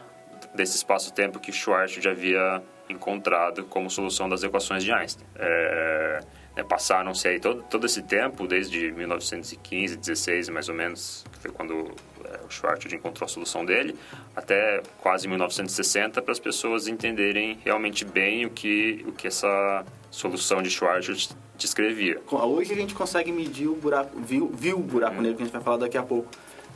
desse 0.54 0.78
espaço-tempo 0.78 1.40
que 1.40 1.52
Schwarzschild 1.52 2.04
já 2.04 2.12
havia 2.12 2.62
encontrado 2.90 3.64
como 3.66 3.90
solução 3.90 4.28
das 4.28 4.44
equações 4.44 4.84
de 4.84 4.92
Einstein. 4.92 5.26
É, 5.36 6.20
né, 6.56 6.64
Passaram-se 6.64 7.28
aí 7.28 7.40
todo, 7.40 7.64
todo 7.64 7.86
esse 7.86 8.02
tempo, 8.02 8.48
desde 8.48 8.92
1915, 8.92 9.96
16 9.96 10.50
mais 10.50 10.68
ou 10.68 10.76
menos, 10.76 11.24
que 11.32 11.40
foi 11.40 11.52
quando 11.52 11.92
é, 12.26 12.40
o 12.46 12.50
Schwarzschild 12.50 12.96
encontrou 12.96 13.26
a 13.26 13.30
solução 13.30 13.64
dele, 13.64 13.96
até 14.36 14.82
quase 15.00 15.28
1960, 15.28 16.22
para 16.22 16.32
as 16.32 16.40
pessoas 16.40 16.88
entenderem 16.88 17.60
realmente 17.64 18.04
bem 18.04 18.46
o 18.46 18.50
que, 18.50 19.06
o 19.08 19.12
que 19.12 19.28
essa 19.28 19.86
solução 20.10 20.62
de 20.62 20.70
Schwarzschild 20.70 21.30
descrevia. 21.56 22.20
Hoje 22.32 22.74
a 22.74 22.76
gente 22.76 22.96
consegue 22.96 23.32
medir 23.32 23.68
o 23.68 23.76
buraco, 23.76 24.20
viu, 24.20 24.50
viu 24.54 24.78
o 24.78 24.84
buraco 24.84 25.18
hum. 25.18 25.22
negro, 25.22 25.38
que 25.38 25.44
a 25.44 25.46
gente 25.46 25.54
vai 25.54 25.62
falar 25.62 25.78
daqui 25.78 25.98
a 25.98 26.04
pouco. 26.04 26.30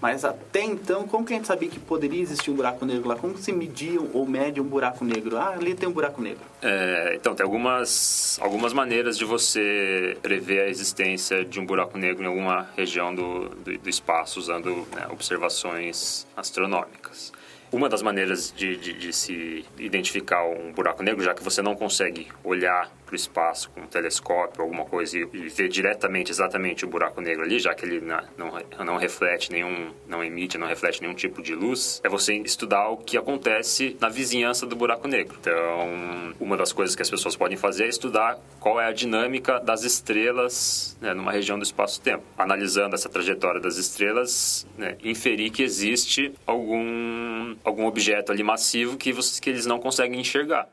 Mas 0.04 0.26
até 0.26 0.62
então, 0.62 1.08
como 1.08 1.26
que 1.26 1.32
a 1.32 1.38
gente 1.38 1.48
sabia 1.48 1.70
que 1.70 1.80
poderia 1.80 2.22
existir 2.22 2.52
um 2.52 2.56
buraco 2.56 2.86
negro 2.86 3.08
lá? 3.08 3.16
Como 3.16 3.38
se 3.38 3.54
media 3.54 4.02
ou 4.02 4.26
mede 4.26 4.60
um 4.60 4.66
buraco 4.66 5.06
negro? 5.06 5.38
Ah, 5.38 5.52
ali 5.52 5.74
tem 5.74 5.88
um 5.88 5.94
buraco 5.94 6.22
negro. 6.22 6.42
É, 6.62 7.13
então, 7.16 7.34
tem 7.34 7.42
algumas, 7.46 8.38
algumas 8.42 8.74
maneiras 8.74 9.18
de 9.18 9.24
você 9.24 10.18
prever 10.22 10.63
a 10.63 10.68
existência 10.68 11.46
de 11.46 11.58
um 11.58 11.66
buraco 11.66 11.98
negro 11.98 12.22
em 12.22 12.28
alguma 12.28 12.70
região 12.76 13.16
do, 13.16 13.48
do, 13.48 13.78
do 13.78 13.89
espaço, 13.89 14.39
usando 14.39 14.86
né, 14.94 15.08
observações 15.10 16.28
astronômicas. 16.36 17.32
Uma 17.72 17.88
das 17.88 18.02
maneiras 18.02 18.54
de, 18.54 18.76
de, 18.76 18.92
de, 18.92 19.13
se 19.13 19.63
identificar 19.80 20.46
um 20.46 20.74
buraco 20.74 21.02
negro, 21.02 21.24
já 21.24 21.34
que 21.34 21.42
você 21.42 21.62
não 21.62 21.76
consegue 21.76 22.28
olhar 22.44 22.92
para 23.13 23.15
o 23.15 23.15
espaço 23.15 23.69
com 23.69 23.82
um 23.82 23.88
telescópio, 23.88 24.63
alguma 24.63 24.86
coisa, 24.86 25.17
e, 25.17 25.21
e, 25.34 25.49
ver 25.49 25.69
diretamente, 25.69 26.32
exatamente 26.32 26.84
o 26.84 26.88
buraco 26.88 27.21
negro 27.21 27.43
ali, 27.43 27.60
já 27.60 27.73
que 27.73 27.86
ele 27.86 28.02
não, 28.02 28.19
não, 28.38 28.86
não, 28.86 28.97
reflete 28.97 29.52
nenhum, 29.52 29.91
não 30.08 30.23
emite, 30.23 30.58
não 30.58 30.67
reflete 30.67 31.02
nenhum 31.02 31.13
tipo 31.13 31.41
de 31.41 31.54
luz, 31.54 32.02
é 32.04 32.10
você 32.10 32.34
estudar 32.38 32.89
o 32.89 32.97
que 32.97 33.17
acontece 33.17 33.95
na 34.02 34.10
vizinhança 34.10 34.65
do 34.65 34.76
buraco 34.76 35.08
negro. 35.08 35.38
Então, 35.39 36.34
uma 36.39 36.58
das 36.58 36.73
coisas 36.73 36.95
que 36.95 37.02
as 37.02 37.10
pessoas 37.10 37.36
podem 37.36 37.58
fazer 37.58 37.86
é 37.86 37.89
estudar 37.89 38.39
qual 38.60 38.82
é 38.82 38.88
a 38.88 38.91
dinâmica 38.91 39.60
das 39.60 39.84
estrelas 39.84 40.97
né, 40.99 41.13
numa 41.13 41.32
região 41.32 41.58
do 41.58 41.63
espaço-tempo. 41.63 42.23
Analisando 42.38 42.95
essa 42.95 43.10
trajetória 43.10 43.62
das 43.62 43.78
estrelas, 43.78 44.65
né, 44.78 44.97
inferir 45.04 45.52
que 45.52 45.62
existe 45.62 46.34
algum 46.45 47.56
algum 47.63 47.86
objeto 47.86 48.32
ali 48.32 48.43
massivo 48.43 48.97
que, 48.97 49.12
você, 49.12 49.39
que 49.39 49.49
eles 49.49 49.65
não 49.65 49.80
conseguem 49.80 50.19
enxergar. 50.19 50.67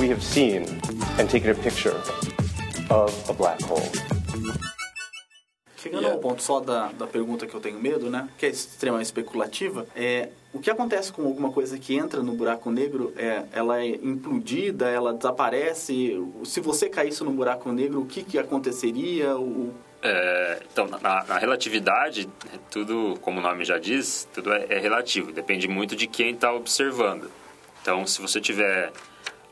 We 0.00 0.08
have 0.08 0.22
seen 0.22 0.62
and 1.18 1.28
taken 1.28 1.50
a 1.50 1.54
picture 1.54 1.94
of 2.88 3.12
a 3.28 3.34
black 3.34 3.62
hole. 3.64 3.82
Chegando 5.76 6.04
yeah. 6.04 6.14
ao 6.14 6.18
ponto 6.18 6.42
só 6.42 6.58
da, 6.58 6.90
da 6.92 7.06
pergunta 7.06 7.46
que 7.46 7.54
eu 7.54 7.60
tenho 7.60 7.78
medo, 7.78 8.08
né? 8.08 8.26
Que 8.38 8.46
é 8.46 8.48
extremamente 8.48 9.04
especulativa, 9.08 9.86
é 9.94 10.30
o 10.54 10.58
que 10.58 10.70
acontece 10.70 11.12
com 11.12 11.26
alguma 11.26 11.52
coisa 11.52 11.78
que 11.78 11.94
entra 11.94 12.22
no 12.22 12.32
buraco 12.32 12.70
negro? 12.70 13.12
É, 13.14 13.44
ela 13.52 13.82
é 13.82 13.88
implodida, 13.88 14.88
ela 14.88 15.12
desaparece? 15.12 16.18
Se 16.44 16.60
você 16.60 16.88
caísse 16.88 17.22
no 17.22 17.32
buraco 17.32 17.70
negro, 17.70 18.00
o 18.00 18.06
que, 18.06 18.22
que 18.22 18.38
aconteceria? 18.38 19.36
O, 19.36 19.74
é, 20.02 20.62
então, 20.72 20.86
na, 20.86 20.98
na, 21.24 21.36
relatividade, 21.36 22.26
tudo, 22.70 23.18
como 23.20 23.38
o 23.38 23.42
nome 23.42 23.66
já 23.66 23.78
diz, 23.78 24.26
tudo 24.32 24.50
é, 24.50 24.64
é 24.70 24.78
relativo. 24.78 25.30
Depende 25.30 25.68
muito 25.68 25.94
de 25.94 26.06
quem 26.06 26.30
está 26.30 26.50
observando. 26.54 27.30
Então, 27.82 28.06
se 28.06 28.20
você 28.20 28.40
tiver 28.40 28.92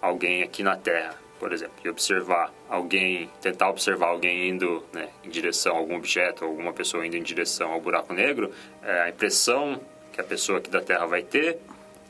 alguém 0.01 0.43
aqui 0.43 0.63
na 0.63 0.77
Terra, 0.77 1.15
por 1.39 1.53
exemplo, 1.53 1.75
e 1.85 1.89
observar 1.89 2.53
alguém, 2.69 3.31
tentar 3.41 3.71
observar 3.71 4.09
alguém 4.09 4.49
indo 4.49 4.85
né, 4.93 5.09
em 5.25 5.29
direção 5.29 5.77
a 5.77 5.79
algum 5.79 5.97
objeto, 5.97 6.45
alguma 6.45 6.73
pessoa 6.73 7.07
indo 7.07 7.17
em 7.17 7.23
direção 7.23 7.73
ao 7.73 7.81
buraco 7.81 8.13
negro, 8.13 8.53
é, 8.83 9.03
a 9.03 9.09
impressão 9.09 9.81
que 10.13 10.21
a 10.21 10.25
pessoa 10.25 10.59
aqui 10.59 10.71
da 10.71 10.81
Terra 10.81 11.07
vai 11.07 11.23
ter 11.23 11.59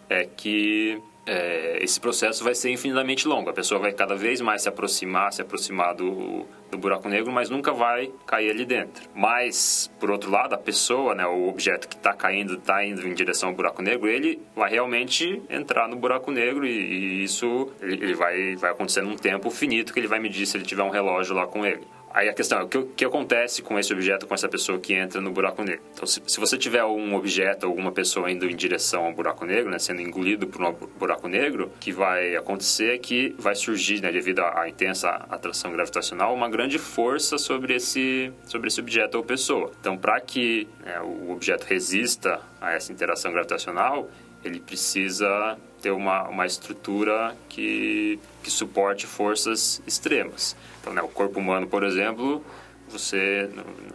é 0.08 0.24
que 0.24 1.02
é, 1.28 1.78
esse 1.82 2.00
processo 2.00 2.42
vai 2.42 2.54
ser 2.54 2.70
infinitamente 2.70 3.28
longo. 3.28 3.50
A 3.50 3.52
pessoa 3.52 3.78
vai 3.78 3.92
cada 3.92 4.16
vez 4.16 4.40
mais 4.40 4.62
se 4.62 4.68
aproximar, 4.68 5.30
se 5.30 5.42
aproximar 5.42 5.94
do, 5.94 6.46
do 6.70 6.78
buraco 6.78 7.06
negro, 7.06 7.30
mas 7.30 7.50
nunca 7.50 7.70
vai 7.70 8.10
cair 8.26 8.50
ali 8.50 8.64
dentro. 8.64 9.08
Mas, 9.14 9.90
por 10.00 10.10
outro 10.10 10.30
lado, 10.30 10.54
a 10.54 10.58
pessoa, 10.58 11.14
né, 11.14 11.26
o 11.26 11.48
objeto 11.48 11.86
que 11.86 11.96
está 11.96 12.14
caindo, 12.14 12.54
está 12.54 12.82
indo 12.82 13.06
em 13.06 13.12
direção 13.12 13.50
ao 13.50 13.54
buraco 13.54 13.82
negro, 13.82 14.08
ele 14.08 14.40
vai 14.56 14.70
realmente 14.70 15.42
entrar 15.50 15.86
no 15.86 15.96
buraco 15.96 16.30
negro 16.30 16.66
e, 16.66 16.70
e 16.70 17.24
isso 17.24 17.68
ele, 17.82 18.02
ele 18.02 18.14
vai, 18.14 18.56
vai 18.56 18.70
acontecer 18.70 19.02
num 19.02 19.16
tempo 19.16 19.50
finito 19.50 19.92
que 19.92 20.00
ele 20.00 20.08
vai 20.08 20.18
medir 20.18 20.46
se 20.46 20.56
ele 20.56 20.64
tiver 20.64 20.82
um 20.82 20.90
relógio 20.90 21.34
lá 21.34 21.46
com 21.46 21.66
ele. 21.66 21.86
Aí 22.12 22.28
a 22.28 22.32
questão 22.32 22.58
é, 22.58 22.62
o 22.64 22.68
que, 22.68 22.82
que, 22.82 23.04
acontece 23.04 23.62
com 23.62 23.78
esse 23.78 23.92
objeto, 23.92 24.26
com 24.26 24.34
essa 24.34 24.48
pessoa 24.48 24.78
que 24.78 24.94
entra 24.94 25.20
no 25.20 25.30
buraco 25.30 25.62
negro? 25.62 25.82
Então, 25.92 26.06
se, 26.06 26.22
se 26.26 26.40
você 26.40 26.56
tiver 26.56 26.84
um 26.84 27.14
objeto 27.14 27.66
alguma 27.66 27.92
pessoa 27.92 28.30
indo 28.30 28.46
em 28.46 28.56
direção 28.56 29.04
ao 29.04 29.12
buraco 29.12 29.44
negro, 29.44 29.70
né, 29.70 29.78
sendo 29.78 30.00
engolido 30.00 30.46
por 30.46 30.62
um 30.62 30.72
buraco 30.98 31.28
negro, 31.28 31.70
que 31.80 31.92
vai 31.92 32.36
acontecer 32.36 32.94
é 32.94 32.98
que 32.98 33.34
vai 33.38 33.54
surgir, 33.54 34.00
né, 34.00 34.10
devido 34.10 34.40
à, 34.40 34.62
à 34.62 34.68
intensa 34.68 35.10
atração 35.28 35.70
gravitacional, 35.72 36.34
uma 36.34 36.48
grande 36.48 36.78
força 36.78 37.38
sobre 37.38 37.74
esse, 37.74 38.32
sobre 38.44 38.68
esse 38.68 38.80
objeto 38.80 39.16
ou 39.16 39.24
pessoa. 39.24 39.70
Então, 39.80 39.96
para 39.96 40.20
que 40.20 40.66
né, 40.84 41.00
o 41.00 41.30
objeto 41.32 41.64
resista 41.64 42.40
a 42.60 42.72
essa 42.72 42.92
interação 42.92 43.32
gravitacional, 43.32 44.10
ele 44.44 44.60
precisa 44.60 45.58
ter 45.80 45.90
uma, 45.90 46.28
uma 46.28 46.46
estrutura 46.46 47.36
que, 47.48 48.18
que 48.42 48.50
suporte 48.50 49.06
forças 49.06 49.82
extremas. 49.86 50.56
Então, 50.80 50.92
né, 50.92 51.02
o 51.02 51.08
corpo 51.08 51.38
humano, 51.38 51.66
por 51.66 51.84
exemplo, 51.84 52.44
você 52.88 53.48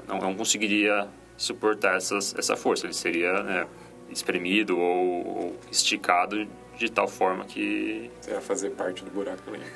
não, 0.07 0.19
não 0.19 0.33
conseguiria 0.35 1.07
suportar 1.37 1.97
essas, 1.97 2.35
essa 2.37 2.55
força. 2.55 2.85
Ele 2.85 2.93
seria 2.93 3.43
né, 3.43 3.67
espremido 4.09 4.77
ou, 4.77 5.27
ou, 5.27 5.59
esticado 5.71 6.47
de 6.77 6.91
tal 6.91 7.07
forma 7.07 7.45
que... 7.45 8.09
Você 8.21 8.31
ia 8.31 8.41
fazer 8.41 8.71
parte 8.71 9.03
do 9.03 9.11
buraco 9.11 9.51
negro. 9.51 9.67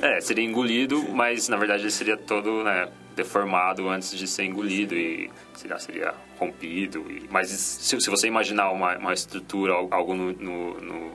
é, 0.00 0.20
seria 0.20 0.44
engolido, 0.44 1.02
mas 1.10 1.48
na 1.48 1.56
verdade 1.56 1.82
ele 1.82 1.90
seria 1.90 2.16
todo 2.16 2.64
né, 2.64 2.88
deformado 3.14 3.88
antes 3.88 4.16
de 4.16 4.26
ser 4.26 4.44
engolido 4.44 4.94
e 4.94 5.30
seria, 5.54 5.78
seria 5.78 6.14
rompido. 6.38 7.04
E, 7.10 7.28
mas 7.30 7.48
se, 7.48 8.00
se 8.00 8.10
você 8.10 8.26
imaginar 8.26 8.70
uma, 8.70 8.96
uma 8.96 9.12
estrutura, 9.12 9.72
algo 9.72 10.14
no, 10.14 10.32
no, 10.32 10.80
no, 10.80 11.12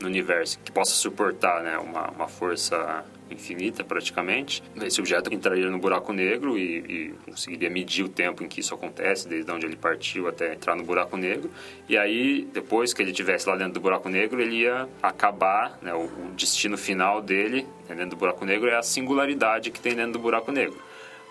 no 0.00 0.06
universo 0.06 0.58
que 0.64 0.72
possa 0.72 0.92
suportar 0.92 1.62
né, 1.62 1.78
uma, 1.78 2.10
uma 2.10 2.28
força 2.28 3.04
infinita 3.30 3.84
praticamente. 3.84 4.62
Esse 4.82 5.00
objeto 5.00 5.32
entraria 5.32 5.68
no 5.70 5.78
buraco 5.78 6.12
negro 6.12 6.58
e, 6.58 6.78
e, 6.78 7.14
conseguiria 7.24 7.70
medir 7.70 8.04
o 8.04 8.08
tempo 8.08 8.42
em 8.42 8.48
que 8.48 8.60
isso 8.60 8.74
acontece, 8.74 9.28
desde 9.28 9.50
onde 9.50 9.66
ele 9.66 9.76
partiu 9.76 10.28
até 10.28 10.54
entrar 10.54 10.74
no 10.74 10.82
buraco 10.82 11.16
negro. 11.16 11.50
E 11.88 11.96
aí, 11.96 12.48
depois 12.52 12.92
que 12.92 13.02
ele 13.02 13.10
estivesse 13.10 13.48
lá 13.48 13.56
dentro 13.56 13.74
do 13.74 13.80
buraco 13.80 14.08
negro, 14.08 14.40
ele 14.40 14.62
ia 14.62 14.88
acabar, 15.02 15.78
né, 15.80 15.94
o, 15.94 16.04
o, 16.04 16.32
destino 16.36 16.76
final 16.76 17.20
dele 17.20 17.66
né, 17.88 17.94
dentro 17.94 18.10
do 18.10 18.16
buraco 18.16 18.44
negro 18.44 18.68
é 18.68 18.76
a 18.76 18.82
singularidade 18.82 19.70
que 19.70 19.80
tem 19.80 19.94
dentro 19.94 20.12
do 20.12 20.18
buraco 20.18 20.50
negro. 20.50 20.78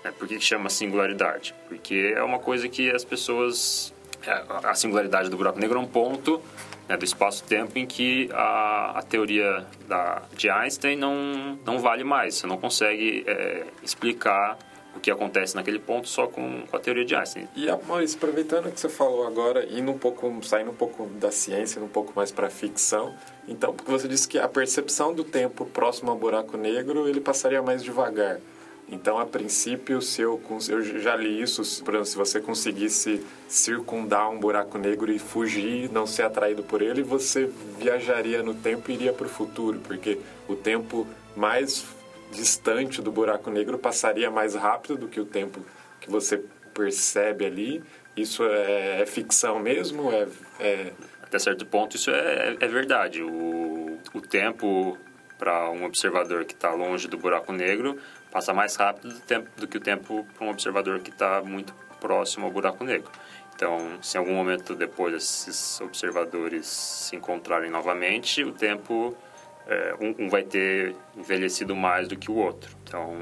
É, 0.03 0.11
por 0.11 0.27
que, 0.27 0.39
chama 0.39 0.69
singularidade? 0.69 1.53
Porque 1.67 2.13
é 2.15 2.23
uma 2.23 2.39
coisa 2.39 2.67
que 2.67 2.89
as 2.89 3.03
pessoas. 3.03 3.93
É, 4.25 4.43
a 4.63 4.73
singularidade 4.75 5.29
do 5.29 5.37
buraco 5.37 5.59
negro 5.59 5.79
é 5.79 5.81
um 5.81 5.87
ponto 5.87 6.41
né, 6.87 6.97
do 6.97 7.05
espaço-tempo 7.05 7.77
em 7.77 7.85
que 7.85 8.29
a, 8.33 8.99
a 8.99 9.01
teoria 9.01 9.65
da, 9.87 10.23
de 10.35 10.49
Einstein 10.49 10.97
não, 10.97 11.57
não 11.65 11.79
vale 11.79 12.03
mais. 12.03 12.35
Você 12.35 12.47
não 12.47 12.57
consegue 12.57 13.23
é, 13.27 13.65
explicar 13.83 14.57
o 14.95 14.99
que 14.99 15.11
acontece 15.11 15.55
naquele 15.55 15.79
ponto 15.79 16.07
só 16.07 16.27
com, 16.27 16.63
com 16.69 16.75
a 16.75 16.79
teoria 16.79 17.05
de 17.05 17.15
Einstein. 17.15 17.47
E, 17.55 17.67
Maurício, 17.87 18.17
aproveitando 18.17 18.71
que 18.71 18.79
você 18.79 18.89
falou 18.89 19.25
agora, 19.25 19.65
indo 19.71 19.91
um 19.91 19.97
pouco, 19.97 20.33
saindo 20.43 20.71
um 20.71 20.75
pouco 20.75 21.05
da 21.05 21.31
ciência, 21.31 21.81
um 21.81 21.87
pouco 21.87 22.11
mais 22.15 22.31
para 22.31 22.49
ficção, 22.49 23.13
então, 23.47 23.73
porque 23.73 23.89
você 23.89 24.07
disse 24.07 24.27
que 24.27 24.37
a 24.37 24.47
percepção 24.47 25.13
do 25.13 25.23
tempo 25.23 25.65
próximo 25.65 26.11
ao 26.11 26.17
buraco 26.17 26.57
negro, 26.57 27.07
ele 27.07 27.21
passaria 27.21 27.61
mais 27.61 27.83
devagar. 27.83 28.39
Então, 28.91 29.19
a 29.19 29.25
princípio, 29.25 30.01
se 30.01 30.21
eu, 30.21 30.41
eu 30.67 30.81
já 30.99 31.15
li 31.15 31.41
isso, 31.41 31.61
por 31.83 31.93
exemplo, 31.93 32.05
se 32.07 32.17
você 32.17 32.41
conseguisse 32.41 33.23
circundar 33.47 34.29
um 34.29 34.39
buraco 34.39 34.79
negro 34.79 35.11
e 35.11 35.19
fugir, 35.19 35.91
não 35.91 36.07
ser 36.07 36.23
atraído 36.23 36.63
por 36.63 36.81
ele, 36.81 37.03
você 37.03 37.49
viajaria 37.77 38.41
no 38.41 38.55
tempo 38.55 38.89
e 38.89 38.95
iria 38.95 39.13
para 39.13 39.27
o 39.27 39.29
futuro, 39.29 39.79
porque 39.79 40.19
o 40.47 40.55
tempo 40.55 41.07
mais 41.35 41.85
distante 42.31 43.01
do 43.01 43.11
buraco 43.11 43.51
negro 43.51 43.77
passaria 43.77 44.31
mais 44.31 44.55
rápido 44.55 44.97
do 44.97 45.07
que 45.07 45.19
o 45.19 45.25
tempo 45.25 45.63
que 45.99 46.09
você 46.09 46.43
percebe 46.73 47.45
ali. 47.45 47.83
Isso 48.17 48.43
é, 48.43 49.01
é 49.01 49.05
ficção 49.05 49.59
mesmo? 49.59 50.11
É, 50.11 50.27
é, 50.59 50.93
Até 51.21 51.37
certo 51.37 51.65
ponto, 51.65 51.95
isso 51.95 52.09
é, 52.09 52.57
é 52.59 52.67
verdade. 52.67 53.21
O, 53.21 53.99
o 54.13 54.21
tempo 54.21 54.97
para 55.37 55.69
um 55.71 55.85
observador 55.85 56.43
que 56.43 56.53
está 56.53 56.71
longe 56.71 57.07
do 57.07 57.17
buraco 57.17 57.53
negro 57.53 57.97
passa 58.31 58.53
mais 58.53 58.75
rápido 58.75 59.13
do, 59.13 59.19
tempo, 59.21 59.49
do 59.57 59.67
que 59.67 59.77
o 59.77 59.79
tempo 59.79 60.25
para 60.35 60.45
um 60.45 60.49
observador 60.49 60.99
que 60.99 61.09
está 61.09 61.41
muito 61.41 61.73
próximo 61.99 62.45
ao 62.45 62.51
buraco 62.51 62.83
negro. 62.83 63.11
Então, 63.55 63.99
se 64.01 64.17
em 64.17 64.19
algum 64.19 64.33
momento 64.33 64.73
depois 64.73 65.13
esses 65.13 65.81
observadores 65.81 66.65
se 66.65 67.15
encontrarem 67.15 67.69
novamente, 67.69 68.43
o 68.43 68.53
tempo 68.53 69.17
é, 69.67 69.95
um, 69.99 70.25
um, 70.25 70.29
vai 70.29 70.43
ter 70.43 70.95
envelhecido 71.15 71.75
mais 71.75 72.07
do 72.07 72.15
que 72.15 72.31
o 72.31 72.35
outro. 72.35 72.73
Então, 72.83 73.13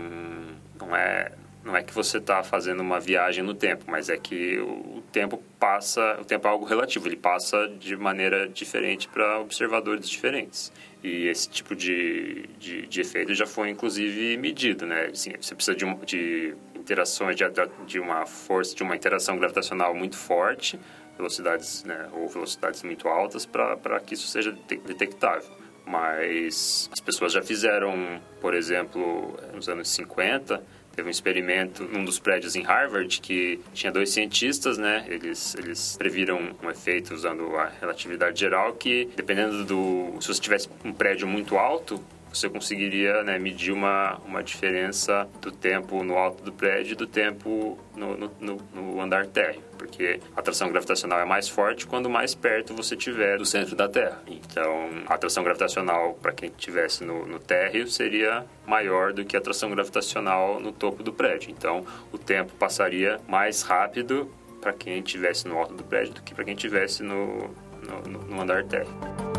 não 0.80 0.96
é 0.96 1.32
não 1.68 1.76
é 1.76 1.84
que 1.84 1.94
você 1.94 2.18
está 2.18 2.42
fazendo 2.44 2.80
uma 2.80 2.98
viagem 2.98 3.44
no 3.44 3.54
tempo, 3.54 3.84
mas 3.88 4.08
é 4.08 4.16
que 4.16 4.58
o 4.58 5.04
tempo 5.12 5.44
passa, 5.60 6.18
o 6.22 6.24
tempo 6.24 6.48
é 6.48 6.50
algo 6.50 6.64
relativo, 6.64 7.10
ele 7.10 7.18
passa 7.18 7.68
de 7.68 7.98
maneira 7.98 8.48
diferente 8.48 9.10
para 9.10 9.42
observadores 9.42 10.10
diferentes. 10.10 10.72
E 11.04 11.28
esse 11.28 11.50
tipo 11.50 11.76
de, 11.76 12.48
de, 12.58 12.88
de, 12.88 13.02
efeito 13.02 13.36
já 13.36 13.46
foi, 13.46 13.70
inclusive, 13.70 14.38
medido, 14.38 14.86
né? 14.86 15.08
Assim, 15.12 15.34
você 15.40 15.54
precisa 15.54 15.76
de, 15.76 15.86
de 16.06 16.56
interações, 16.74 17.36
de, 17.36 17.44
de 17.86 18.00
uma 18.00 18.26
força, 18.26 18.74
de 18.74 18.82
uma 18.82 18.96
interação 18.96 19.38
gravitacional 19.38 19.94
muito 19.94 20.16
forte, 20.16 20.80
velocidades, 21.18 21.84
né, 21.84 22.08
ou 22.14 22.30
velocidades 22.30 22.82
muito 22.82 23.10
altas, 23.10 23.46
para 23.46 24.00
que 24.00 24.14
isso 24.14 24.28
seja 24.28 24.56
detectável 24.86 25.58
mas 25.88 26.90
as 26.92 27.00
pessoas 27.00 27.32
já 27.32 27.42
fizeram, 27.42 28.22
por 28.42 28.54
exemplo, 28.54 29.40
nos 29.54 29.70
anos 29.70 29.90
50, 29.90 30.62
teve 30.98 31.10
um 31.10 31.12
experimento 31.12 31.84
num 31.84 32.04
dos 32.04 32.18
prédios 32.18 32.56
em 32.56 32.64
Harvard 32.64 33.22
que 33.22 33.62
tinha 33.72 33.92
dois 33.92 34.10
cientistas, 34.10 34.80
né? 34.80 35.06
Eles, 35.08 35.54
eles 35.54 35.96
previram 35.96 36.56
um 36.62 36.70
efeito 36.72 37.14
usando 37.14 37.56
a 37.56 37.70
relatividade 37.80 38.40
geral 38.40 38.74
que, 38.74 39.08
dependendo 39.16 39.64
do... 39.64 40.20
Se 40.20 40.28
você 40.28 40.42
tivesse 40.42 40.68
um 40.84 40.92
prédio 40.92 41.28
muito 41.28 41.56
alto, 41.56 42.04
você 42.34 42.50
conseguiria 42.50 43.24
né, 43.24 43.38
medir 43.38 43.72
uma, 43.72 44.18
uma 44.26 44.42
diferença 44.42 45.30
do 45.40 45.52
tempo 45.52 46.04
no 46.04 46.18
alto 46.18 46.44
do 46.44 46.52
prédio 46.52 46.94
e 46.94 46.96
do 46.96 47.06
tempo 47.06 47.78
no, 47.96 48.18
no, 48.18 48.32
no, 48.40 48.58
no 48.74 49.02
andar 49.02 49.28
térreo, 49.28 49.62
porque 49.88 50.20
a 50.36 50.40
atração 50.40 50.70
gravitacional 50.70 51.20
é 51.20 51.26
mais 51.26 51.48
forte 51.48 51.88
quando 51.88 52.10
mais 52.10 52.36
perto 52.36 52.76
você 52.76 52.96
estiver 52.96 53.38
do 53.38 53.46
centro 53.46 53.76
da 53.76 53.88
Terra. 53.88 54.22
Então, 54.28 54.90
a 55.08 55.14
atração 55.16 55.44
gravitacional 55.44 56.14
para 56.22 56.34
quem 56.34 56.50
estivesse 56.50 57.04
no, 57.04 57.26
no 57.26 57.40
térreo 57.40 57.88
seria 57.88 58.46
maior 58.66 59.14
do 59.14 59.26
que 59.26 59.36
a 59.36 59.40
atração 59.40 59.70
gravitacional 59.72 60.60
no 60.60 60.72
topo 60.72 61.02
do 61.02 61.14
prédio. 61.14 61.50
Então, 61.50 61.86
o 62.12 62.18
tempo 62.18 62.54
passaria 62.60 63.20
mais 63.28 63.64
rápido 63.64 64.30
para 64.62 64.74
quem 64.74 65.00
estivesse 65.00 65.48
no 65.48 65.58
alto 65.58 65.74
do 65.74 65.84
prédio 65.84 66.14
do 66.14 66.22
que 66.22 66.36
para 66.36 66.44
quem 66.44 66.54
estivesse 66.54 67.02
no, 67.02 67.50
no, 67.82 68.20
no 68.28 68.42
andar 68.42 68.64
térreo. 68.66 69.37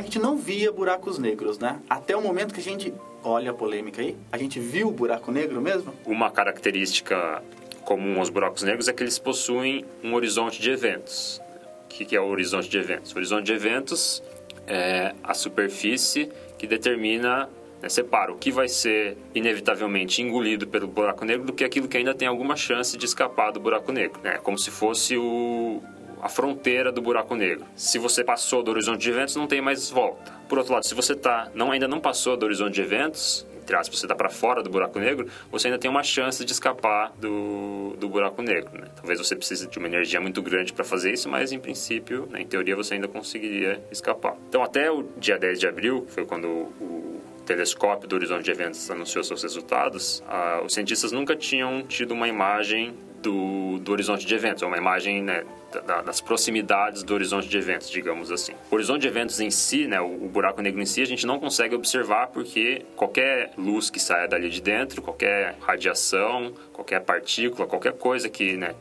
A 0.00 0.02
gente 0.02 0.18
não 0.18 0.36
via 0.36 0.72
buracos 0.72 1.18
negros, 1.18 1.58
né? 1.58 1.78
Até 1.88 2.16
o 2.16 2.22
momento 2.22 2.54
que 2.54 2.60
a 2.60 2.62
gente, 2.62 2.92
olha 3.22 3.50
a 3.50 3.54
polêmica 3.54 4.00
aí, 4.00 4.16
a 4.32 4.38
gente 4.38 4.58
viu 4.58 4.88
o 4.88 4.90
buraco 4.90 5.30
negro 5.30 5.60
mesmo? 5.60 5.92
Uma 6.06 6.30
característica 6.30 7.42
comum 7.84 8.18
aos 8.18 8.30
buracos 8.30 8.62
negros 8.62 8.88
é 8.88 8.94
que 8.94 9.02
eles 9.02 9.18
possuem 9.18 9.84
um 10.02 10.14
horizonte 10.14 10.60
de 10.60 10.70
eventos. 10.70 11.40
O 11.84 11.88
que 11.88 12.16
é 12.16 12.20
o 12.20 12.28
horizonte 12.28 12.68
de 12.68 12.78
eventos? 12.78 13.12
O 13.12 13.16
horizonte 13.16 13.44
de 13.44 13.52
eventos 13.52 14.22
é 14.66 15.14
a 15.22 15.34
superfície 15.34 16.30
que 16.56 16.66
determina, 16.66 17.50
né, 17.82 17.88
separa 17.90 18.32
o 18.32 18.38
que 18.38 18.50
vai 18.50 18.68
ser 18.68 19.18
inevitavelmente 19.34 20.22
engolido 20.22 20.66
pelo 20.66 20.86
buraco 20.86 21.26
negro 21.26 21.44
do 21.44 21.52
que 21.52 21.62
aquilo 21.62 21.88
que 21.88 21.98
ainda 21.98 22.14
tem 22.14 22.26
alguma 22.26 22.56
chance 22.56 22.96
de 22.96 23.04
escapar 23.04 23.52
do 23.52 23.60
buraco 23.60 23.92
negro. 23.92 24.18
É 24.24 24.38
como 24.38 24.58
se 24.58 24.70
fosse 24.70 25.18
o, 25.18 25.82
a 26.22 26.28
fronteira 26.28 26.92
do 26.92 27.00
buraco 27.00 27.34
negro. 27.34 27.66
Se 27.74 27.98
você 27.98 28.22
passou 28.22 28.62
do 28.62 28.70
horizonte 28.70 29.00
de 29.00 29.10
eventos, 29.10 29.36
não 29.36 29.46
tem 29.46 29.60
mais 29.60 29.90
volta. 29.90 30.32
Por 30.48 30.58
outro 30.58 30.72
lado, 30.72 30.86
se 30.86 30.94
você 30.94 31.14
tá, 31.14 31.50
não, 31.54 31.70
ainda 31.70 31.86
não 31.86 32.00
passou 32.00 32.36
do 32.36 32.44
horizonte 32.44 32.74
de 32.74 32.82
eventos, 32.82 33.46
entre 33.70 33.76
aspas, 33.76 34.00
você 34.00 34.06
está 34.06 34.16
para 34.16 34.28
fora 34.28 34.64
do 34.64 34.68
buraco 34.68 34.98
negro, 34.98 35.28
você 35.50 35.68
ainda 35.68 35.78
tem 35.78 35.88
uma 35.88 36.02
chance 36.02 36.44
de 36.44 36.50
escapar 36.50 37.12
do, 37.16 37.94
do 37.98 38.08
buraco 38.08 38.42
negro. 38.42 38.80
Né? 38.80 38.88
Talvez 38.96 39.18
você 39.18 39.36
precise 39.36 39.68
de 39.68 39.78
uma 39.78 39.86
energia 39.86 40.20
muito 40.20 40.42
grande 40.42 40.72
para 40.72 40.84
fazer 40.84 41.12
isso, 41.12 41.28
mas 41.28 41.52
em 41.52 41.58
princípio, 41.60 42.26
né, 42.30 42.40
em 42.40 42.46
teoria, 42.46 42.74
você 42.74 42.94
ainda 42.94 43.06
conseguiria 43.06 43.80
escapar. 43.90 44.36
Então, 44.48 44.64
até 44.64 44.90
o 44.90 45.04
dia 45.16 45.38
10 45.38 45.60
de 45.60 45.68
abril, 45.68 46.02
que 46.02 46.12
foi 46.12 46.26
quando 46.26 46.48
o 46.48 47.20
telescópio 47.46 48.08
do 48.08 48.16
Horizonte 48.16 48.44
de 48.44 48.50
Eventos 48.50 48.90
anunciou 48.90 49.22
seus 49.22 49.42
resultados, 49.42 50.22
ah, 50.26 50.62
os 50.64 50.74
cientistas 50.74 51.12
nunca 51.12 51.36
tinham 51.36 51.82
tido 51.82 52.12
uma 52.12 52.26
imagem 52.26 52.94
do, 53.22 53.78
do 53.78 53.92
horizonte 53.92 54.26
de 54.26 54.34
eventos, 54.34 54.62
é 54.62 54.66
uma 54.66 54.76
imagem 54.76 55.22
né, 55.22 55.44
da, 55.86 56.02
das 56.02 56.20
proximidades 56.20 57.02
do 57.02 57.14
horizonte 57.14 57.48
de 57.48 57.56
eventos, 57.56 57.90
digamos 57.90 58.30
assim. 58.30 58.52
O 58.70 58.74
horizonte 58.74 59.02
de 59.02 59.08
eventos 59.08 59.40
em 59.40 59.50
si, 59.50 59.86
né, 59.86 60.00
o, 60.00 60.24
o, 60.24 60.28
buraco 60.28 60.60
negro 60.60 60.80
em 60.80 60.86
si, 60.86 61.02
a 61.02 61.06
gente 61.06 61.26
não 61.26 61.38
consegue 61.38 61.74
observar 61.74 62.28
porque 62.28 62.84
qualquer 62.96 63.52
luz 63.56 63.90
que 63.90 64.00
saia 64.00 64.26
dali 64.26 64.48
de 64.48 64.60
dentro, 64.60 65.02
qualquer 65.02 65.56
radiação, 65.60 66.52
qualquer 66.72 67.00
partícula, 67.00 67.66
qualquer 67.66 67.92
coisa 67.92 68.28
que 68.28 68.56
né, 68.56 68.74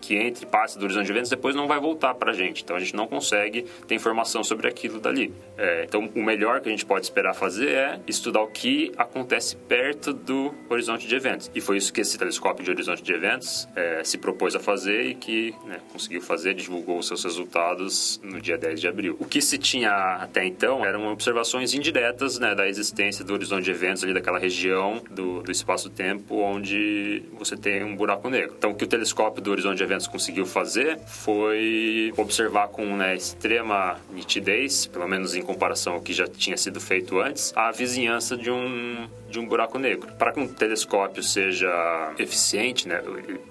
que 0.00 0.16
entre 0.16 0.46
passe 0.46 0.78
do 0.78 0.84
horizonte 0.84 1.06
de 1.06 1.12
eventos 1.12 1.30
depois 1.30 1.54
não 1.54 1.66
vai 1.66 1.80
voltar 1.80 2.14
para 2.14 2.30
a 2.30 2.34
gente. 2.34 2.62
Então 2.62 2.76
a 2.76 2.80
gente 2.80 2.94
não 2.94 3.06
consegue 3.06 3.66
ter 3.86 3.94
informação 3.94 4.42
sobre 4.44 4.68
aquilo 4.68 5.00
dali. 5.00 5.32
É, 5.56 5.84
então 5.84 6.10
o 6.14 6.22
melhor 6.22 6.60
que 6.60 6.68
a 6.68 6.70
gente 6.70 6.84
pode 6.84 7.04
esperar 7.04 7.34
fazer 7.34 7.68
é 7.70 8.00
estudar 8.06 8.42
o 8.42 8.48
que 8.48 8.92
acontece 8.96 9.56
perto 9.56 10.12
do 10.12 10.54
horizonte 10.68 11.06
de 11.06 11.14
eventos. 11.14 11.50
E 11.54 11.60
foi 11.60 11.76
isso 11.76 11.92
que 11.92 12.00
esse 12.00 12.18
telescópio 12.18 12.64
de 12.64 12.70
horizonte 12.70 13.02
de 13.02 13.12
eventos 13.12 13.68
é, 13.74 14.02
se 14.04 14.18
propôs 14.18 14.54
a 14.54 14.60
fazer 14.60 15.06
e 15.06 15.14
que 15.14 15.54
né, 15.64 15.80
conseguiu 15.92 16.20
fazer, 16.20 16.54
divulgou 16.54 16.98
os 16.98 17.06
seus 17.06 17.24
resultados 17.24 18.20
no 18.22 18.40
dia 18.40 18.58
10 18.58 18.80
de 18.80 18.88
abril. 18.88 19.16
O 19.18 19.24
que 19.24 19.40
se 19.40 19.58
tinha 19.58 19.90
até 19.90 20.44
então 20.44 20.84
eram 20.84 21.10
observações 21.12 21.74
indiretas 21.74 22.38
né, 22.38 22.54
da 22.54 22.68
existência 22.68 23.24
do 23.24 23.32
horizonte 23.32 23.64
de 23.64 23.70
eventos 23.70 24.04
ali 24.04 24.12
daquela 24.12 24.38
região 24.38 25.02
do, 25.10 25.42
do 25.42 25.50
espaço-tempo 25.50 26.36
onde 26.36 27.22
você 27.38 27.56
tem 27.56 27.82
um 27.82 27.96
buraco 27.96 28.28
negro. 28.28 28.54
Então 28.56 28.70
o 28.70 28.74
que 28.74 28.84
o 28.84 28.86
telescópio 28.86 29.42
do 29.42 29.50
horizonte 29.50 29.78
de 29.78 29.84
eventos 29.86 30.06
conseguiu 30.06 30.44
fazer 30.44 30.98
foi 31.06 32.12
observar 32.16 32.68
com 32.68 32.84
né, 32.96 33.14
extrema 33.14 33.98
nitidez, 34.10 34.86
pelo 34.86 35.08
menos 35.08 35.34
em 35.34 35.42
comparação 35.42 35.94
ao 35.94 36.00
que 36.00 36.12
já 36.12 36.26
tinha 36.26 36.56
sido 36.56 36.80
feito 36.80 37.18
antes, 37.20 37.52
a 37.56 37.70
vizinhança 37.70 38.36
de 38.36 38.50
um 38.50 39.08
de 39.28 39.40
um 39.40 39.46
buraco 39.46 39.78
negro. 39.78 40.12
Para 40.14 40.32
que 40.32 40.40
um 40.40 40.46
telescópio 40.46 41.22
seja 41.22 42.14
eficiente, 42.18 42.88
né, 42.88 43.02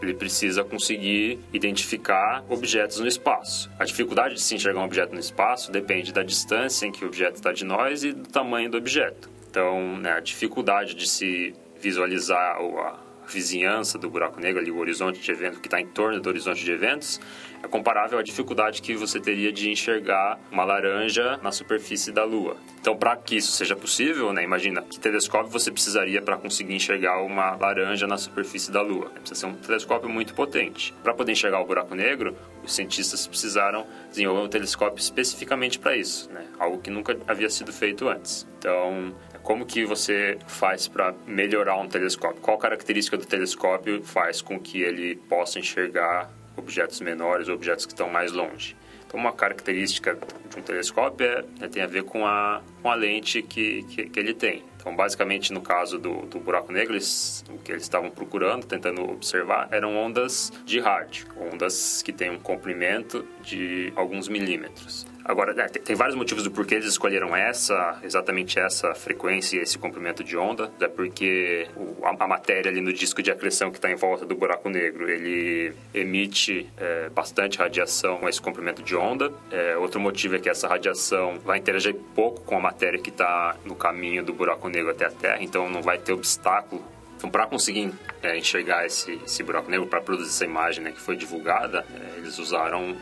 ele 0.01 0.13
precisa 0.13 0.63
conseguir 0.63 1.39
identificar 1.51 2.43
objetos 2.49 2.99
no 2.99 3.07
espaço. 3.07 3.69
A 3.77 3.83
dificuldade 3.83 4.35
de 4.35 4.41
se 4.41 4.55
enxergar 4.55 4.79
um 4.79 4.85
objeto 4.85 5.13
no 5.13 5.19
espaço 5.19 5.71
depende 5.71 6.13
da 6.13 6.23
distância 6.23 6.85
em 6.85 6.91
que 6.91 7.03
o 7.03 7.07
objeto 7.07 7.35
está 7.35 7.51
de 7.51 7.65
nós 7.65 8.03
e 8.03 8.13
do 8.13 8.27
tamanho 8.27 8.69
do 8.69 8.77
objeto. 8.77 9.29
Então, 9.49 9.97
né, 9.97 10.13
a 10.13 10.19
dificuldade 10.19 10.95
de 10.95 11.07
se 11.07 11.53
visualizar 11.79 12.55
a 12.57 13.04
vizinhança 13.27 13.97
do 13.97 14.09
buraco 14.09 14.39
negro, 14.39 14.61
ali, 14.61 14.71
o 14.71 14.77
horizonte 14.77 15.19
de 15.19 15.31
eventos 15.31 15.59
que 15.59 15.67
está 15.67 15.79
em 15.79 15.87
torno 15.87 16.19
do 16.19 16.29
horizonte 16.29 16.63
de 16.63 16.71
eventos, 16.71 17.19
é 17.63 17.67
comparável 17.67 18.19
à 18.19 18.23
dificuldade 18.23 18.81
que 18.81 18.95
você 18.95 19.19
teria 19.19 19.51
de 19.51 19.69
enxergar 19.69 20.39
uma 20.51 20.63
laranja 20.63 21.37
na 21.41 21.51
superfície 21.51 22.11
da 22.11 22.23
Lua. 22.23 22.57
Então, 22.79 22.95
para 22.95 23.15
que 23.15 23.37
isso 23.37 23.51
seja 23.51 23.75
possível, 23.75 24.31
né, 24.31 24.43
imagina 24.43 24.81
que 24.83 24.99
telescópio 24.99 25.51
você 25.51 25.71
precisaria 25.71 26.21
para 26.21 26.37
conseguir 26.37 26.75
enxergar 26.75 27.21
uma 27.23 27.55
laranja 27.55 28.05
na 28.05 28.17
superfície 28.17 28.71
da 28.71 28.81
Lua. 28.81 29.09
Precisa 29.09 29.35
ser 29.39 29.45
um 29.47 29.55
telescópio 29.55 30.07
muito 30.07 30.35
potente. 30.35 30.93
Para 31.03 31.13
poder 31.13 31.31
enxergar 31.31 31.59
o 31.59 31.65
buraco 31.65 31.95
negro, 31.95 32.37
os 32.63 32.75
cientistas 32.75 33.25
precisaram 33.25 33.85
desenvolver 34.09 34.41
um 34.41 34.47
telescópio 34.47 34.99
especificamente 34.99 35.79
para 35.79 35.97
isso, 35.97 36.29
né, 36.31 36.45
algo 36.59 36.79
que 36.79 36.91
nunca 36.91 37.17
havia 37.27 37.49
sido 37.49 37.73
feito 37.73 38.07
antes. 38.07 38.47
Então, 38.59 39.15
como 39.45 39.63
que 39.63 39.85
você 39.85 40.39
faz 40.47 40.87
para 40.87 41.13
melhorar 41.27 41.77
um 41.77 41.87
telescópio? 41.87 42.41
Qual 42.41 42.57
característica 42.57 43.15
do 43.15 43.25
telescópio 43.25 44.03
faz 44.03 44.41
com 44.41 44.59
que 44.59 44.81
ele 44.81 45.15
possa 45.15 45.59
enxergar 45.59 46.31
objetos 46.57 46.99
menores, 46.99 47.47
objetos 47.47 47.85
que 47.85 47.93
estão 47.93 48.09
mais 48.09 48.31
longe? 48.31 48.75
Então, 49.05 49.19
uma 49.19 49.31
característica 49.31 50.17
de 50.49 50.59
um 50.59 50.63
telescópio 50.63 51.27
é, 51.27 51.45
é, 51.61 51.67
tem 51.67 51.83
a 51.83 51.85
ver 51.85 52.03
com 52.05 52.25
a, 52.25 52.63
com 52.81 52.89
a 52.89 52.95
lente 52.95 53.43
que, 53.43 53.83
que, 53.83 54.09
que 54.09 54.19
ele 54.19 54.33
tem. 54.33 54.63
Então, 54.79 54.95
basicamente, 54.95 55.53
no 55.53 55.61
caso 55.61 55.99
do, 55.99 56.23
do 56.25 56.39
buraco 56.39 56.71
negro, 56.71 56.93
eles, 56.95 57.45
o 57.47 57.59
que 57.59 57.71
eles 57.71 57.83
estavam 57.83 58.09
procurando, 58.09 58.65
tentando 58.65 59.03
observar, 59.03 59.67
eram 59.69 59.95
ondas 59.95 60.51
de 60.65 60.79
rádio, 60.79 61.27
ondas 61.53 62.01
que 62.01 62.11
têm 62.11 62.31
um 62.31 62.39
comprimento 62.39 63.23
de 63.43 63.93
alguns 63.95 64.27
milímetros. 64.27 65.05
Agora, 65.27 65.59
é, 65.59 65.67
tem 65.67 65.95
vários 65.95 66.15
motivos 66.15 66.43
do 66.43 66.51
porquê 66.51 66.75
eles 66.75 66.85
escolheram 66.85 67.35
essa, 67.35 67.99
exatamente 68.03 68.59
essa 68.59 68.93
frequência 68.93 69.57
e 69.57 69.59
esse 69.59 69.75
comprimento 69.75 70.23
de 70.23 70.37
onda. 70.37 70.71
É 70.79 70.87
porque 70.87 71.67
a, 72.03 72.27
matéria 72.27 72.69
ali 72.69 72.79
no 72.79 72.93
disco 72.93 73.23
de 73.23 73.31
acreção 73.31 73.71
que 73.71 73.79
está 73.79 73.89
em 73.89 73.95
volta 73.95 74.23
do 74.23 74.35
buraco 74.35 74.69
negro, 74.69 75.09
ele 75.09 75.73
emite 75.91 76.69
é, 76.77 77.09
bastante 77.09 77.57
radiação 77.57 78.19
com 78.19 78.29
esse 78.29 78.39
comprimento 78.39 78.83
de 78.83 78.95
onda. 78.95 79.33
É, 79.49 79.75
outro 79.77 79.99
motivo 79.99 80.35
é 80.35 80.39
que 80.39 80.47
essa 80.47 80.67
radiação 80.67 81.39
vai 81.39 81.57
interagir 81.57 81.95
pouco 82.13 82.41
com 82.41 82.55
a 82.55 82.59
matéria 82.59 82.99
que 82.99 83.09
está 83.09 83.55
no 83.65 83.75
caminho 83.75 84.23
do 84.23 84.31
buraco 84.31 84.69
negro 84.69 84.91
até 84.91 85.05
a 85.05 85.11
Terra, 85.11 85.37
então 85.41 85.67
não 85.67 85.81
vai 85.81 85.97
ter 85.97 86.13
obstáculo 86.13 86.83
então, 87.17 87.29
para 87.29 87.47
conseguir 87.47 87.91
é, 88.21 88.37
enxergar 88.37 88.85
esse, 88.85 89.19
esse, 89.25 89.41
buraco 89.41 89.71
negro, 89.71 89.87
para 89.87 90.01
produzir 90.01 90.29
essa 90.29 90.45
imagem 90.45 90.83
né, 90.83 90.91
que 90.91 90.99
foi 90.99 91.15
divulgada, 91.15 91.85
é, 91.95 92.19
eles 92.19 92.37
usaram 92.37 92.95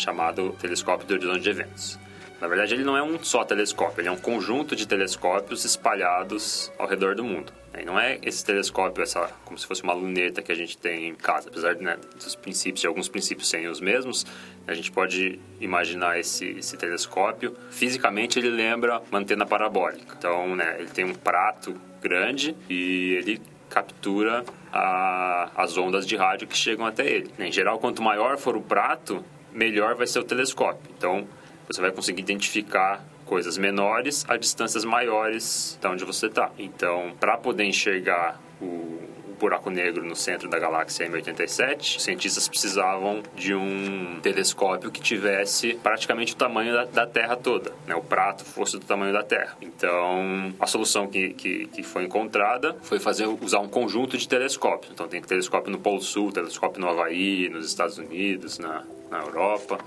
chamado 0.00 0.56
telescópio 0.60 1.06
de 1.06 1.14
horizonte 1.14 1.40
de 1.40 1.50
eventos. 1.50 1.98
Na 2.40 2.48
verdade, 2.48 2.72
ele 2.72 2.84
não 2.84 2.96
é 2.96 3.02
um 3.02 3.22
só 3.22 3.44
telescópio, 3.44 4.00
ele 4.00 4.08
é 4.08 4.12
um 4.12 4.16
conjunto 4.16 4.74
de 4.74 4.88
telescópios 4.88 5.64
espalhados 5.64 6.72
ao 6.78 6.86
redor 6.86 7.14
do 7.14 7.22
mundo. 7.22 7.52
E 7.78 7.84
não 7.84 8.00
é 8.00 8.18
esse 8.22 8.44
telescópio, 8.44 9.02
essa, 9.02 9.30
como 9.44 9.58
se 9.58 9.66
fosse 9.66 9.82
uma 9.82 9.92
luneta 9.92 10.42
que 10.42 10.50
a 10.50 10.54
gente 10.54 10.76
tem 10.76 11.08
em 11.08 11.14
casa. 11.14 11.48
Apesar 11.48 11.76
né, 11.76 11.98
dos 12.14 12.34
princípios, 12.34 12.80
de 12.80 12.86
alguns 12.86 13.08
princípios 13.08 13.48
serem 13.48 13.68
os 13.68 13.80
mesmos, 13.80 14.26
a 14.66 14.74
gente 14.74 14.90
pode 14.90 15.38
imaginar 15.60 16.18
esse, 16.18 16.46
esse 16.58 16.76
telescópio. 16.76 17.54
Fisicamente, 17.70 18.38
ele 18.38 18.48
lembra 18.48 19.00
uma 19.10 19.20
antena 19.20 19.46
parabólica. 19.46 20.16
Então, 20.18 20.56
né, 20.56 20.76
ele 20.78 20.88
tem 20.88 21.04
um 21.04 21.14
prato 21.14 21.74
grande 22.00 22.56
e 22.68 23.12
ele 23.18 23.40
captura 23.68 24.44
a, 24.72 25.50
as 25.56 25.76
ondas 25.78 26.06
de 26.06 26.16
rádio 26.16 26.48
que 26.48 26.56
chegam 26.56 26.84
até 26.84 27.06
ele. 27.06 27.30
Em 27.38 27.52
geral, 27.52 27.78
quanto 27.78 28.02
maior 28.02 28.36
for 28.36 28.56
o 28.56 28.60
prato, 28.60 29.24
melhor 29.52 29.94
vai 29.94 30.06
ser 30.06 30.18
o 30.18 30.24
telescópio. 30.24 30.90
Então, 30.96 31.26
você 31.66 31.80
vai 31.80 31.90
conseguir 31.90 32.22
identificar 32.22 33.04
coisas 33.24 33.56
menores 33.56 34.24
a 34.28 34.36
distâncias 34.36 34.84
maiores 34.84 35.78
de 35.80 35.86
onde 35.86 36.04
você 36.04 36.26
está. 36.26 36.50
Então, 36.58 37.12
para 37.20 37.36
poder 37.36 37.64
enxergar 37.64 38.40
o 38.60 39.09
buraco 39.40 39.70
negro 39.70 40.04
no 40.04 40.14
centro 40.14 40.48
da 40.48 40.58
galáxia 40.58 41.08
M87, 41.08 41.96
os 41.96 42.02
cientistas 42.04 42.46
precisavam 42.46 43.22
de 43.34 43.54
um 43.54 44.20
telescópio 44.20 44.90
que 44.90 45.00
tivesse 45.00 45.74
praticamente 45.82 46.34
o 46.34 46.36
tamanho 46.36 46.72
da, 46.72 46.84
da 46.84 47.06
Terra 47.06 47.36
toda, 47.36 47.72
né? 47.86 47.94
o 47.94 48.02
prato 48.02 48.44
fosse 48.44 48.78
do 48.78 48.84
tamanho 48.84 49.12
da 49.12 49.22
Terra. 49.22 49.56
Então, 49.62 50.54
a 50.60 50.66
solução 50.66 51.06
que, 51.06 51.30
que, 51.30 51.66
que, 51.68 51.82
foi 51.82 52.04
encontrada 52.04 52.76
foi 52.82 53.00
fazer 53.00 53.26
usar 53.26 53.60
um 53.60 53.68
conjunto 53.68 54.16
de 54.18 54.28
telescópios. 54.28 54.92
Então, 54.92 55.08
tem 55.08 55.20
telescópio 55.22 55.72
no 55.72 55.78
Polo 55.78 56.02
Sul, 56.02 56.30
telescópio 56.30 56.80
no 56.80 56.88
Havaí, 56.88 57.48
nos 57.48 57.66
Estados 57.66 57.96
Unidos, 57.96 58.58
na, 58.58 58.84
na 59.10 59.20
Europa 59.20 59.78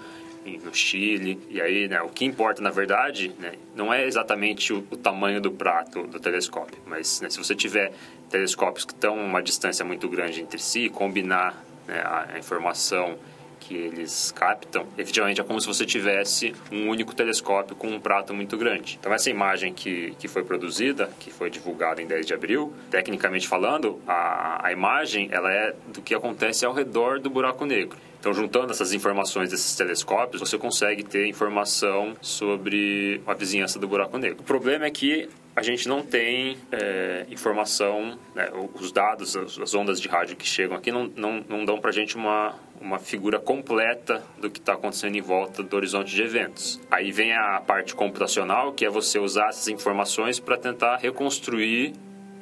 no 0.63 0.73
Chile. 0.73 1.39
E 1.49 1.61
aí, 1.61 1.87
né, 1.87 2.01
o 2.01 2.09
que 2.09 2.25
importa, 2.25 2.61
na 2.61 2.69
verdade, 2.69 3.33
né, 3.39 3.53
não 3.75 3.93
é 3.93 4.05
exatamente 4.05 4.73
o, 4.73 4.85
o, 4.89 4.97
tamanho 4.97 5.41
do 5.41 5.51
prato 5.51 6.03
do 6.07 6.19
telescópio, 6.19 6.77
mas 6.85 7.21
né, 7.21 7.29
se 7.29 7.37
você 7.37 7.55
tiver 7.55 7.91
telescópios 8.29 8.85
que 8.85 8.93
estão 8.93 9.15
uma 9.17 9.41
distância 9.41 9.83
muito 9.85 10.07
grande 10.09 10.41
entre 10.41 10.59
si, 10.59 10.89
combinar 10.89 11.63
né, 11.87 11.99
a, 11.99 12.29
a 12.33 12.39
informação 12.39 13.17
que 13.63 13.75
eles 13.75 14.31
captam, 14.31 14.85
efetivamente 14.97 15.39
é 15.39 15.43
como 15.43 15.59
se 15.59 15.67
você 15.67 15.85
tivesse 15.85 16.53
um 16.71 16.89
único 16.89 17.15
telescópio 17.15 17.75
com 17.75 17.87
um 17.87 17.99
prato 17.99 18.33
muito 18.33 18.57
grande. 18.57 18.97
Então 18.99 19.13
essa 19.13 19.29
imagem 19.29 19.73
que, 19.73 20.13
que 20.19 20.27
foi 20.27 20.43
produzida, 20.43 21.09
que 21.19 21.31
foi 21.31 21.49
divulgada 21.49 22.01
em 22.01 22.05
10 22.05 22.25
de 22.25 22.33
abril, 22.33 22.73
tecnicamente 22.91 23.47
falando, 23.47 23.99
a, 24.05 24.67
a 24.67 24.71
imagem 24.71 25.29
ela 25.31 25.51
é 25.51 25.73
do 25.87 26.01
que 26.01 26.13
acontece 26.13 26.65
ao 26.65 26.73
redor 26.73 27.19
do 27.19 27.29
buraco 27.29 27.65
negro. 27.65 27.97
Então, 28.19 28.33
juntando 28.33 28.71
essas 28.71 28.93
informações 28.93 29.49
desses 29.49 29.75
telescópios, 29.75 30.39
você 30.39 30.57
consegue 30.57 31.03
ter 31.03 31.27
informação 31.27 32.15
sobre 32.21 33.21
a 33.27 33.33
vizinhança 33.33 33.77
do 33.77 33.85
buraco 33.85 34.17
negro. 34.17 34.37
O 34.39 34.43
problema 34.43 34.85
é 34.85 34.89
que 34.89 35.27
a 35.55 35.61
gente 35.61 35.87
não 35.87 36.01
tem 36.01 36.57
é, 36.71 37.25
informação, 37.29 38.17
né, 38.33 38.49
os 38.73 38.91
dados, 38.91 39.35
as 39.35 39.73
ondas 39.75 40.01
de 40.01 40.07
rádio 40.07 40.35
que 40.35 40.47
chegam 40.47 40.75
aqui 40.75 40.91
não, 40.91 41.11
não, 41.15 41.45
não 41.47 41.65
dão 41.65 41.79
para 41.79 41.91
a 41.91 41.93
gente 41.93 42.15
uma, 42.15 42.55
uma 42.81 42.97
figura 42.97 43.39
completa 43.39 44.23
do 44.39 44.49
que 44.49 44.59
está 44.59 44.73
acontecendo 44.73 45.15
em 45.15 45.21
volta 45.21 45.61
do 45.61 45.75
horizonte 45.75 46.13
de 46.13 46.21
eventos. 46.23 46.81
Aí 46.89 47.11
vem 47.11 47.33
a 47.33 47.61
parte 47.61 47.93
computacional, 47.93 48.73
que 48.73 48.83
é 48.83 48.89
você 48.89 49.19
usar 49.19 49.49
essas 49.49 49.67
informações 49.67 50.39
para 50.39 50.57
tentar 50.57 50.97
reconstruir 50.97 51.93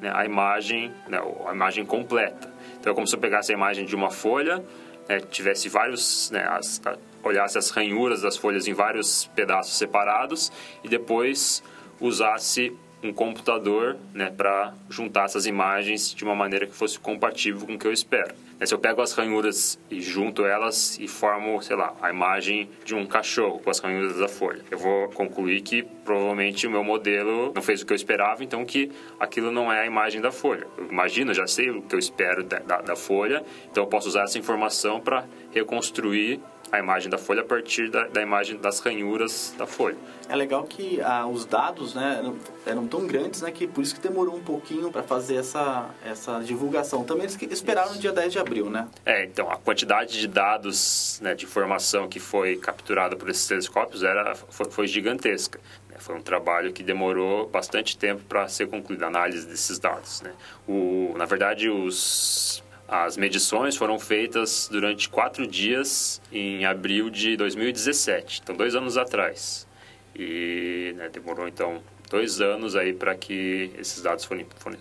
né, 0.01 0.09
a 0.14 0.26
imagem, 0.26 0.91
né, 1.07 1.22
a 1.47 1.53
imagem 1.53 1.86
completa. 1.86 2.49
Então, 2.80 2.93
é 2.93 2.95
como 2.95 3.05
se 3.05 3.16
eu 3.16 3.20
pegasse 3.20 3.51
a 3.51 3.55
imagem 3.55 3.86
de 3.86 3.95
uma 3.95 4.09
folha, 4.09 4.64
né, 5.07 5.20
tivesse 5.20 5.68
vários, 5.68 6.32
né, 6.32 6.47
as, 6.49 6.82
olhasse 7.24 7.57
as 7.57 7.70
ranhuras 7.70 8.22
das 8.22 8.38
folhas 8.38 8.68
em 8.68 8.74
vários 8.74 9.30
pedaços 9.36 9.78
separados 9.78 10.51
e 10.82 10.88
depois 10.88 11.62
usasse 11.99 12.76
um 13.04 13.12
computador 13.12 13.97
né, 14.14 14.32
para 14.36 14.74
juntar 14.89 15.26
essas 15.26 15.45
imagens 15.45 16.14
de 16.14 16.24
uma 16.24 16.36
maneira 16.36 16.68
que 16.68 16.76
fosse 16.76 16.99
compatível 16.99 17.66
com 17.66 17.74
o 17.74 17.80
que 17.80 17.88
eu 17.88 17.93
espero. 17.93 18.34
Né, 18.60 18.66
se 18.66 18.74
eu 18.74 18.80
pego 18.80 19.02
as 19.02 19.14
ranhuras 19.14 19.80
e 19.89 20.02
junto 20.02 20.45
elas 20.45 20.99
e 20.99 21.08
formo, 21.08 21.62
sei 21.62 21.76
lá, 21.76 21.95
a 22.02 22.10
imagem 22.10 22.70
de 22.86 22.93
um 22.93 23.06
cachorro 23.06 23.60
com 23.60 23.70
as 23.70 23.80
ranhuras 23.80 24.18
da 24.18 24.28
folha, 24.28 24.64
eu 24.70 24.78
vou 24.78 25.10
concluir 25.10 25.62
que 25.62 25.84
provavelmente 26.06 26.68
o 26.68 26.72
meu 26.72 26.84
modelo 26.84 27.52
não 27.56 27.62
fez 27.62 27.82
o 27.82 27.86
que 27.86 27.93
eu 27.93 27.95
esperava, 27.95 28.43
então 28.43 28.64
que 28.66 28.91
aquilo 29.20 29.52
não 29.52 29.72
é 29.72 29.82
a 29.82 29.86
imagem 29.86 30.22
da 30.22 30.32
folha. 30.32 30.68
Eu 30.78 30.88
imagino, 30.88 31.34
já 31.34 31.47
sei 31.47 31.70
o 31.70 31.82
que 31.82 31.95
eu 31.95 31.99
espero 31.99 32.43
da, 32.43 32.60
da, 32.60 32.82
da 32.82 32.95
folha, 32.95 33.43
então 33.72 33.84
eu 33.84 33.88
posso 33.88 34.08
usar 34.08 34.24
essa 34.24 34.38
informação 34.38 34.99
para 34.99 35.26
reconstruir 35.52 36.39
a 36.72 36.80
imagem 36.80 37.09
da 37.09 37.17
folha 37.17 37.41
a 37.41 37.45
partir 37.45 37.89
da, 37.89 38.07
da 38.07 38.22
imagem 38.22 38.57
das 38.57 38.80
ranhuras 38.80 39.53
da 39.57 39.67
folha. 39.67 39.97
É 40.30 40.36
legal 40.36 40.63
que 40.63 41.01
ah, 41.01 41.28
os 41.28 41.45
dados 41.45 41.93
né, 41.93 42.15
eram, 42.19 42.36
eram, 42.65 42.88
tão 42.88 43.05
grandes 43.05 43.41
né, 43.41 43.51
que 43.51 43.67
por 43.67 43.82
isso 43.82 43.93
que 43.93 44.01
demorou 44.01 44.36
um 44.36 44.43
pouquinho 44.43 44.89
para 44.89 45.03
fazer 45.03 45.36
essa, 45.36 45.89
essa 46.05 46.39
divulgação. 46.39 47.03
Também 47.03 47.24
eles 47.26 47.38
esperaram 47.51 47.88
isso. 47.88 47.95
no 47.95 48.01
dia 48.01 48.13
10 48.13 48.32
de 48.32 48.39
abril, 48.39 48.69
né? 48.69 48.88
É, 49.05 49.26
então 49.26 49.51
a 49.51 49.57
quantidade 49.57 50.17
de 50.17 50.28
dados, 50.28 51.19
né, 51.22 51.36
de 51.36 51.43
informação 51.43 52.07
que 52.07 52.19
foi 52.19 52.55
capturada 52.55 53.17
por 53.17 53.30
esses 53.30 53.45
telescópios 53.45 54.03
era, 54.03 54.34
foi, 54.36 54.72
foi 54.72 54.88
gigantesca. 54.88 55.59
Né. 55.89 55.97
Foi 55.99 56.15
um 56.15 56.22
trabalho 56.22 56.72
que 56.72 56.82
demorou 56.82 57.47
bastante 57.47 57.97
tempo 57.97 58.24
para 58.24 58.47
ser 58.47 58.67
concluído, 58.67 59.03
a 59.03 59.07
análise 59.07 59.45
desses 59.45 59.78
dados. 59.78 60.22
Né? 60.22 60.32
O, 60.65 61.13
na 61.17 61.26
verdade, 61.26 61.69
os 61.69 62.63
as 62.92 63.16
medições 63.16 63.78
foram 63.78 63.98
feitas 63.98 64.68
durante 64.70 65.08
quatro 65.08 65.48
dias 65.48 66.22
em 66.30 66.66
abril 66.66 67.10
de 67.10 67.38
2017, 67.38 68.42
então 68.44 68.54
dois 68.54 68.76
anos 68.76 68.98
atrás. 68.98 69.66
E 70.14 70.94
né, 70.98 71.08
demorou 71.08 71.48
então 71.48 71.82
dois 72.10 72.42
anos 72.42 72.76
aí 72.76 72.92
para 72.92 73.16
que 73.16 73.72
esses 73.80 74.02
dados 74.02 74.28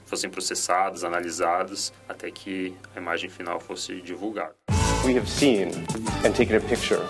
fossem, 0.06 0.28
processados, 0.28 1.04
analisados, 1.04 1.92
até 2.08 2.32
que 2.32 2.74
a 2.96 2.98
imagem 2.98 3.30
final 3.30 3.60
fosse 3.60 4.00
divulgada. 4.00 4.56
We 5.04 5.16
have 5.16 5.28
seen 5.28 5.68
and 6.24 6.32
taken 6.32 6.56
a 6.56 6.60
picture 6.60 7.00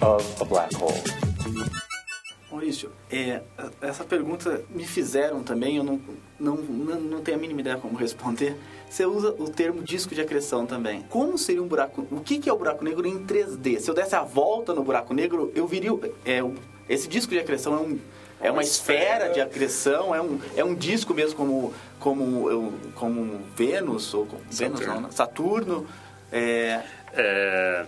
of 0.00 0.42
a 0.42 0.44
black 0.46 0.74
hole. 0.76 1.85
Maurício, 2.66 2.90
é, 3.10 3.42
essa 3.80 4.02
pergunta 4.02 4.60
me 4.70 4.84
fizeram 4.84 5.42
também, 5.42 5.76
eu 5.76 5.84
não, 5.84 6.00
não, 6.38 6.56
não, 6.56 7.20
tenho 7.20 7.38
a 7.38 7.40
mínima 7.40 7.60
ideia 7.60 7.76
como 7.76 7.96
responder. 7.96 8.56
Você 8.90 9.06
usa 9.06 9.30
o 9.38 9.48
termo 9.48 9.82
disco 9.82 10.14
de 10.14 10.20
acreção 10.20 10.66
também. 10.66 11.02
Como 11.08 11.38
seria 11.38 11.62
um 11.62 11.68
buraco... 11.68 12.06
O 12.10 12.20
que, 12.20 12.38
que 12.38 12.48
é 12.48 12.52
o 12.52 12.58
buraco 12.58 12.84
negro 12.84 13.06
em 13.06 13.24
3D? 13.24 13.78
Se 13.78 13.88
eu 13.88 13.94
desse 13.94 14.16
a 14.16 14.22
volta 14.22 14.74
no 14.74 14.82
buraco 14.82 15.14
negro, 15.14 15.52
eu 15.54 15.66
viria... 15.66 15.90
É, 16.24 16.40
esse 16.88 17.06
disco 17.06 17.32
de 17.32 17.38
acreção 17.38 17.74
é 17.74 17.78
um... 17.78 17.98
É 18.40 18.50
uma 18.50 18.62
esfera 18.62 19.30
de 19.30 19.40
acreção, 19.40 20.14
é 20.14 20.20
um, 20.20 20.38
é 20.54 20.62
um 20.62 20.74
disco 20.74 21.14
mesmo 21.14 21.36
como, 21.36 21.72
como, 21.98 22.74
como 22.94 23.40
Vênus, 23.56 24.12
ou 24.12 24.26
como, 24.26 24.42
Vênus 24.50 24.80
não, 24.80 25.00
né? 25.02 25.08
Saturno. 25.10 25.86
É... 26.30 26.82
é 27.14 27.86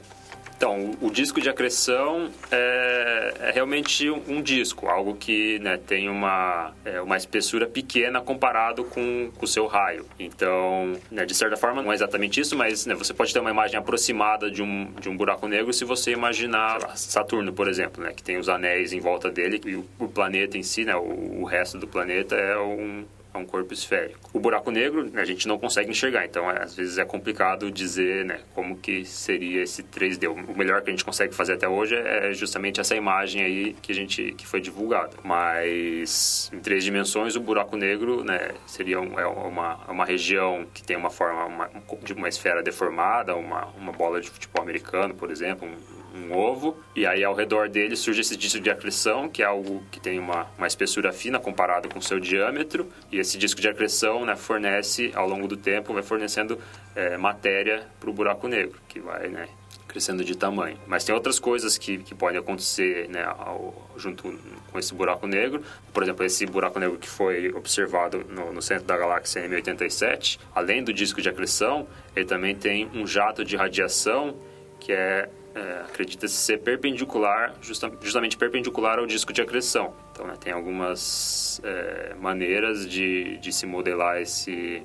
Então, 0.59 0.91
o 1.01 1.09
disco 1.09 1.41
de 1.41 1.49
acreção 1.49 2.33
é, 2.51 3.35
é 3.43 3.51
realmente 3.53 4.11
um 4.11 4.43
disco, 4.43 4.89
algo 4.89 5.15
que 5.15 5.61
né, 5.61 5.77
tem 5.77 6.09
uma, 6.09 6.75
é, 6.85 7.01
uma 7.01 7.17
espessura 7.17 7.65
pequena 7.65 8.21
comparado 8.21 8.83
com 8.83 9.31
o 9.41 9.47
seu 9.47 9.69
raio. 9.69 10.05
Então, 10.19 10.99
né, 11.13 11.25
de 11.25 11.33
certa 11.33 11.57
forma, 11.57 11.81
não 11.81 11.93
é 11.93 11.95
exatamente 11.95 12.41
isso, 12.41 12.57
mas 12.57 12.87
né, 12.87 12.95
você 12.97 13.15
pode 13.15 13.33
ter 13.33 13.39
uma 13.39 13.53
imagem 13.53 13.79
aproximada 13.79 14.51
de 14.51 14.61
um, 14.61 14.91
de 15.01 15.09
um 15.09 15.17
buraco 15.17 15.47
negro 15.47 15.73
se 15.73 15.85
você 15.85 16.11
imaginar 16.11 16.83
lá, 16.83 16.97
Saturno, 16.97 17.53
por 17.53 17.69
exemplo, 17.69 18.03
né, 18.03 18.13
que 18.13 18.23
tem 18.25 18.37
os 18.37 18.49
anéis 18.49 18.93
em 18.93 18.99
volta 18.99 19.31
dele 19.31 19.61
e 19.65 19.77
o, 19.77 19.87
o 19.97 20.09
planeta 20.09 20.59
em 20.59 20.65
si, 20.65 20.85
né, 20.85 20.97
o, 20.97 21.41
o 21.41 21.45
resto 21.45 21.79
do 21.79 21.87
planeta 21.87 22.35
é 22.35 22.59
um, 22.59 23.05
um 23.39 23.47
corpo 23.47 23.73
esférico. 23.73 24.31
O 24.33 24.41
buraco 24.41 24.71
negro 24.71 25.05
né, 25.11 25.21
a 25.21 25.25
gente 25.25 25.47
não 25.49 25.59
consegue 25.59 25.91
enxergar, 25.91 26.25
então 26.25 26.51
é, 26.51 26.63
às 26.63 26.75
vezes 26.75 26.99
é 26.99 27.05
complicado 27.05 27.71
dizer 27.71 28.25
né, 28.25 28.41
como 28.55 28.77
que 28.77 29.05
seria 29.05 29.63
esse 29.63 29.83
3D. 29.83 30.29
O 30.29 30.57
melhor 30.57 30.83
que 30.83 30.91
a 30.91 30.93
gente 30.93 31.05
consegue 31.05 31.35
fazer 31.35 31.55
até 31.55 31.69
hoje 31.69 31.95
é 31.95 32.33
justamente 32.33 32.81
essa 32.81 32.95
imagem 32.95 33.43
aí 33.43 33.77
que 33.81 33.93
a 33.93 33.95
gente 33.95 34.33
que 34.33 34.47
foi 34.47 34.61
divulgada. 34.61 35.17
Mas 35.23 36.51
em 36.53 36.59
três 36.59 36.85
dimensões 36.85 37.37
o 37.37 37.41
buraco 37.41 37.77
negro 37.77 38.25
né, 38.25 38.51
seria 38.67 39.01
um, 39.01 39.19
é 39.19 39.27
uma, 39.27 39.77
uma 39.89 40.05
região 40.05 40.67
que 40.75 40.83
tem 40.83 40.97
uma 40.97 41.11
forma 41.11 41.45
uma, 41.47 41.71
de 42.03 42.13
uma 42.13 42.29
esfera 42.29 42.63
deformada, 42.63 43.35
uma, 43.35 43.67
uma 43.77 43.93
bola 43.93 44.21
de 44.21 44.31
futebol 44.31 44.63
americano, 44.63 45.15
por 45.15 45.31
exemplo, 45.31 45.69
um, 45.69 45.98
um 46.19 46.37
ovo, 46.37 46.77
e 46.95 47.07
aí 47.07 47.25
ao 47.25 47.35
redor 47.35 47.69
dele 47.69 47.97
surge 47.97 48.21
esse 48.21 48.37
disco 48.37 48.61
de 48.61 48.71
acreção, 48.71 49.29
que 49.29 49.43
é 49.43 49.47
algo 49.47 49.83
que 49.91 50.01
tem 50.01 50.19
uma, 50.19 50.47
uma 50.57 50.67
espessura 50.67 51.13
fina 51.13 51.39
comparado 51.39 51.89
com 51.89 52.01
seu 52.01 52.19
diâmetro, 52.19 52.89
e 53.11 53.19
esse 53.19 53.39
disco 53.39 53.61
de 53.61 53.69
acreção 53.69 54.25
né, 54.25 54.37
fornece, 54.37 55.13
ao 55.15 55.29
longo 55.29 55.47
do 55.47 55.57
tempo, 55.57 55.93
vai 55.93 56.03
fornecendo 56.03 56.59
é, 56.95 57.17
matéria 57.17 57.87
para 58.01 58.11
o 58.11 58.13
buraco 58.13 58.49
negro, 58.49 58.79
que 58.89 59.01
vai 59.01 59.29
né, 59.29 59.49
crescendo 59.89 60.23
de 60.23 60.37
tamanho. 60.37 60.79
Mas 60.87 61.05
tem 61.05 61.15
outras 61.15 61.41
coisas 61.41 61.79
que, 61.79 61.99
que 61.99 62.15
podem 62.15 62.39
acontecer 62.39 63.09
né, 63.09 63.25
ao, 63.25 63.91
junto 63.97 64.39
com 64.71 64.79
esse 64.79 64.95
buraco 64.95 65.27
negro. 65.27 65.63
Por 65.93 66.03
exemplo, 66.03 66.25
esse 66.25 66.45
buraco 66.47 66.79
negro 66.79 66.99
que 66.99 67.09
foi 67.09 67.51
observado 67.53 68.25
no, 68.29 68.53
no 68.53 68.63
centro 68.63 68.85
da 68.85 68.97
galáxia 68.97 69.49
M87, 69.49 70.39
além 70.55 70.85
do 70.85 70.93
disco 70.93 71.23
de 71.23 71.29
acreção, 71.29 71.89
ele 72.15 72.27
também 72.27 72.55
tem 72.55 72.89
um 72.95 73.07
jato 73.07 73.45
de 73.45 73.57
radiação 73.57 74.37
que 74.79 74.93
é 74.93 75.29
é, 75.59 75.81
acredita-se 75.81 76.35
ser 76.35 76.59
perpendicular, 76.59 77.55
justa, 77.61 77.91
justamente 78.01 78.37
perpendicular 78.37 78.99
ao 78.99 79.07
disco 79.07 79.33
de 79.33 79.43
acreção. 79.43 79.93
Então, 80.13 80.27
né, 80.27 80.35
tem 80.39 80.53
algumas 80.53 81.61
é, 81.65 82.15
maneiras 82.21 82.89
de, 82.89 83.39
de 83.39 83.53
se 83.53 83.67
modelar 83.67 84.21
esse, 84.21 84.83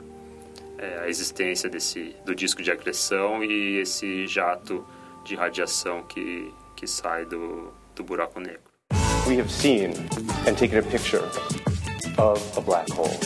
é, 0.78 1.00
a 1.02 1.08
existência 1.08 1.70
desse, 1.70 2.16
do 2.26 2.34
disco 2.34 2.64
de 2.64 2.72
acreção 2.72 3.44
e 3.44 3.78
esse 3.78 4.26
jato 4.26 4.86
de 5.24 5.36
radiação 5.36 6.04
que, 6.04 6.52
que 6.76 6.88
sai 6.88 7.26
do, 7.26 7.72
do 7.96 8.04
buraco 8.04 8.40
negro. 8.40 8.62
We 9.28 9.40
have 9.40 9.50
seen 9.50 9.92
and 10.48 10.56
taken 10.56 10.80
a 10.80 10.84
picture 10.84 11.24
of 12.18 12.58
a 12.58 12.62
black 12.62 12.92
hole. 12.92 13.18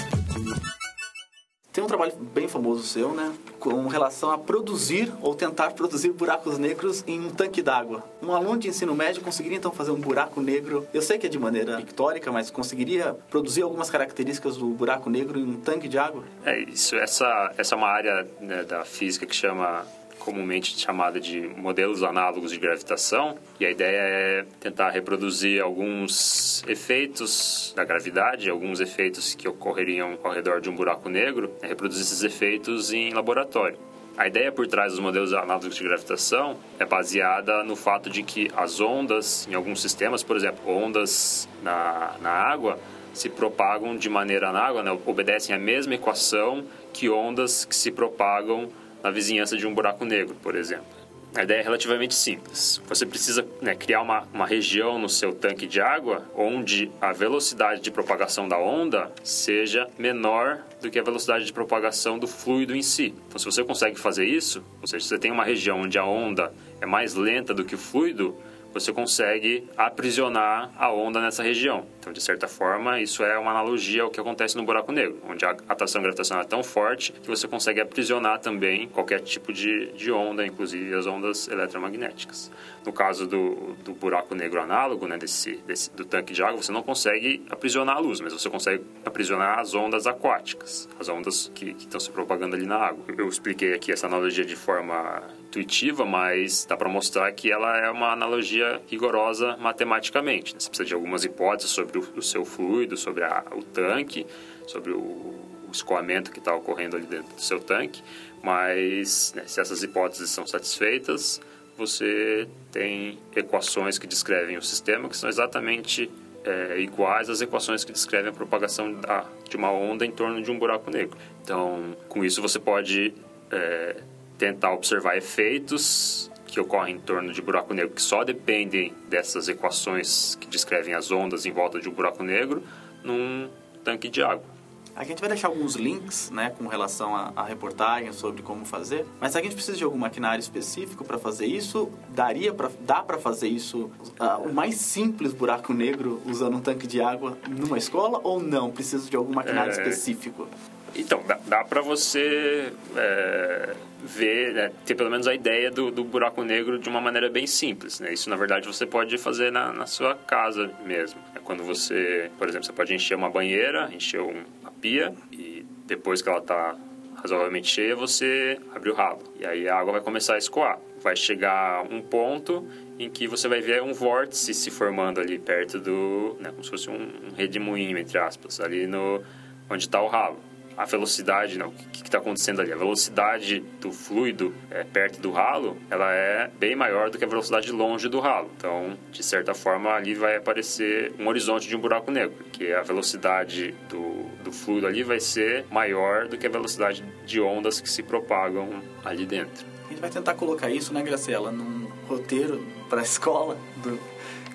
Tem 1.78 1.84
um 1.84 1.88
trabalho 1.88 2.14
bem 2.34 2.48
famoso 2.48 2.82
seu, 2.82 3.14
né? 3.14 3.32
Com 3.60 3.86
relação 3.86 4.32
a 4.32 4.38
produzir 4.40 5.14
ou 5.22 5.36
tentar 5.36 5.70
produzir 5.74 6.12
buracos 6.12 6.58
negros 6.58 7.04
em 7.06 7.20
um 7.20 7.30
tanque 7.30 7.62
d'água. 7.62 8.04
Um 8.20 8.34
aluno 8.34 8.58
de 8.58 8.68
ensino 8.68 8.96
médio 8.96 9.22
conseguiria 9.22 9.60
então 9.60 9.72
fazer 9.72 9.92
um 9.92 10.00
buraco 10.00 10.42
negro, 10.42 10.88
eu 10.92 11.04
sei 11.04 11.20
que 11.20 11.28
é 11.28 11.30
de 11.30 11.38
maneira 11.38 11.78
pictórica, 11.78 12.32
mas 12.32 12.50
conseguiria 12.50 13.16
produzir 13.30 13.62
algumas 13.62 13.92
características 13.92 14.58
do 14.58 14.66
buraco 14.70 15.08
negro 15.08 15.38
em 15.38 15.44
um 15.44 15.62
tanque 15.62 15.88
de 15.88 16.00
água? 16.00 16.24
É 16.44 16.60
isso, 16.62 16.96
essa, 16.96 17.54
essa 17.56 17.76
é 17.76 17.78
uma 17.78 17.90
área 17.90 18.28
né, 18.42 18.64
da 18.64 18.84
física 18.84 19.28
que 19.28 19.36
chama 19.36 19.86
comumente 20.28 20.78
chamada 20.78 21.22
de 21.22 21.40
modelos 21.56 22.04
análogos 22.04 22.52
de 22.52 22.60
gravitação, 22.60 23.38
e 23.62 23.66
a 23.66 23.72
ideia 23.72 23.98
é 23.98 24.46
tentar 24.60 24.90
reproduzir 24.90 25.62
alguns 25.62 26.66
efeitos 26.68 27.72
da 27.74 27.86
gravidade, 27.86 28.50
alguns 28.50 28.82
efeitos 28.82 29.34
que 29.34 29.48
ocorreriam 29.48 30.20
ao 30.22 30.34
redor 30.34 30.60
de 30.60 30.70
um 30.70 30.76
buraco 30.76 31.08
negro, 31.08 31.50
é 31.62 31.68
reproduzir 31.68 32.02
esses 32.02 32.24
efeitos 32.24 32.92
em 32.92 33.14
laboratório. 33.14 33.78
A 34.18 34.28
ideia 34.28 34.52
por 34.52 34.68
trás 34.68 34.92
dos 34.92 35.00
modelos 35.00 35.32
análogos 35.32 35.78
de 35.78 35.84
gravitação 35.84 36.58
é 36.78 36.84
baseada 36.84 37.64
no 37.64 37.78
fato 37.78 38.10
de 38.10 38.22
que 38.22 38.52
as 38.54 38.82
ondas 38.82 39.48
em 39.50 39.54
alguns 39.54 39.82
sistemas, 39.82 40.24
por 40.24 40.36
exemplo, 40.36 40.70
ondas 40.70 41.48
na, 41.64 42.16
na 42.20 42.32
água, 42.32 42.78
se 43.14 43.30
propagam 43.30 43.96
de 43.96 44.10
maneira 44.10 44.50
análoga, 44.50 44.84
né, 44.84 45.00
obedecem 45.06 45.56
à 45.56 45.60
mesma 45.60 45.96
equação 45.96 46.66
que 46.92 47.10
ondas 47.10 47.64
que 47.64 47.76
se 47.76 47.92
propagam 47.92 48.70
na 49.04 49.12
vizinhança 49.12 49.58
de 49.58 49.66
um 49.68 49.74
buraco 49.74 50.06
negro, 50.06 50.36
por 50.42 50.56
exemplo. 50.56 50.98
A 51.36 51.44
ideia 51.44 51.60
é 51.60 51.62
relativamente 51.62 52.16
simples. 52.16 52.82
Você 52.88 53.06
precisa 53.06 53.46
né, 53.62 53.76
criar 53.76 54.02
uma, 54.02 54.28
uma 54.34 54.48
região 54.48 54.98
no 54.98 55.08
seu 55.08 55.36
tanque 55.36 55.68
de 55.68 55.80
água 55.80 56.26
onde 56.36 56.90
a 57.00 57.14
velocidade 57.14 57.82
de 57.82 57.92
propagação 57.92 58.48
da 58.48 58.58
onda 58.58 59.12
seja 59.24 59.88
menor 60.00 60.64
do 60.82 60.90
que 60.90 60.98
a 60.98 61.04
velocidade 61.04 61.46
de 61.46 61.54
propagação 61.54 62.18
do 62.18 62.28
fluido 62.28 62.76
em 62.76 62.82
si. 62.82 63.14
Então, 63.28 63.38
se 63.38 63.46
você 63.46 63.64
consegue 63.64 64.00
fazer 64.00 64.26
isso, 64.26 64.64
ou 64.82 64.88
seja, 64.88 65.04
se 65.04 65.10
você 65.10 65.20
tem 65.20 65.32
uma 65.32 65.44
região 65.44 65.82
onde 65.82 66.00
a 66.00 66.06
onda 66.06 66.52
é 66.82 66.86
mais 66.86 67.14
lenta 67.14 67.54
do 67.54 67.64
que 67.64 67.76
o 67.76 67.78
fluido, 67.78 68.36
você 68.80 68.94
consegue 68.94 69.68
aprisionar 69.76 70.72
a 70.78 70.92
onda 70.92 71.20
nessa 71.20 71.42
região. 71.42 71.86
Então, 72.00 72.14
de 72.14 72.22
certa 72.22 72.48
forma, 72.48 73.02
isso 73.02 73.24
é 73.24 73.38
uma 73.38 73.52
analogia 73.52 74.04
ao 74.04 74.10
que 74.10 74.20
acontece 74.20 74.56
no 74.56 74.64
buraco 74.64 74.92
negro, 74.92 75.20
onde 75.28 75.46
a 75.46 75.52
atração 75.68 76.02
gravitacional 76.02 76.44
é 76.44 76.48
tão 76.48 76.64
forte 76.64 77.12
que 77.12 77.28
você 77.28 77.48
consegue 77.48 77.82
aprisionar 77.82 78.40
também 78.40 78.88
qualquer 78.88 79.20
tipo 79.20 79.52
de, 79.52 79.92
de 79.94 80.12
onda, 80.12 80.46
inclusive 80.46 80.94
as 80.94 81.06
ondas 81.06 81.48
eletromagnéticas. 81.48 82.52
No 82.86 82.94
caso 82.94 83.28
do, 83.28 83.76
do 83.84 83.94
buraco 83.94 84.34
negro 84.34 84.62
análogo, 84.62 85.08
né, 85.08 85.18
desse, 85.18 85.58
desse, 85.68 85.92
do 85.92 86.06
tanque 86.06 86.34
de 86.34 86.42
água, 86.42 86.62
você 86.62 86.72
não 86.72 86.82
consegue 86.82 87.44
aprisionar 87.50 87.98
a 87.98 88.00
luz, 88.00 88.22
mas 88.22 88.32
você 88.32 88.50
consegue 88.50 88.84
aprisionar 89.04 89.60
as 89.60 89.74
ondas 89.74 90.08
aquáticas, 90.08 90.88
as 91.00 91.10
ondas 91.10 91.52
que, 91.54 91.74
que 91.74 91.84
estão 91.84 92.00
se 92.00 92.10
propagando 92.10 92.56
ali 92.56 92.66
na 92.66 92.78
água. 92.78 93.04
Eu 93.18 93.28
expliquei 93.28 93.74
aqui 93.74 93.92
essa 93.92 94.08
analogia 94.08 94.46
de 94.46 94.56
forma 94.56 95.24
intuitiva, 95.48 96.06
mas 96.06 96.66
dá 96.66 96.76
para 96.76 96.90
mostrar 96.90 97.32
que 97.32 97.52
ela 97.52 97.78
é 97.78 97.90
uma 97.90 98.12
analogia 98.12 98.82
rigorosa 98.88 99.58
matematicamente. 99.58 100.54
Né? 100.54 100.60
Você 100.60 100.70
precisa 100.70 100.88
de 100.88 100.94
algumas 100.94 101.24
hipóteses 101.24 101.72
sobre 101.72 101.98
o, 101.98 102.02
o 102.18 102.22
seu 102.22 102.46
fluido, 102.46 102.98
sobre 102.98 103.24
a, 103.24 103.44
o 103.56 103.64
tanque, 103.64 104.26
sobre 104.68 104.92
o, 104.92 104.98
o 105.00 105.70
escoamento 105.72 106.32
que 106.32 106.40
está 106.40 106.54
ocorrendo 106.54 106.96
ali 106.96 107.06
dentro 107.06 107.34
do 107.34 107.42
seu 107.42 107.60
tanque, 107.60 108.04
mas 108.44 109.34
né, 109.36 109.44
se 109.48 109.60
essas 109.60 109.82
hipóteses 109.84 110.30
são 110.30 110.46
satisfeitas, 110.46 111.42
você 111.78 112.48
tem 112.72 113.18
equações 113.36 113.98
que 113.98 114.08
descrevem 114.08 114.58
o 114.58 114.62
sistema 114.62 115.08
que 115.08 115.16
são 115.16 115.30
exatamente 115.30 116.10
é, 116.44 116.80
iguais 116.80 117.30
às 117.30 117.42
equações 117.42 117.84
que 117.84 117.92
descrevem 117.92 118.30
a 118.30 118.34
propagação 118.34 118.94
da, 118.94 119.26
de 119.48 119.56
uma 119.56 119.72
onda 119.72 120.06
em 120.06 120.12
torno 120.12 120.42
de 120.42 120.50
um 120.50 120.58
buraco 120.58 120.90
negro. 120.90 121.18
Então, 121.44 121.96
com 122.08 122.24
isso 122.24 122.42
você 122.42 122.60
pode 122.60 123.14
é, 123.52 123.98
tentar 124.38 124.74
observar 124.74 125.18
efeitos 125.18 126.32
que 126.46 126.60
ocorrem 126.60 126.96
em 126.96 127.00
torno 127.00 127.34
de 127.34 127.42
buraco 127.42 127.74
negro 127.74 127.94
que 127.94 128.02
só 128.02 128.24
dependem 128.24 128.94
dessas 129.10 129.48
equações 129.48 130.36
que 130.36 130.48
descrevem 130.48 130.94
as 130.94 131.12
ondas 131.12 131.46
em 131.46 131.52
volta 131.52 131.80
de 131.80 131.90
um 131.90 131.92
buraco 131.92 132.24
negro 132.24 132.64
num 133.04 133.50
tanque 133.84 134.10
de 134.10 134.24
água. 134.24 134.58
A 134.96 135.04
gente 135.04 135.20
vai 135.20 135.30
deixar 135.30 135.50
alguns 135.50 135.76
links, 135.76 136.32
né, 136.32 136.50
com 136.58 136.66
relação 136.66 137.16
à, 137.16 137.44
reportagem 137.44 138.12
sobre 138.12 138.42
como 138.42 138.66
fazer. 138.66 139.06
Mas 139.22 139.32
se 139.32 139.38
a 139.38 139.44
gente 139.44 139.54
precisa 139.54 139.78
de 139.78 139.84
algum 139.84 139.98
maquinário 139.98 140.40
específico 140.40 141.06
para 141.06 141.20
fazer 141.20 141.46
isso, 141.46 141.92
daria 142.10 142.52
para 142.52 142.72
dá 142.80 143.04
para 143.04 143.20
fazer 143.20 143.48
isso 143.48 143.92
uh, 144.20 144.42
o 144.44 144.52
mais 144.52 144.74
simples 144.78 145.34
buraco 145.34 145.72
negro 145.72 146.20
usando 146.26 146.58
um 146.58 146.60
tanque 146.60 146.88
de 146.88 147.00
água 147.00 147.38
numa 147.48 147.78
escola 147.78 148.20
ou 148.24 148.42
não? 148.42 148.72
Precisa 148.72 149.08
de 149.08 149.16
algum 149.16 149.36
maquinário 149.36 149.72
é... 149.72 149.78
específico? 149.78 150.48
Então, 150.96 151.24
dá, 151.28 151.40
dá 151.46 151.64
para 151.64 151.82
você 151.82 152.72
é, 152.96 153.76
ver, 154.04 154.54
né, 154.54 154.72
ter 154.86 154.96
pelo 154.96 155.10
menos 155.10 155.28
a 155.28 155.34
ideia 155.34 155.70
do, 155.70 155.92
do, 155.92 156.04
buraco 156.04 156.44
negro 156.44 156.80
de 156.80 156.90
uma 156.90 157.02
maneira 157.02 157.30
bem 157.30 157.48
simples. 157.48 158.00
Né? 158.00 158.14
Isso, 158.14 158.30
na 158.30 158.36
verdade, 158.36 158.68
você 158.68 158.86
pode 158.86 159.18
fazer 159.18 159.52
na, 159.52 159.74
na 159.74 159.86
sua 159.86 160.16
casa 160.16 160.72
mesmo. 160.86 161.20
É 161.36 161.40
quando 161.40 161.64
você, 161.64 162.32
por 162.38 162.48
exemplo, 162.48 162.66
você 162.66 162.74
pode 162.74 162.94
encher 162.94 163.16
uma 163.16 163.30
banheira, 163.30 163.90
encher 163.94 164.22
uma 164.22 164.72
pia 164.82 165.14
e 165.32 165.66
depois 165.86 166.22
que 166.22 166.30
ela 166.30 166.40
está 166.40 166.76
razoavelmente 167.16 167.68
cheia, 167.68 167.96
você 167.96 168.60
abre 168.74 168.90
o 168.90 168.94
ralo. 168.94 169.20
E 169.40 169.46
aí 169.46 169.68
a 169.68 169.76
água 169.76 169.94
vai 169.94 170.02
começar 170.02 170.36
a 170.36 170.38
escoar. 170.38 170.80
Vai 171.02 171.16
chegar 171.16 171.84
um 171.92 172.02
ponto 172.02 172.68
em 173.00 173.10
que 173.10 173.28
você 173.28 173.48
vai 173.48 173.62
ver 173.62 173.82
um 173.82 173.94
vórtice 173.94 174.54
se 174.54 174.70
formando 174.72 175.20
ali 175.20 175.38
perto 175.38 175.80
do... 175.80 176.38
Né, 176.40 176.50
como 176.52 176.64
se 176.64 176.70
fosse 176.70 176.90
um, 176.90 176.94
um 176.94 177.36
redemoinho, 177.36 177.98
entre 177.98 178.18
aspas, 178.18 178.60
ali 178.60 178.88
no 178.88 179.22
onde 179.70 179.86
está 179.86 180.02
o 180.02 180.08
ralo 180.08 180.47
a 180.78 180.86
velocidade, 180.86 181.58
não, 181.58 181.70
o 181.70 181.72
que 181.72 182.04
está 182.04 182.20
acontecendo 182.20 182.62
ali? 182.62 182.72
A 182.72 182.78
velocidade 182.78 183.62
do 183.82 183.92
fluido 183.92 184.54
é, 184.70 184.84
perto 184.84 185.20
do 185.20 185.32
ralo, 185.32 185.76
ela 185.90 186.14
é 186.14 186.52
bem 186.60 186.76
maior 186.76 187.10
do 187.10 187.18
que 187.18 187.26
a 187.26 187.28
velocidade 187.28 187.72
longe 187.72 188.08
do 188.08 188.20
ralo. 188.20 188.52
Então, 188.56 188.96
de 189.12 189.24
certa 189.24 189.56
forma, 189.56 189.90
ali 189.90 190.14
vai 190.14 190.36
aparecer 190.36 191.12
um 191.20 191.28
horizonte 191.28 191.68
de 191.68 191.76
um 191.76 191.80
buraco 191.80 192.12
negro, 192.12 192.36
porque 192.38 192.72
a 192.72 192.84
velocidade 192.84 193.74
do, 193.90 194.26
do 194.44 194.52
fluido 194.52 194.86
ali 194.86 195.02
vai 195.02 195.20
ser 195.20 195.66
maior 195.72 196.28
do 196.28 196.38
que 196.38 196.46
a 196.46 196.50
velocidade 196.50 197.04
de 197.26 197.42
ondas 197.42 197.82
que 197.82 197.90
se 197.90 198.04
propagam 198.04 198.70
ali 199.04 199.26
dentro. 199.26 199.66
A 199.86 199.90
gente 199.90 200.00
vai 200.00 200.10
tentar 200.12 200.36
colocar 200.36 200.70
isso, 200.70 200.94
né, 200.94 201.02
Graciela, 201.02 201.52
num 201.52 201.88
roteiro 202.08 202.64
para 202.88 203.02
a 203.02 203.04
escola. 203.04 203.58
Do... 203.78 204.00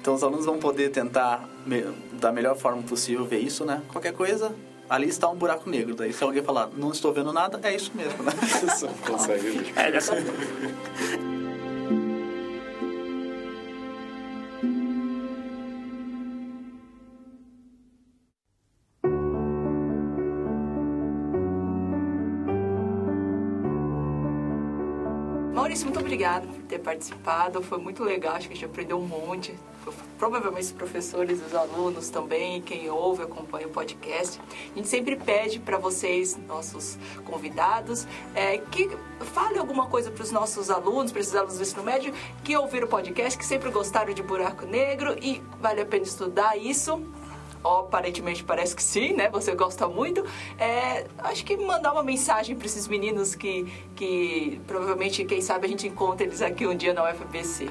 Então 0.00 0.14
os 0.14 0.22
alunos 0.22 0.46
vão 0.46 0.58
poder 0.58 0.90
tentar, 0.90 1.48
da 2.12 2.30
melhor 2.30 2.56
forma 2.56 2.82
possível, 2.82 3.24
ver 3.24 3.38
isso, 3.38 3.64
né? 3.64 3.82
Qualquer 3.88 4.12
coisa, 4.12 4.54
ali 4.92 5.08
está 5.08 5.26
um 5.28 5.34
buraco 5.34 5.70
negro. 5.70 5.94
Daí 5.94 6.12
se 6.12 6.22
alguém 6.22 6.42
falar, 6.42 6.68
não 6.76 6.90
estou 6.90 7.12
vendo 7.14 7.32
nada, 7.32 7.58
é 7.62 7.74
isso 7.74 7.90
mesmo, 7.94 8.22
né? 8.22 8.32
Consegue 9.08 9.50
ver. 9.50 9.72
É, 9.74 9.90
dessa... 9.90 10.14
Muito 25.80 26.00
obrigada 26.00 26.46
por 26.46 26.62
ter 26.64 26.78
participado. 26.80 27.62
Foi 27.62 27.78
muito 27.78 28.04
legal, 28.04 28.34
acho 28.34 28.46
que 28.46 28.52
a 28.52 28.56
gente 28.56 28.66
aprendeu 28.66 28.98
um 28.98 29.06
monte. 29.06 29.54
Provavelmente 30.18 30.66
os 30.66 30.72
professores, 30.72 31.40
os 31.44 31.54
alunos 31.54 32.10
também, 32.10 32.60
quem 32.60 32.90
ouve, 32.90 33.22
acompanha 33.22 33.66
o 33.66 33.70
podcast. 33.70 34.38
A 34.70 34.76
gente 34.76 34.86
sempre 34.86 35.16
pede 35.16 35.58
para 35.58 35.78
vocês, 35.78 36.38
nossos 36.46 36.98
convidados, 37.24 38.06
é, 38.34 38.58
que 38.58 38.90
fale 39.32 39.58
alguma 39.58 39.86
coisa 39.86 40.10
para 40.10 40.22
os 40.22 40.30
nossos 40.30 40.70
alunos, 40.70 41.10
para 41.10 41.22
esses 41.22 41.34
alunos 41.34 41.56
do 41.56 41.62
ensino 41.62 41.82
médio, 41.82 42.12
que 42.44 42.54
ouviram 42.54 42.86
o 42.86 42.90
podcast, 42.90 43.38
que 43.38 43.46
sempre 43.46 43.70
gostaram 43.70 44.12
de 44.12 44.22
buraco 44.22 44.66
negro 44.66 45.16
e 45.20 45.42
vale 45.58 45.80
a 45.80 45.86
pena 45.86 46.04
estudar 46.04 46.54
isso 46.56 47.02
aparentemente 47.64 48.42
parece 48.44 48.74
que 48.74 48.82
sim, 48.82 49.12
né? 49.12 49.28
Você 49.30 49.54
gosta 49.54 49.88
muito. 49.88 50.24
É, 50.58 51.06
acho 51.18 51.44
que 51.44 51.56
mandar 51.56 51.92
uma 51.92 52.02
mensagem 52.02 52.56
para 52.56 52.66
esses 52.66 52.88
meninos 52.88 53.34
que, 53.34 53.66
que 53.94 54.60
provavelmente, 54.66 55.24
quem 55.24 55.40
sabe, 55.40 55.66
a 55.66 55.68
gente 55.68 55.86
encontra 55.86 56.26
eles 56.26 56.42
aqui 56.42 56.66
um 56.66 56.74
dia 56.74 56.92
na 56.92 57.10
UFBC. 57.10 57.68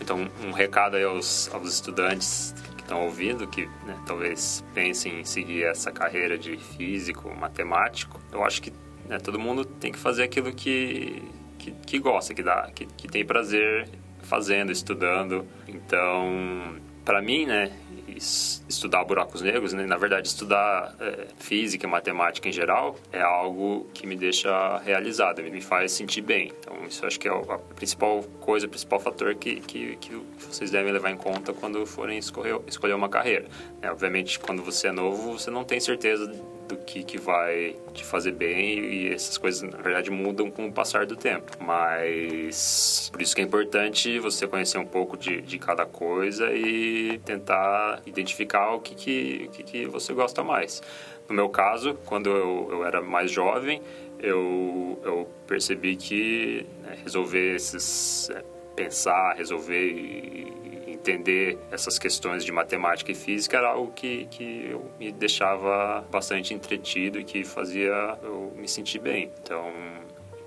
Então, 0.00 0.28
um 0.44 0.50
recado 0.50 0.96
aí 0.96 1.04
aos, 1.04 1.48
aos 1.54 1.72
estudantes 1.72 2.54
que 2.76 2.82
estão 2.82 3.04
ouvindo, 3.04 3.46
que 3.46 3.66
né, 3.86 3.96
talvez 4.06 4.64
pensem 4.74 5.20
em 5.20 5.24
seguir 5.24 5.64
essa 5.64 5.92
carreira 5.92 6.36
de 6.36 6.56
físico, 6.56 7.32
matemático. 7.34 8.20
Eu 8.32 8.44
acho 8.44 8.60
que 8.60 8.72
né, 9.08 9.18
todo 9.18 9.38
mundo 9.38 9.64
tem 9.64 9.92
que 9.92 9.98
fazer 9.98 10.24
aquilo 10.24 10.52
que, 10.52 11.22
que, 11.58 11.70
que 11.70 11.98
gosta, 11.98 12.34
que, 12.34 12.42
dá, 12.42 12.70
que, 12.74 12.86
que 12.86 13.06
tem 13.06 13.24
prazer 13.24 13.88
fazendo, 14.22 14.72
estudando. 14.72 15.46
Então, 15.68 16.76
para 17.04 17.20
mim, 17.22 17.46
né, 17.46 17.70
estudar 18.16 19.04
buracos 19.04 19.42
negros, 19.42 19.72
né? 19.72 19.86
na 19.86 19.96
verdade, 19.96 20.28
estudar 20.28 20.94
é, 21.00 21.26
física, 21.38 21.86
matemática 21.86 22.48
em 22.48 22.52
geral, 22.52 22.96
é 23.12 23.20
algo 23.20 23.86
que 23.94 24.06
me 24.06 24.16
deixa 24.16 24.78
realizado, 24.78 25.42
me 25.42 25.60
faz 25.60 25.92
sentir 25.92 26.22
bem. 26.22 26.52
Então, 26.60 26.76
isso 26.86 27.04
acho 27.06 27.18
que 27.18 27.28
é 27.28 27.30
a 27.30 27.58
principal 27.74 28.22
coisa, 28.40 28.66
o 28.66 28.68
principal 28.68 29.00
fator 29.00 29.34
que, 29.34 29.60
que, 29.60 29.96
que 29.96 30.20
vocês 30.48 30.70
devem 30.70 30.92
levar 30.92 31.10
em 31.10 31.16
conta 31.16 31.52
quando 31.52 31.84
forem 31.86 32.18
escolher, 32.18 32.60
escolher 32.66 32.94
uma 32.94 33.08
carreira. 33.08 33.46
É, 33.80 33.90
obviamente, 33.90 34.38
quando 34.38 34.62
você 34.62 34.88
é 34.88 34.92
novo, 34.92 35.38
você 35.38 35.50
não 35.50 35.64
tem 35.64 35.80
certeza 35.80 36.26
do 36.72 36.76
que, 36.76 37.02
que 37.02 37.18
vai 37.18 37.76
te 37.92 38.04
fazer 38.04 38.32
bem 38.32 38.78
e 38.78 39.12
essas 39.12 39.36
coisas, 39.36 39.62
na 39.62 39.78
verdade, 39.78 40.10
mudam 40.10 40.50
com 40.50 40.66
o 40.66 40.72
passar 40.72 41.06
do 41.06 41.16
tempo. 41.16 41.52
Mas 41.60 43.10
por 43.12 43.20
isso 43.20 43.34
que 43.34 43.40
é 43.40 43.44
importante 43.44 44.18
você 44.18 44.46
conhecer 44.46 44.78
um 44.78 44.86
pouco 44.86 45.16
de, 45.16 45.42
de 45.42 45.58
cada 45.58 45.84
coisa 45.84 46.52
e 46.52 47.18
tentar 47.24 48.01
identificar 48.06 48.72
o 48.72 48.80
que, 48.80 48.94
que, 48.94 49.44
o 49.48 49.50
que, 49.50 49.62
que 49.62 49.86
você 49.86 50.12
gosta 50.12 50.42
mais. 50.42 50.82
No 51.28 51.34
meu 51.34 51.48
caso, 51.48 51.96
quando 52.04 52.28
eu, 52.30 52.68
eu 52.70 52.84
era 52.84 53.00
mais 53.00 53.30
jovem, 53.30 53.80
eu, 54.18 55.00
eu 55.04 55.28
percebi 55.46 55.96
que 55.96 56.66
né, 56.82 56.98
resolver 57.02 57.56
esses... 57.56 58.30
É, 58.30 58.42
pensar, 58.74 59.34
resolver 59.36 59.86
e, 59.86 60.62
entender 61.02 61.58
essas 61.70 61.98
questões 61.98 62.44
de 62.44 62.52
matemática 62.52 63.10
e 63.10 63.14
física 63.14 63.56
era 63.56 63.70
algo 63.70 63.92
que, 63.92 64.26
que 64.26 64.68
eu 64.70 64.88
me 65.00 65.10
deixava 65.10 66.06
bastante 66.10 66.54
entretido 66.54 67.18
e 67.18 67.24
que 67.24 67.42
fazia 67.44 68.16
eu 68.22 68.52
me 68.54 68.68
sentir 68.68 69.00
bem. 69.00 69.30
Então, 69.42 69.72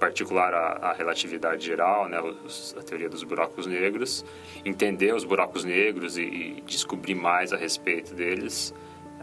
particular 0.05 0.53
a, 0.53 0.89
a 0.89 0.93
relatividade 0.93 1.65
geral, 1.65 2.07
né, 2.07 2.19
a 2.19 2.83
teoria 2.83 3.09
dos 3.09 3.23
buracos 3.23 3.65
negros, 3.65 4.23
entender 4.63 5.15
os 5.15 5.23
buracos 5.23 5.63
negros 5.63 6.15
e, 6.15 6.21
e 6.21 6.63
descobrir 6.65 7.15
mais 7.15 7.51
a 7.51 7.57
respeito 7.57 8.13
deles 8.13 8.73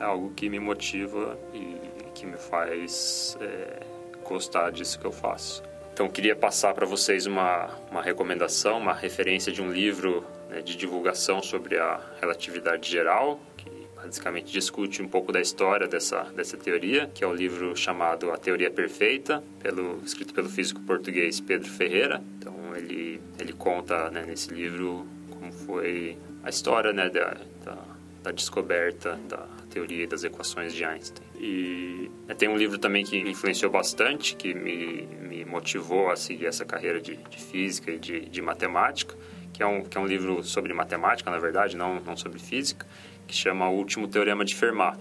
é 0.00 0.04
algo 0.04 0.32
que 0.34 0.48
me 0.48 0.58
motiva 0.58 1.38
e 1.54 1.76
que 2.14 2.26
me 2.26 2.36
faz 2.36 3.38
é, 3.40 3.80
gostar 4.24 4.70
disso 4.70 4.98
que 4.98 5.06
eu 5.06 5.12
faço. 5.12 5.62
Então, 5.92 6.08
queria 6.08 6.34
passar 6.34 6.74
para 6.74 6.86
vocês 6.86 7.26
uma, 7.26 7.68
uma 7.90 8.02
recomendação, 8.02 8.78
uma 8.78 8.94
referência 8.94 9.52
de 9.52 9.62
um 9.62 9.70
livro 9.70 10.24
né, 10.48 10.62
de 10.62 10.76
divulgação 10.76 11.40
sobre 11.42 11.78
a 11.78 12.00
relatividade 12.20 12.90
geral, 12.90 13.38
que 13.56 13.81
basicamente 14.02 14.52
discute 14.52 15.00
um 15.00 15.08
pouco 15.08 15.30
da 15.30 15.40
história 15.40 15.86
dessa, 15.86 16.24
dessa 16.34 16.56
teoria, 16.56 17.10
que 17.14 17.22
é 17.22 17.26
o 17.26 17.32
livro 17.32 17.76
chamado 17.76 18.32
A 18.32 18.36
Teoria 18.36 18.70
Perfeita, 18.70 19.42
pelo, 19.60 20.00
escrito 20.04 20.34
pelo 20.34 20.48
físico 20.48 20.80
português 20.80 21.40
Pedro 21.40 21.68
Ferreira. 21.68 22.22
Então, 22.38 22.54
ele, 22.76 23.20
ele 23.38 23.52
conta 23.52 24.10
né, 24.10 24.24
nesse 24.26 24.52
livro 24.52 25.06
como 25.30 25.52
foi 25.52 26.18
a 26.42 26.50
história 26.50 26.92
né, 26.92 27.08
da, 27.08 27.36
da, 27.64 27.78
da 28.24 28.30
descoberta 28.32 29.18
da 29.28 29.46
teoria 29.70 30.06
das 30.06 30.24
equações 30.24 30.74
de 30.74 30.84
Einstein. 30.84 31.26
E 31.38 32.10
né, 32.26 32.34
tem 32.34 32.48
um 32.48 32.56
livro 32.56 32.78
também 32.78 33.04
que 33.04 33.16
influenciou 33.16 33.70
bastante, 33.70 34.34
que 34.34 34.52
me, 34.52 35.06
me 35.20 35.44
motivou 35.44 36.10
a 36.10 36.16
seguir 36.16 36.46
essa 36.46 36.64
carreira 36.64 37.00
de, 37.00 37.16
de 37.16 37.38
física 37.38 37.90
e 37.90 37.98
de, 37.98 38.20
de, 38.28 38.42
matemática, 38.42 39.14
que 39.52 39.62
é, 39.62 39.66
um, 39.66 39.82
que 39.82 39.96
é 39.96 40.00
um 40.00 40.06
livro 40.06 40.42
sobre 40.42 40.72
matemática, 40.74 41.30
na 41.30 41.38
verdade, 41.38 41.76
não, 41.76 42.00
não 42.00 42.16
sobre 42.16 42.38
física, 42.38 42.86
que 43.26 43.34
chama 43.34 43.68
O 43.68 43.76
Último 43.76 44.08
Teorema 44.08 44.44
de 44.44 44.54
Fermat. 44.54 44.98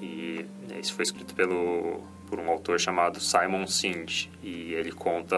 E 0.00 0.44
né, 0.68 0.78
isso 0.80 0.94
foi 0.94 1.02
escrito 1.02 1.34
pelo, 1.34 2.02
por 2.28 2.38
um 2.38 2.50
autor 2.50 2.78
chamado 2.80 3.20
Simon 3.20 3.66
Singh, 3.66 4.28
e 4.42 4.74
ele 4.74 4.92
conta 4.92 5.36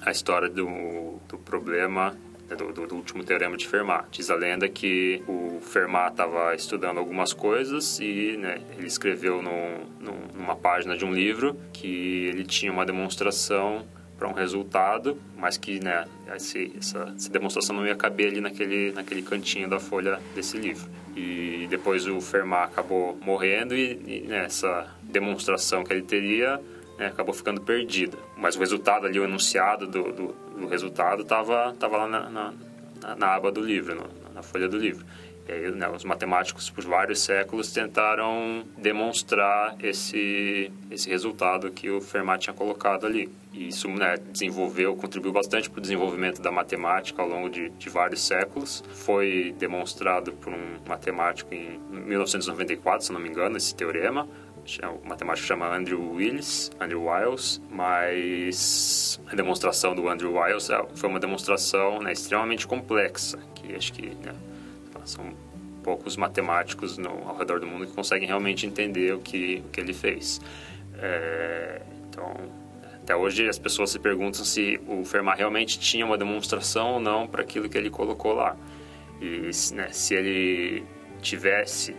a 0.00 0.10
história 0.10 0.48
do, 0.48 1.18
do 1.28 1.38
problema 1.38 2.16
né, 2.48 2.56
do, 2.56 2.72
do, 2.72 2.86
do, 2.86 2.96
último 2.96 3.24
teorema 3.24 3.56
de 3.56 3.66
Fermat. 3.66 4.06
Diz 4.10 4.30
a 4.30 4.34
lenda 4.34 4.68
que 4.68 5.22
o 5.26 5.60
Fermat 5.60 6.12
estava 6.12 6.54
estudando 6.54 6.98
algumas 6.98 7.32
coisas 7.32 7.98
e 7.98 8.36
né, 8.36 8.60
ele 8.76 8.86
escreveu 8.86 9.42
no, 9.42 9.84
no, 10.00 10.12
numa 10.34 10.56
página 10.56 10.96
de 10.96 11.04
um 11.04 11.12
livro 11.12 11.56
que 11.72 12.26
ele 12.26 12.44
tinha 12.44 12.72
uma 12.72 12.84
demonstração 12.84 13.86
para 14.22 14.28
um 14.28 14.32
resultado, 14.32 15.18
mas 15.36 15.56
que 15.56 15.80
né, 15.80 16.04
esse, 16.36 16.72
essa, 16.78 17.12
essa, 17.16 17.28
demonstração 17.28 17.74
não 17.74 17.84
ia 17.84 17.96
caber 17.96 18.28
ali 18.28 18.40
naquele, 18.40 18.92
naquele 18.92 19.20
cantinho 19.20 19.68
da 19.68 19.80
folha 19.80 20.20
desse 20.32 20.56
livro. 20.56 20.88
E 21.16 21.66
depois 21.68 22.06
o 22.06 22.20
Fermat 22.20 22.70
acabou 22.70 23.18
morrendo 23.20 23.74
e, 23.74 24.00
e 24.06 24.20
né, 24.20 24.44
essa 24.44 24.86
demonstração 25.02 25.82
que 25.82 25.92
ele 25.92 26.02
teria 26.02 26.60
né, 26.96 27.06
acabou 27.06 27.34
ficando 27.34 27.60
perdida. 27.62 28.16
Mas 28.36 28.54
o 28.54 28.60
resultado 28.60 29.06
ali, 29.06 29.18
o 29.18 29.24
enunciado 29.24 29.88
do, 29.88 30.12
do, 30.12 30.34
do 30.56 30.68
resultado, 30.68 31.22
estava 31.22 31.74
tava 31.74 31.96
lá 31.96 32.06
na, 32.06 32.30
na, 32.30 32.54
na, 33.16 33.34
aba 33.34 33.50
do 33.50 33.60
livro, 33.60 34.08
na 34.32 34.40
folha 34.40 34.68
do 34.68 34.78
livro. 34.78 35.04
E 35.48 35.52
aí, 35.52 35.70
né, 35.72 35.88
os 35.88 36.04
matemáticos, 36.04 36.70
por 36.70 36.84
vários 36.84 37.20
séculos, 37.20 37.72
tentaram 37.72 38.64
demonstrar 38.78 39.76
esse, 39.82 40.70
esse 40.90 41.08
resultado 41.08 41.70
que 41.70 41.90
o 41.90 42.00
Fermat 42.00 42.42
tinha 42.42 42.54
colocado 42.54 43.06
ali. 43.06 43.28
E 43.52 43.68
isso 43.68 43.88
né, 43.88 44.16
desenvolveu, 44.30 44.96
contribuiu 44.96 45.32
bastante 45.32 45.68
para 45.68 45.78
o 45.78 45.82
desenvolvimento 45.82 46.40
da 46.40 46.50
matemática 46.50 47.20
ao 47.20 47.28
longo 47.28 47.50
de, 47.50 47.68
de, 47.70 47.88
vários 47.90 48.22
séculos. 48.22 48.82
Foi 48.88 49.54
demonstrado 49.58 50.32
por 50.32 50.52
um 50.52 50.78
matemático 50.86 51.52
em 51.52 51.78
1994, 51.90 53.06
se 53.06 53.12
não 53.12 53.20
me 53.20 53.28
engano, 53.28 53.56
esse 53.56 53.74
teorema 53.74 54.28
o 55.04 55.08
matemático 55.08 55.46
chama 55.46 55.74
Andrew 55.74 56.14
Wiles, 56.14 56.70
Andrew 56.78 57.04
Wiles, 57.04 57.60
mas 57.68 59.20
a 59.26 59.34
demonstração 59.34 59.94
do 59.94 60.08
Andrew 60.08 60.38
Wiles 60.38 60.70
é, 60.70 60.80
foi 60.94 61.08
uma 61.08 61.18
demonstração 61.18 62.00
né, 62.00 62.12
extremamente 62.12 62.66
complexa, 62.66 63.38
que 63.54 63.74
acho 63.74 63.92
que 63.92 64.14
né, 64.24 64.32
são 65.04 65.32
poucos 65.82 66.16
matemáticos 66.16 66.96
no, 66.96 67.10
ao 67.28 67.36
redor 67.36 67.60
do 67.60 67.66
mundo 67.66 67.86
que 67.86 67.92
conseguem 67.92 68.26
realmente 68.26 68.66
entender 68.66 69.14
o 69.14 69.18
que, 69.18 69.62
o 69.66 69.68
que 69.70 69.80
ele 69.80 69.92
fez. 69.92 70.40
É, 70.98 71.82
então, 72.08 72.34
até 73.02 73.16
hoje 73.16 73.48
as 73.48 73.58
pessoas 73.58 73.90
se 73.90 73.98
perguntam 73.98 74.44
se 74.44 74.80
o 74.86 75.04
Fermat 75.04 75.36
realmente 75.36 75.78
tinha 75.78 76.06
uma 76.06 76.16
demonstração 76.16 76.94
ou 76.94 77.00
não 77.00 77.26
para 77.26 77.42
aquilo 77.42 77.68
que 77.68 77.76
ele 77.76 77.90
colocou 77.90 78.32
lá. 78.32 78.56
E 79.20 79.50
né, 79.74 79.88
se 79.90 80.14
ele 80.14 80.84
tivesse 81.20 81.94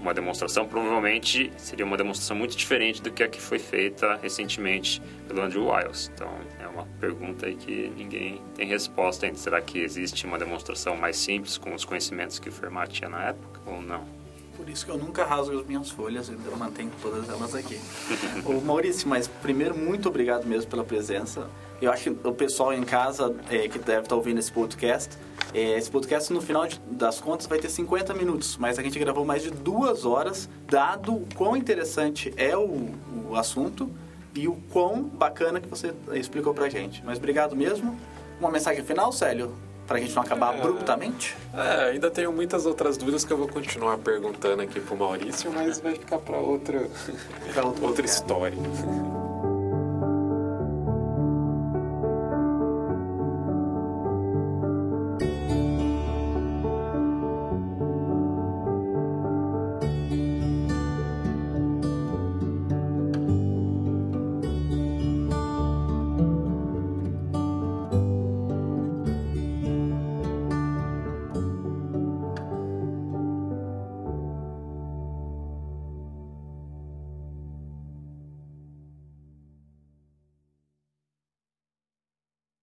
uma 0.00 0.14
demonstração, 0.14 0.66
provavelmente 0.66 1.52
seria 1.56 1.84
uma 1.84 1.96
demonstração 1.96 2.36
muito 2.36 2.56
diferente 2.56 3.02
do 3.02 3.10
que 3.10 3.22
a 3.22 3.28
que 3.28 3.40
foi 3.40 3.58
feita 3.58 4.16
recentemente 4.22 5.02
pelo 5.26 5.42
Andrew 5.42 5.68
Wiles. 5.70 6.10
Então, 6.14 6.30
é 6.60 6.66
uma 6.66 6.86
pergunta 7.00 7.46
aí 7.46 7.56
que 7.56 7.92
ninguém 7.96 8.40
tem 8.54 8.66
resposta 8.66 9.26
ainda. 9.26 9.38
Será 9.38 9.60
que 9.60 9.78
existe 9.78 10.26
uma 10.26 10.38
demonstração 10.38 10.96
mais 10.96 11.16
simples 11.16 11.58
com 11.58 11.74
os 11.74 11.84
conhecimentos 11.84 12.38
que 12.38 12.48
o 12.48 12.52
Fermat 12.52 12.92
tinha 12.92 13.10
na 13.10 13.24
época 13.24 13.60
ou 13.66 13.82
não? 13.82 14.18
Por 14.56 14.68
isso 14.68 14.84
que 14.84 14.90
eu 14.90 14.98
nunca 14.98 15.24
rasgo 15.24 15.56
as 15.60 15.66
minhas 15.66 15.88
folhas, 15.88 16.28
eu 16.28 16.56
mantenho 16.56 16.90
todas 17.00 17.28
elas 17.28 17.54
aqui. 17.54 17.78
Ô 18.44 18.60
Maurício, 18.60 19.08
mas 19.08 19.28
primeiro, 19.28 19.76
muito 19.76 20.08
obrigado 20.08 20.46
mesmo 20.46 20.68
pela 20.68 20.82
presença. 20.82 21.48
Eu 21.80 21.92
acho 21.92 22.10
que 22.10 22.28
o 22.28 22.32
pessoal 22.32 22.72
em 22.72 22.82
casa 22.82 23.34
é, 23.50 23.68
que 23.68 23.78
deve 23.78 24.02
estar 24.02 24.16
ouvindo 24.16 24.38
esse 24.38 24.50
podcast, 24.50 25.16
é, 25.54 25.78
esse 25.78 25.88
podcast 25.90 26.32
no 26.32 26.40
final 26.40 26.66
de- 26.66 26.80
das 26.90 27.20
contas 27.20 27.46
vai 27.46 27.58
ter 27.58 27.68
50 27.68 28.12
minutos, 28.14 28.56
mas 28.56 28.78
a 28.78 28.82
gente 28.82 28.98
gravou 28.98 29.24
mais 29.24 29.42
de 29.42 29.50
duas 29.50 30.04
horas, 30.04 30.48
dado 30.68 31.14
o 31.14 31.26
quão 31.36 31.56
interessante 31.56 32.34
é 32.36 32.56
o, 32.56 32.90
o 33.30 33.36
assunto 33.36 33.88
e 34.34 34.48
o 34.48 34.56
quão 34.72 35.02
bacana 35.04 35.60
que 35.60 35.68
você 35.68 35.94
explicou 36.14 36.52
pra 36.52 36.68
gente. 36.68 37.02
Mas 37.04 37.18
obrigado 37.18 37.54
mesmo. 37.54 37.96
Uma 38.40 38.50
mensagem 38.50 38.84
final, 38.84 39.12
Célio? 39.12 39.52
Pra 39.86 39.98
gente 39.98 40.14
não 40.14 40.22
acabar 40.22 40.54
É. 40.54 40.58
abruptamente? 40.58 41.34
É, 41.54 41.90
ainda 41.90 42.10
tenho 42.10 42.30
muitas 42.32 42.66
outras 42.66 42.96
dúvidas 42.98 43.24
que 43.24 43.32
eu 43.32 43.38
vou 43.38 43.48
continuar 43.48 43.96
perguntando 43.98 44.62
aqui 44.62 44.78
pro 44.80 44.96
Maurício, 44.96 45.50
mas 45.52 45.80
vai 45.80 45.94
ficar 45.94 46.18
para 46.18 46.36
outra, 46.36 46.86
outra 47.80 48.04
história. 48.04 48.58